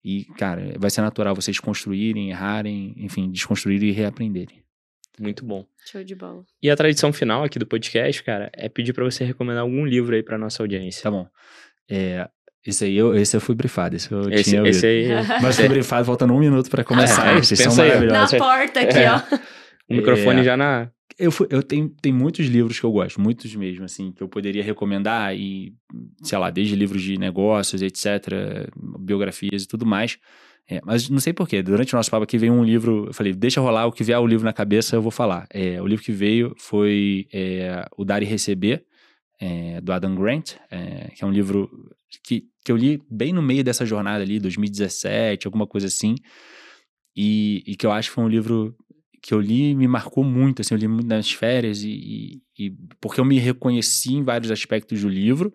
É, 0.03 0.07
e, 0.07 0.25
cara, 0.37 0.73
vai 0.77 0.89
ser 0.89 1.01
natural 1.01 1.35
vocês 1.35 1.59
construírem, 1.59 2.29
errarem, 2.29 2.93
enfim, 2.97 3.31
desconstruírem 3.31 3.89
e 3.89 3.91
reaprenderem. 3.91 4.63
Muito 5.19 5.45
bom. 5.45 5.65
Show 5.85 6.03
de 6.03 6.15
bola. 6.15 6.43
E 6.61 6.69
a 6.69 6.75
tradição 6.75 7.13
final 7.13 7.43
aqui 7.43 7.59
do 7.59 7.67
podcast, 7.67 8.23
cara, 8.23 8.49
é 8.53 8.67
pedir 8.67 8.93
para 8.93 9.03
você 9.03 9.23
recomendar 9.23 9.61
algum 9.61 9.85
livro 9.85 10.15
aí 10.15 10.23
para 10.23 10.37
nossa 10.37 10.63
audiência. 10.63 11.03
Tá 11.03 11.11
bom. 11.11 11.27
É, 11.89 12.27
esse 12.65 12.85
aí 12.85 12.95
eu, 12.95 13.15
esse 13.15 13.35
eu 13.35 13.41
fui 13.41 13.53
brifado, 13.53 13.95
esse 13.95 14.11
eu 14.11 14.29
esse, 14.31 14.49
tinha 14.49 14.61
ouvido. 14.61 14.75
Esse 14.75 14.87
aí... 14.87 15.07
Mas 15.41 15.55
fui 15.55 15.67
brifado 15.67 16.05
faltando 16.05 16.33
um 16.33 16.39
minuto 16.39 16.69
para 16.69 16.83
começar. 16.83 17.35
Ah, 17.35 17.37
vocês 17.37 17.59
são 17.59 17.75
maravilhosos. 17.75 18.33
Na 18.33 18.39
porta 18.39 18.79
aqui, 18.79 18.97
é. 18.97 19.11
ó. 19.11 19.21
O 19.89 19.93
microfone 19.97 20.41
é. 20.41 20.43
já 20.43 20.57
na, 20.57 20.89
eu, 21.17 21.31
eu 21.49 21.63
tenho, 21.63 21.89
tenho 22.01 22.15
muitos 22.15 22.45
livros 22.47 22.79
que 22.79 22.85
eu 22.85 22.91
gosto, 22.91 23.19
muitos 23.21 23.55
mesmo, 23.55 23.85
assim, 23.85 24.11
que 24.11 24.21
eu 24.21 24.27
poderia 24.27 24.63
recomendar 24.63 25.35
e, 25.35 25.73
sei 26.21 26.37
lá, 26.37 26.49
desde 26.49 26.75
livros 26.75 27.01
de 27.01 27.17
negócios, 27.17 27.81
etc., 27.81 28.69
biografias 28.99 29.63
e 29.63 29.67
tudo 29.67 29.85
mais. 29.85 30.17
É, 30.69 30.79
mas 30.83 31.09
não 31.09 31.19
sei 31.19 31.33
porquê, 31.33 31.61
durante 31.61 31.93
o 31.93 31.97
nosso 31.97 32.09
papo 32.09 32.23
aqui 32.23 32.37
veio 32.37 32.53
um 32.53 32.63
livro, 32.63 33.07
eu 33.07 33.13
falei, 33.13 33.33
deixa 33.33 33.59
rolar, 33.59 33.85
o 33.85 33.91
que 33.91 34.03
vier 34.03 34.17
o 34.17 34.25
livro 34.25 34.45
na 34.45 34.53
cabeça 34.53 34.95
eu 34.95 35.01
vou 35.01 35.11
falar. 35.11 35.45
É, 35.49 35.81
o 35.81 35.85
livro 35.85 36.03
que 36.03 36.11
veio 36.11 36.53
foi 36.57 37.27
é, 37.33 37.85
O 37.97 38.05
Dar 38.05 38.23
e 38.23 38.25
Receber, 38.25 38.85
é, 39.39 39.81
do 39.81 39.91
Adam 39.91 40.15
Grant, 40.15 40.53
é, 40.71 41.09
que 41.15 41.23
é 41.23 41.27
um 41.27 41.31
livro 41.31 41.69
que, 42.23 42.45
que 42.63 42.71
eu 42.71 42.77
li 42.77 43.01
bem 43.09 43.33
no 43.33 43.41
meio 43.41 43.63
dessa 43.63 43.85
jornada 43.85 44.23
ali, 44.23 44.39
2017, 44.39 45.47
alguma 45.47 45.67
coisa 45.67 45.87
assim, 45.87 46.15
e, 47.15 47.63
e 47.67 47.75
que 47.75 47.85
eu 47.85 47.91
acho 47.91 48.09
que 48.09 48.15
foi 48.15 48.23
um 48.23 48.29
livro 48.29 48.75
que 49.23 49.33
eu 49.33 49.39
li 49.39 49.73
me 49.73 49.87
marcou 49.87 50.21
muito, 50.21 50.61
assim, 50.61 50.75
eu 50.75 50.77
li 50.77 50.87
muito 50.87 51.07
nas 51.07 51.31
férias 51.31 51.81
e, 51.81 52.41
e, 52.59 52.65
e, 52.65 52.73
porque 52.99 53.21
eu 53.21 53.25
me 53.25 53.39
reconheci 53.39 54.13
em 54.13 54.21
vários 54.21 54.51
aspectos 54.51 55.01
do 55.01 55.07
livro. 55.07 55.53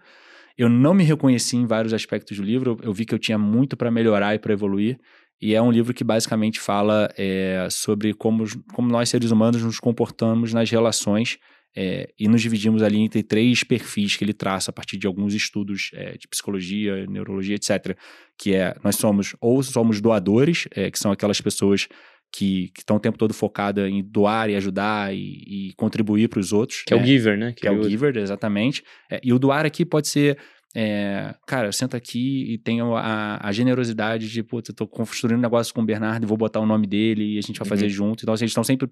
Eu 0.57 0.71
não 0.71 0.95
me 0.95 1.05
reconheci 1.05 1.55
em 1.55 1.67
vários 1.67 1.93
aspectos 1.93 2.39
do 2.39 2.43
livro, 2.43 2.79
eu 2.83 2.93
vi 2.95 3.05
que 3.05 3.15
eu 3.15 3.19
tinha 3.19 3.37
muito 3.37 3.77
para 3.77 3.91
melhorar 3.91 4.35
e 4.35 4.39
para 4.39 4.55
evoluir. 4.55 4.99
E 5.41 5.55
é 5.55 5.61
um 5.61 5.71
livro 5.71 5.93
que 5.93 6.03
basicamente 6.03 6.59
fala 6.59 7.11
é, 7.17 7.69
sobre 7.71 8.15
como, 8.15 8.45
como 8.73 8.89
nós 8.89 9.11
seres 9.11 9.31
humanos 9.31 9.63
nos 9.63 9.79
comportamos 9.79 10.53
nas 10.55 10.71
relações 10.71 11.39
É, 11.77 12.09
e 12.19 12.27
nos 12.27 12.41
dividimos 12.43 12.83
ali 12.83 12.99
entre 12.99 13.23
três 13.23 13.63
perfis 13.63 14.17
que 14.17 14.25
ele 14.25 14.33
traça 14.33 14.71
a 14.71 14.73
partir 14.73 14.97
de 14.97 15.07
alguns 15.07 15.35
estudos 15.35 15.91
é, 15.93 16.17
de 16.17 16.27
psicologia, 16.27 17.07
neurologia, 17.07 17.55
etc. 17.55 17.97
Que 18.37 18.55
é, 18.55 18.75
nós 18.83 18.97
somos, 18.97 19.37
ou 19.41 19.63
somos 19.63 20.01
doadores, 20.01 20.67
é, 20.75 20.91
que 20.91 20.99
são 20.99 21.13
aquelas 21.13 21.41
pessoas 21.41 21.87
que 22.33 22.71
estão 22.77 22.97
o 22.97 23.01
tempo 23.01 23.19
todo 23.19 23.33
focada 23.33 23.89
em 23.89 24.03
doar 24.03 24.51
e 24.51 24.57
ajudar 24.57 25.15
e, 25.15 25.43
e 25.47 25.73
contribuir 25.77 26.29
para 26.29 26.41
os 26.41 26.53
outros. 26.53 26.83
Que 26.87 26.95
é 26.95 26.97
o 26.97 27.05
giver, 27.05 27.39
né? 27.39 27.53
Que, 27.57 27.67
é 27.67 27.71
o 27.71 27.89
giver, 27.89 28.17
exatamente. 28.17 28.83
É, 29.11 29.21
e 29.23 29.33
o 29.33 29.39
doar 29.39 29.65
aqui 29.65 29.85
pode 29.85 30.09
ser 30.09 30.39
é, 30.77 31.35
cara, 31.47 31.73
senta 31.73 31.97
aqui 31.97 32.53
e 32.53 32.59
tenho 32.59 32.95
a, 32.95 33.39
a 33.41 33.51
generosidade 33.53 34.31
de, 34.31 34.43
putz, 34.43 34.69
eu 34.69 34.75
tô 34.75 34.87
construindo 34.87 35.39
um 35.39 35.43
negócio 35.43 35.73
com 35.73 35.81
o 35.81 35.85
Bernardo 35.85 36.25
e 36.25 36.27
vou 36.27 36.37
botar 36.37 36.61
o 36.61 36.67
nome 36.67 36.87
dele 36.87 37.35
e 37.35 37.39
a 37.39 37.41
gente 37.41 37.59
vai 37.59 37.67
fazer 37.67 37.87
uhum. 37.87 37.91
junto. 37.91 38.23
Então, 38.23 38.35
assim, 38.35 38.45
eles 38.45 38.51
estão 38.51 38.63
sempre 38.63 38.87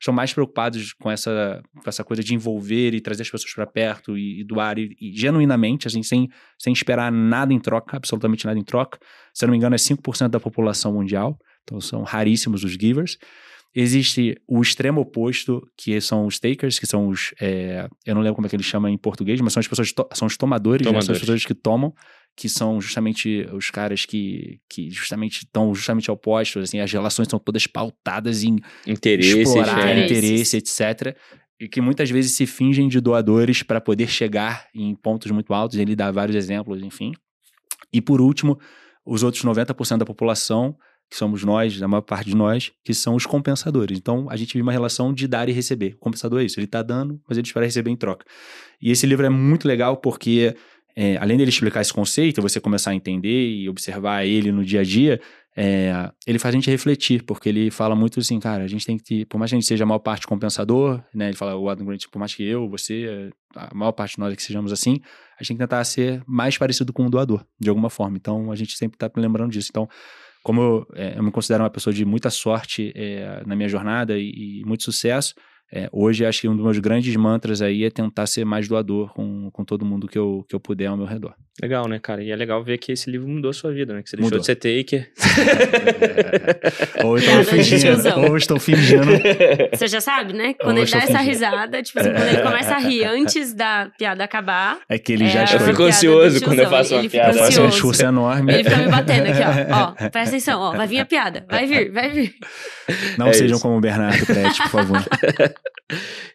estão 0.00 0.12
mais 0.12 0.34
preocupados 0.34 0.92
com 0.92 1.10
essa, 1.10 1.62
com 1.82 1.88
essa 1.88 2.02
coisa 2.02 2.24
de 2.24 2.34
envolver 2.34 2.92
e 2.92 3.00
trazer 3.00 3.22
as 3.22 3.30
pessoas 3.30 3.54
para 3.54 3.66
perto 3.66 4.18
e, 4.18 4.40
e 4.40 4.44
doar 4.44 4.78
e, 4.78 4.96
e, 5.00 5.16
genuinamente, 5.16 5.86
assim, 5.86 6.02
sem, 6.02 6.28
sem 6.58 6.72
esperar 6.72 7.12
nada 7.12 7.52
em 7.52 7.60
troca, 7.60 7.96
absolutamente 7.96 8.44
nada 8.44 8.58
em 8.58 8.64
troca. 8.64 8.98
Se 9.32 9.44
eu 9.44 9.46
não 9.46 9.52
me 9.52 9.58
engano, 9.58 9.76
é 9.76 9.78
5% 9.78 10.28
da 10.28 10.40
população 10.40 10.92
mundial. 10.92 11.38
Então, 11.64 11.80
são 11.80 12.02
raríssimos 12.02 12.64
os 12.64 12.72
givers. 12.72 13.18
Existe 13.74 14.36
o 14.46 14.60
extremo 14.60 15.00
oposto, 15.00 15.66
que 15.78 15.98
são 15.98 16.26
os 16.26 16.38
takers, 16.38 16.78
que 16.78 16.86
são 16.86 17.08
os. 17.08 17.32
É, 17.40 17.88
eu 18.04 18.14
não 18.14 18.20
lembro 18.20 18.34
como 18.34 18.46
é 18.46 18.50
que 18.50 18.56
eles 18.56 18.66
chamam 18.66 18.90
em 18.90 18.98
português, 18.98 19.40
mas 19.40 19.54
são 19.54 19.60
as 19.60 19.66
pessoas, 19.66 19.94
são 20.12 20.26
os 20.26 20.36
tomadores, 20.36 20.84
tomadores. 20.84 21.08
Né? 21.08 21.14
são 21.14 21.14
as 21.14 21.20
pessoas 21.20 21.46
que 21.46 21.54
tomam, 21.54 21.94
que 22.36 22.50
são 22.50 22.78
justamente 22.82 23.46
os 23.50 23.70
caras 23.70 24.04
que, 24.04 24.60
que 24.68 24.90
justamente 24.90 25.44
estão 25.44 25.74
justamente 25.74 26.10
opostos, 26.10 26.64
assim, 26.64 26.80
as 26.80 26.92
relações 26.92 27.28
são 27.28 27.38
todas 27.38 27.66
pautadas 27.66 28.44
em 28.44 28.58
interesse, 28.86 29.40
explorar, 29.40 29.98
interesse, 29.98 30.58
etc. 30.58 31.16
E 31.58 31.66
que 31.66 31.80
muitas 31.80 32.10
vezes 32.10 32.32
se 32.32 32.44
fingem 32.44 32.88
de 32.88 33.00
doadores 33.00 33.62
para 33.62 33.80
poder 33.80 34.08
chegar 34.08 34.68
em 34.74 34.94
pontos 34.94 35.30
muito 35.30 35.54
altos, 35.54 35.78
ele 35.78 35.96
dá 35.96 36.10
vários 36.10 36.36
exemplos, 36.36 36.82
enfim. 36.82 37.12
E 37.90 38.02
por 38.02 38.20
último, 38.20 38.58
os 39.04 39.22
outros 39.22 39.42
90% 39.42 39.98
da 39.98 40.04
população 40.04 40.76
que 41.12 41.18
somos 41.18 41.44
nós, 41.44 41.82
a 41.82 41.86
maior 41.86 42.00
parte 42.00 42.30
de 42.30 42.34
nós, 42.34 42.72
que 42.82 42.94
são 42.94 43.14
os 43.14 43.26
compensadores. 43.26 43.98
Então, 43.98 44.30
a 44.30 44.36
gente 44.36 44.54
vive 44.54 44.62
uma 44.62 44.72
relação 44.72 45.12
de 45.12 45.28
dar 45.28 45.46
e 45.46 45.52
receber. 45.52 45.92
O 45.96 45.98
compensador 45.98 46.40
é 46.40 46.44
isso, 46.44 46.58
ele 46.58 46.64
está 46.64 46.82
dando, 46.82 47.20
mas 47.28 47.36
ele 47.36 47.46
espera 47.46 47.66
receber 47.66 47.90
em 47.90 47.96
troca. 47.96 48.24
E 48.80 48.90
esse 48.90 49.06
livro 49.06 49.26
é 49.26 49.28
muito 49.28 49.68
legal 49.68 49.98
porque, 49.98 50.56
é, 50.96 51.18
além 51.18 51.36
dele 51.36 51.50
explicar 51.50 51.82
esse 51.82 51.92
conceito, 51.92 52.40
você 52.40 52.58
começar 52.58 52.92
a 52.92 52.94
entender 52.94 53.46
e 53.46 53.68
observar 53.68 54.24
ele 54.24 54.50
no 54.50 54.64
dia 54.64 54.80
a 54.80 54.84
dia, 54.84 55.20
é, 55.54 56.10
ele 56.26 56.38
faz 56.38 56.54
a 56.54 56.56
gente 56.56 56.70
refletir, 56.70 57.22
porque 57.24 57.46
ele 57.46 57.70
fala 57.70 57.94
muito 57.94 58.18
assim, 58.18 58.40
cara, 58.40 58.64
a 58.64 58.66
gente 58.66 58.86
tem 58.86 58.96
que, 58.96 59.26
por 59.26 59.36
mais 59.36 59.50
que 59.50 59.54
a 59.54 59.58
gente 59.60 59.68
seja 59.68 59.84
a 59.84 59.86
maior 59.86 59.98
parte 59.98 60.26
compensador, 60.26 61.04
né, 61.14 61.26
ele 61.28 61.36
fala, 61.36 61.54
o 61.56 61.68
Adam 61.68 61.84
Grant, 61.84 62.04
por 62.10 62.18
mais 62.18 62.34
que 62.34 62.42
eu, 62.42 62.70
você, 62.70 63.30
a 63.54 63.74
maior 63.74 63.92
parte 63.92 64.14
de 64.14 64.20
nós 64.20 64.34
que 64.34 64.42
sejamos 64.42 64.72
assim, 64.72 64.98
a 65.38 65.42
gente 65.42 65.48
tem 65.48 65.56
que 65.58 65.62
tentar 65.62 65.84
ser 65.84 66.22
mais 66.26 66.56
parecido 66.56 66.90
com 66.90 67.04
o 67.04 67.10
doador, 67.10 67.44
de 67.60 67.68
alguma 67.68 67.90
forma. 67.90 68.16
Então, 68.16 68.50
a 68.50 68.56
gente 68.56 68.78
sempre 68.78 68.96
está 68.96 69.10
lembrando 69.14 69.52
disso. 69.52 69.68
Então, 69.70 69.86
como 70.42 70.60
eu, 70.60 70.86
é, 70.94 71.18
eu 71.18 71.22
me 71.22 71.30
considero 71.30 71.62
uma 71.62 71.70
pessoa 71.70 71.92
de 71.94 72.04
muita 72.04 72.30
sorte 72.30 72.92
é, 72.94 73.42
na 73.46 73.54
minha 73.54 73.68
jornada 73.68 74.18
e, 74.18 74.60
e 74.60 74.64
muito 74.64 74.82
sucesso, 74.82 75.34
é, 75.74 75.88
hoje 75.90 76.26
acho 76.26 76.42
que 76.42 76.48
um 76.48 76.54
dos 76.54 76.62
meus 76.62 76.78
grandes 76.78 77.16
mantras 77.16 77.62
aí 77.62 77.84
é 77.84 77.90
tentar 77.90 78.26
ser 78.26 78.44
mais 78.44 78.68
doador 78.68 79.12
com, 79.14 79.50
com 79.50 79.64
todo 79.64 79.86
mundo 79.86 80.06
que 80.06 80.18
eu, 80.18 80.44
que 80.46 80.54
eu 80.54 80.60
puder 80.60 80.86
ao 80.86 80.98
meu 80.98 81.06
redor. 81.06 81.34
Legal, 81.60 81.86
né, 81.86 81.98
cara? 81.98 82.22
E 82.22 82.30
é 82.30 82.36
legal 82.36 82.62
ver 82.64 82.78
que 82.78 82.92
esse 82.92 83.10
livro 83.10 83.28
mudou 83.28 83.50
a 83.50 83.54
sua 83.54 83.72
vida, 83.72 83.92
né? 83.92 84.02
Que 84.02 84.08
você 84.08 84.16
mudou. 84.16 84.38
deixou 84.38 84.40
de 84.40 84.46
ser 84.46 84.56
taker. 84.56 85.12
ou 87.04 87.18
estou 87.18 87.44
fingindo. 87.44 88.20
Ou 88.20 88.36
estou 88.36 88.58
fingindo. 88.58 89.12
Você 89.70 89.86
já 89.86 90.00
sabe, 90.00 90.32
né? 90.32 90.54
Quando 90.54 90.78
ou 90.78 90.82
ele 90.82 90.90
dá 90.90 90.98
essa 90.98 91.18
risada, 91.18 91.82
tipo 91.82 92.00
assim, 92.00 92.10
quando 92.10 92.28
ele 92.28 92.42
começa 92.42 92.74
a 92.74 92.78
rir 92.78 93.04
antes 93.04 93.52
da 93.52 93.90
piada 93.98 94.24
acabar. 94.24 94.80
É 94.88 94.98
que 94.98 95.12
ele 95.12 95.28
já 95.28 95.44
é 95.44 95.54
Eu 95.54 95.60
fico 95.60 95.82
ansioso 95.82 96.42
quando 96.42 96.58
eu 96.58 96.70
faço 96.70 96.94
uma 96.94 97.08
piada. 97.08 97.34
Faz 97.34 97.58
um 97.58 97.68
esforço 97.68 98.04
enorme. 98.04 98.54
Ele 98.54 98.64
fica 98.64 98.76
me 98.76 98.88
batendo 98.88 99.26
aqui, 99.26 99.40
ó. 99.42 99.92
Ó, 99.92 100.08
presta 100.10 100.20
atenção, 100.20 100.60
ó. 100.60 100.72
Vai 100.74 100.86
vir 100.86 101.00
a 101.00 101.04
piada. 101.04 101.44
Vai 101.48 101.66
vir, 101.66 101.92
vai 101.92 102.10
vir. 102.10 102.34
Não 103.18 103.28
é 103.28 103.32
sejam 103.32 103.56
isso. 103.56 103.62
como 103.62 103.76
o 103.76 103.80
Bernardo 103.80 104.24
Prete, 104.24 104.62
por 104.62 104.70
favor. 104.70 105.02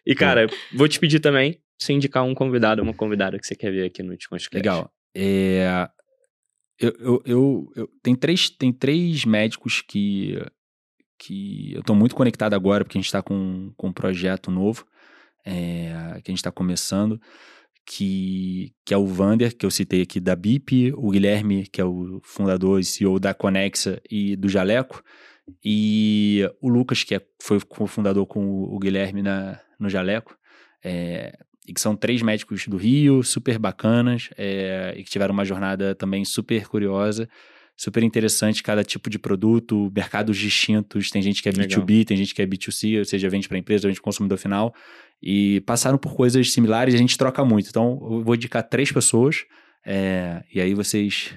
E, 0.06 0.14
cara, 0.14 0.46
vou 0.72 0.88
te 0.88 0.98
pedir 0.98 1.20
também 1.20 1.60
se 1.80 1.92
indicar 1.92 2.24
um 2.24 2.34
convidado, 2.34 2.82
uma 2.82 2.94
convidada 2.94 3.38
que 3.38 3.46
você 3.46 3.54
quer 3.54 3.70
ver 3.70 3.86
aqui 3.86 4.02
no 4.02 4.16
Desconto 4.16 4.44
Legal. 4.52 4.90
É, 5.14 5.88
eu, 6.78 6.92
eu, 6.98 7.22
eu, 7.24 7.72
eu, 7.76 7.88
tem, 8.02 8.14
três, 8.14 8.50
tem 8.50 8.72
três 8.72 9.24
médicos 9.24 9.80
que, 9.80 10.40
que 11.18 11.72
eu 11.74 11.80
estou 11.80 11.96
muito 11.96 12.14
conectado 12.14 12.54
agora, 12.54 12.84
porque 12.84 12.98
a 12.98 13.00
gente 13.00 13.06
está 13.06 13.22
com, 13.22 13.72
com 13.76 13.88
um 13.88 13.92
projeto 13.92 14.50
novo, 14.50 14.86
é, 15.44 16.20
que 16.22 16.30
a 16.30 16.32
gente 16.32 16.36
está 16.36 16.52
começando, 16.52 17.20
que, 17.86 18.72
que 18.84 18.92
é 18.92 18.96
o 18.96 19.06
Vander, 19.06 19.56
que 19.56 19.64
eu 19.64 19.70
citei 19.70 20.02
aqui 20.02 20.20
da 20.20 20.36
BIP, 20.36 20.92
o 20.96 21.10
Guilherme, 21.10 21.66
que 21.66 21.80
é 21.80 21.84
o 21.84 22.20
fundador 22.22 22.80
e 22.80 22.84
CEO 22.84 23.18
da 23.18 23.32
Conexa 23.32 24.00
e 24.10 24.36
do 24.36 24.48
Jaleco, 24.48 25.02
e 25.64 26.48
o 26.60 26.68
Lucas, 26.68 27.02
que 27.02 27.14
é, 27.14 27.20
foi 27.40 27.60
cofundador 27.60 28.26
com 28.26 28.62
o 28.64 28.78
Guilherme 28.78 29.22
na, 29.22 29.60
no 29.78 29.88
Jaleco, 29.88 30.36
é, 30.84 31.36
e 31.66 31.72
que 31.72 31.80
são 31.80 31.94
três 31.94 32.22
médicos 32.22 32.66
do 32.66 32.76
Rio, 32.76 33.22
super 33.22 33.58
bacanas, 33.58 34.30
é, 34.36 34.94
e 34.96 35.04
que 35.04 35.10
tiveram 35.10 35.34
uma 35.34 35.44
jornada 35.44 35.94
também 35.94 36.24
super 36.24 36.66
curiosa, 36.66 37.28
super 37.76 38.02
interessante, 38.02 38.62
cada 38.62 38.82
tipo 38.82 39.08
de 39.10 39.18
produto, 39.18 39.92
mercados 39.94 40.36
distintos, 40.36 41.10
tem 41.10 41.22
gente 41.22 41.42
que 41.42 41.48
é 41.48 41.52
Legal. 41.52 41.84
B2B, 41.84 42.04
tem 42.04 42.16
gente 42.16 42.34
que 42.34 42.42
é 42.42 42.46
B2C, 42.46 42.98
ou 42.98 43.04
seja, 43.04 43.28
vende 43.28 43.48
para 43.48 43.58
empresa, 43.58 43.86
vende 43.86 44.00
para 44.00 44.04
consumidor 44.04 44.38
final, 44.38 44.74
e 45.22 45.60
passaram 45.60 45.98
por 45.98 46.14
coisas 46.14 46.50
similares 46.52 46.94
e 46.94 46.96
a 46.96 47.00
gente 47.00 47.16
troca 47.18 47.44
muito. 47.44 47.68
Então, 47.68 47.98
eu 48.10 48.22
vou 48.22 48.34
indicar 48.34 48.62
três 48.62 48.90
pessoas, 48.90 49.44
é, 49.86 50.42
e 50.52 50.60
aí 50.60 50.74
vocês 50.74 51.34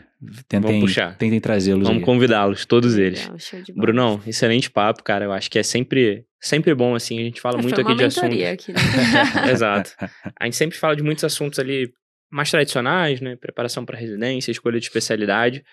tentem, 0.47 0.85
tentem 1.17 1.39
trazê-los. 1.39 1.87
Vamos 1.87 2.03
convidá-los, 2.03 2.65
todos 2.65 2.97
eles. 2.97 3.29
Brunão, 3.75 4.21
excelente 4.25 4.69
papo, 4.69 5.03
cara. 5.03 5.25
Eu 5.25 5.31
acho 5.31 5.49
que 5.49 5.57
é 5.57 5.63
sempre, 5.63 6.25
sempre 6.39 6.73
bom, 6.75 6.95
assim. 6.95 7.19
A 7.19 7.23
gente 7.23 7.41
fala 7.41 7.59
é, 7.59 7.61
muito 7.61 7.79
aqui 7.79 7.95
de 7.95 8.03
assuntos. 8.03 8.41
Aqui, 8.43 8.71
né? 8.71 8.79
Exato. 9.51 9.91
A 10.39 10.45
gente 10.45 10.55
sempre 10.55 10.77
fala 10.77 10.95
de 10.95 11.03
muitos 11.03 11.23
assuntos 11.23 11.59
ali 11.59 11.91
mais 12.29 12.49
tradicionais, 12.49 13.19
né? 13.19 13.35
Preparação 13.35 13.85
para 13.85 13.97
residência, 13.97 14.51
escolha 14.51 14.79
de 14.79 14.85
especialidade. 14.85 15.63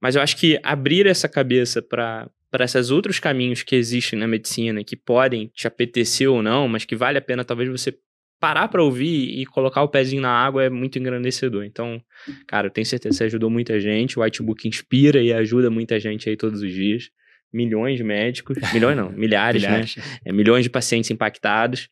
Mas 0.00 0.16
eu 0.16 0.22
acho 0.22 0.36
que 0.36 0.58
abrir 0.62 1.06
essa 1.06 1.28
cabeça 1.28 1.80
para 1.80 2.28
para 2.50 2.66
esses 2.66 2.92
outros 2.92 3.18
caminhos 3.18 3.64
que 3.64 3.74
existem 3.74 4.16
na 4.16 4.28
medicina, 4.28 4.84
que 4.84 4.94
podem 4.94 5.48
te 5.48 5.66
apetecer 5.66 6.30
ou 6.30 6.40
não, 6.40 6.68
mas 6.68 6.84
que 6.84 6.94
vale 6.94 7.18
a 7.18 7.20
pena 7.20 7.44
talvez 7.44 7.68
você 7.68 7.92
parar 8.44 8.68
para 8.68 8.82
ouvir 8.82 9.40
e 9.40 9.46
colocar 9.46 9.82
o 9.82 9.88
pezinho 9.88 10.20
na 10.20 10.28
água 10.28 10.64
é 10.64 10.68
muito 10.68 10.98
engrandecedor. 10.98 11.64
Então, 11.64 11.98
cara, 12.46 12.66
eu 12.66 12.70
tenho 12.70 12.84
certeza 12.84 13.14
que 13.14 13.16
você 13.16 13.24
ajudou 13.24 13.48
muita 13.48 13.80
gente. 13.80 14.18
O 14.18 14.22
Whitebook 14.22 14.68
inspira 14.68 15.22
e 15.22 15.32
ajuda 15.32 15.70
muita 15.70 15.98
gente 15.98 16.28
aí 16.28 16.36
todos 16.36 16.60
os 16.60 16.70
dias. 16.70 17.08
Milhões 17.50 17.96
de 17.96 18.04
médicos, 18.04 18.58
milhões 18.74 18.98
não, 18.98 19.10
milhares, 19.10 19.62
milhares. 19.64 19.96
né? 19.96 20.02
É, 20.26 20.30
milhões 20.30 20.62
de 20.62 20.68
pacientes 20.68 21.10
impactados. 21.10 21.88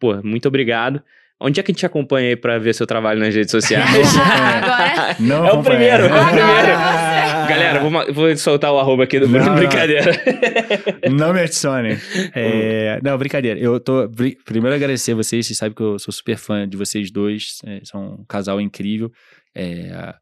Pô, 0.00 0.20
muito 0.20 0.48
obrigado. 0.48 1.00
Onde 1.40 1.60
é 1.60 1.62
que 1.62 1.72
a 1.72 1.74
gente 1.74 1.84
acompanha 1.84 2.28
aí 2.28 2.36
pra 2.36 2.58
ver 2.58 2.74
seu 2.74 2.86
trabalho 2.86 3.20
nas 3.20 3.34
redes 3.34 3.50
sociais? 3.50 3.84
Agora? 4.16 5.16
Não 5.20 5.46
é 5.46 5.52
o 5.52 5.62
primeiro, 5.62 6.04
é 6.04 6.06
o 6.06 6.26
primeiro. 6.26 7.14
Galera, 7.48 7.80
vou, 7.80 8.14
vou, 8.14 8.36
soltar 8.36 8.72
o 8.72 8.78
arroba 8.78 9.04
aqui 9.04 9.20
do 9.20 9.28
Bruno, 9.28 9.54
brincadeira. 9.54 10.12
Não 11.10 11.32
me 11.34 11.40
adicione. 11.40 11.98
É, 12.34 12.98
não, 13.02 13.18
brincadeira. 13.18 13.60
Eu 13.60 13.78
tô. 13.78 14.08
Primeiro 14.44 14.74
agradecer 14.74 15.12
a 15.12 15.16
vocês, 15.16 15.46
vocês 15.46 15.58
sabem 15.58 15.74
que 15.74 15.82
eu 15.82 15.98
sou 15.98 16.12
super 16.12 16.38
fã 16.38 16.66
de 16.66 16.76
vocês 16.76 17.10
dois. 17.10 17.58
É, 17.66 17.80
são 17.84 18.14
um 18.20 18.24
casal 18.24 18.60
incrível. 18.60 19.10
É, 19.54 20.14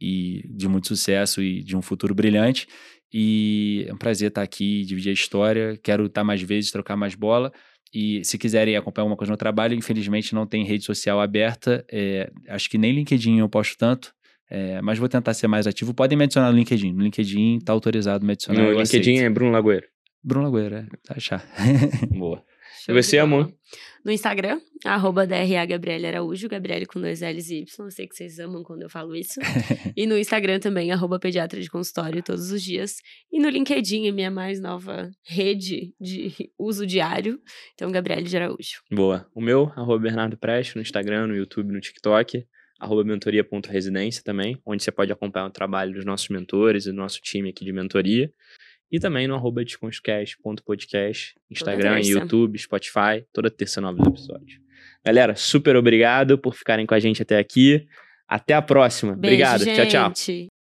e 0.00 0.42
de 0.48 0.68
muito 0.68 0.88
sucesso 0.88 1.42
e 1.42 1.62
de 1.62 1.76
um 1.76 1.82
futuro 1.82 2.14
brilhante. 2.14 2.66
E 3.12 3.84
é 3.88 3.92
um 3.92 3.98
prazer 3.98 4.28
estar 4.28 4.42
aqui, 4.42 4.84
dividir 4.84 5.10
a 5.10 5.14
história. 5.14 5.78
Quero 5.82 6.06
estar 6.06 6.22
mais 6.22 6.40
vezes, 6.40 6.70
trocar 6.70 6.96
mais 6.96 7.14
bola. 7.14 7.52
E 7.92 8.24
se 8.24 8.38
quiserem 8.38 8.76
acompanhar 8.76 9.02
alguma 9.02 9.16
coisa 9.16 9.32
no 9.32 9.36
trabalho, 9.36 9.74
infelizmente 9.74 10.34
não 10.34 10.46
tem 10.46 10.64
rede 10.64 10.84
social 10.84 11.20
aberta. 11.20 11.84
É, 11.90 12.30
acho 12.48 12.70
que 12.70 12.78
nem 12.78 12.92
LinkedIn 12.92 13.38
eu 13.38 13.48
posto 13.48 13.76
tanto. 13.76 14.12
É, 14.48 14.80
mas 14.82 14.98
vou 14.98 15.08
tentar 15.08 15.32
ser 15.34 15.46
mais 15.46 15.66
ativo. 15.66 15.94
Podem 15.94 16.18
me 16.18 16.24
adicionar 16.24 16.50
no 16.50 16.58
LinkedIn. 16.58 16.92
No 16.92 17.02
LinkedIn 17.02 17.60
tá 17.64 17.72
autorizado 17.72 18.24
me 18.24 18.32
adicionar. 18.32 18.62
No 18.62 18.72
LinkedIn 18.72 19.12
aceito. 19.12 19.26
é 19.26 19.30
Bruno 19.30 19.52
Lagoeiro. 19.52 19.86
Bruno 20.22 20.44
Lagoeiro, 20.46 20.74
é. 20.76 20.86
Tá 21.04 21.14
achar. 21.16 21.44
Boa. 22.10 22.42
Show 22.84 22.94
você, 22.94 23.18
amor? 23.18 23.52
No 24.02 24.10
Instagram, 24.10 24.58
arroba 24.86 25.26
DRA 25.26 25.66
Gabriele 25.66 26.06
Araújo, 26.06 26.48
Gabriele 26.48 26.86
com 26.86 26.98
dois 26.98 27.20
L's 27.20 27.50
e 27.50 27.60
Y. 27.60 27.66
Eu 27.78 27.90
sei 27.90 28.08
que 28.08 28.14
vocês 28.14 28.38
amam 28.38 28.62
quando 28.62 28.80
eu 28.80 28.88
falo 28.88 29.14
isso. 29.14 29.38
e 29.94 30.06
no 30.06 30.16
Instagram 30.16 30.58
também, 30.58 30.90
arroba 30.90 31.18
pediatra 31.18 31.60
de 31.60 31.68
consultório 31.68 32.22
todos 32.22 32.50
os 32.50 32.62
dias. 32.62 32.96
E 33.30 33.38
no 33.38 33.50
LinkedIn, 33.50 34.10
minha 34.12 34.30
mais 34.30 34.62
nova 34.62 35.10
rede 35.22 35.94
de 36.00 36.32
uso 36.58 36.86
diário. 36.86 37.38
Então, 37.74 37.92
Gabriele 37.92 38.22
de 38.22 38.34
Araújo. 38.34 38.80
Boa. 38.90 39.28
O 39.34 39.42
meu, 39.42 39.70
arroba 39.76 39.98
Bernardo 39.98 40.38
Preste, 40.38 40.76
no 40.76 40.80
Instagram, 40.80 41.26
no 41.26 41.36
YouTube, 41.36 41.70
no 41.70 41.80
TikTok. 41.80 42.46
Arroba 42.78 43.04
mentoria.residência 43.04 44.22
também, 44.24 44.58
onde 44.64 44.82
você 44.82 44.90
pode 44.90 45.12
acompanhar 45.12 45.48
o 45.48 45.50
trabalho 45.50 45.92
dos 45.92 46.06
nossos 46.06 46.30
mentores 46.30 46.86
e 46.86 46.90
do 46.90 46.96
nosso 46.96 47.20
time 47.20 47.50
aqui 47.50 47.62
de 47.62 47.74
mentoria. 47.74 48.32
E 48.90 48.98
também 48.98 49.28
no 49.28 49.34
arroba 49.34 49.64
desconstrucast.podcast, 49.64 51.34
Instagram. 51.50 52.00
YouTube, 52.00 52.58
Spotify, 52.58 53.24
toda 53.32 53.50
terça 53.50 53.80
novos 53.80 54.06
episódios. 54.06 54.60
Galera, 55.04 55.34
super 55.36 55.76
obrigado 55.76 56.36
por 56.38 56.54
ficarem 56.54 56.86
com 56.86 56.94
a 56.94 57.00
gente 57.00 57.22
até 57.22 57.38
aqui. 57.38 57.86
Até 58.28 58.54
a 58.54 58.62
próxima. 58.62 59.14
Beijo, 59.14 59.34
obrigado. 59.34 59.64
Tchau, 59.64 59.86
tchau. 59.86 60.08
gente. 60.08 60.59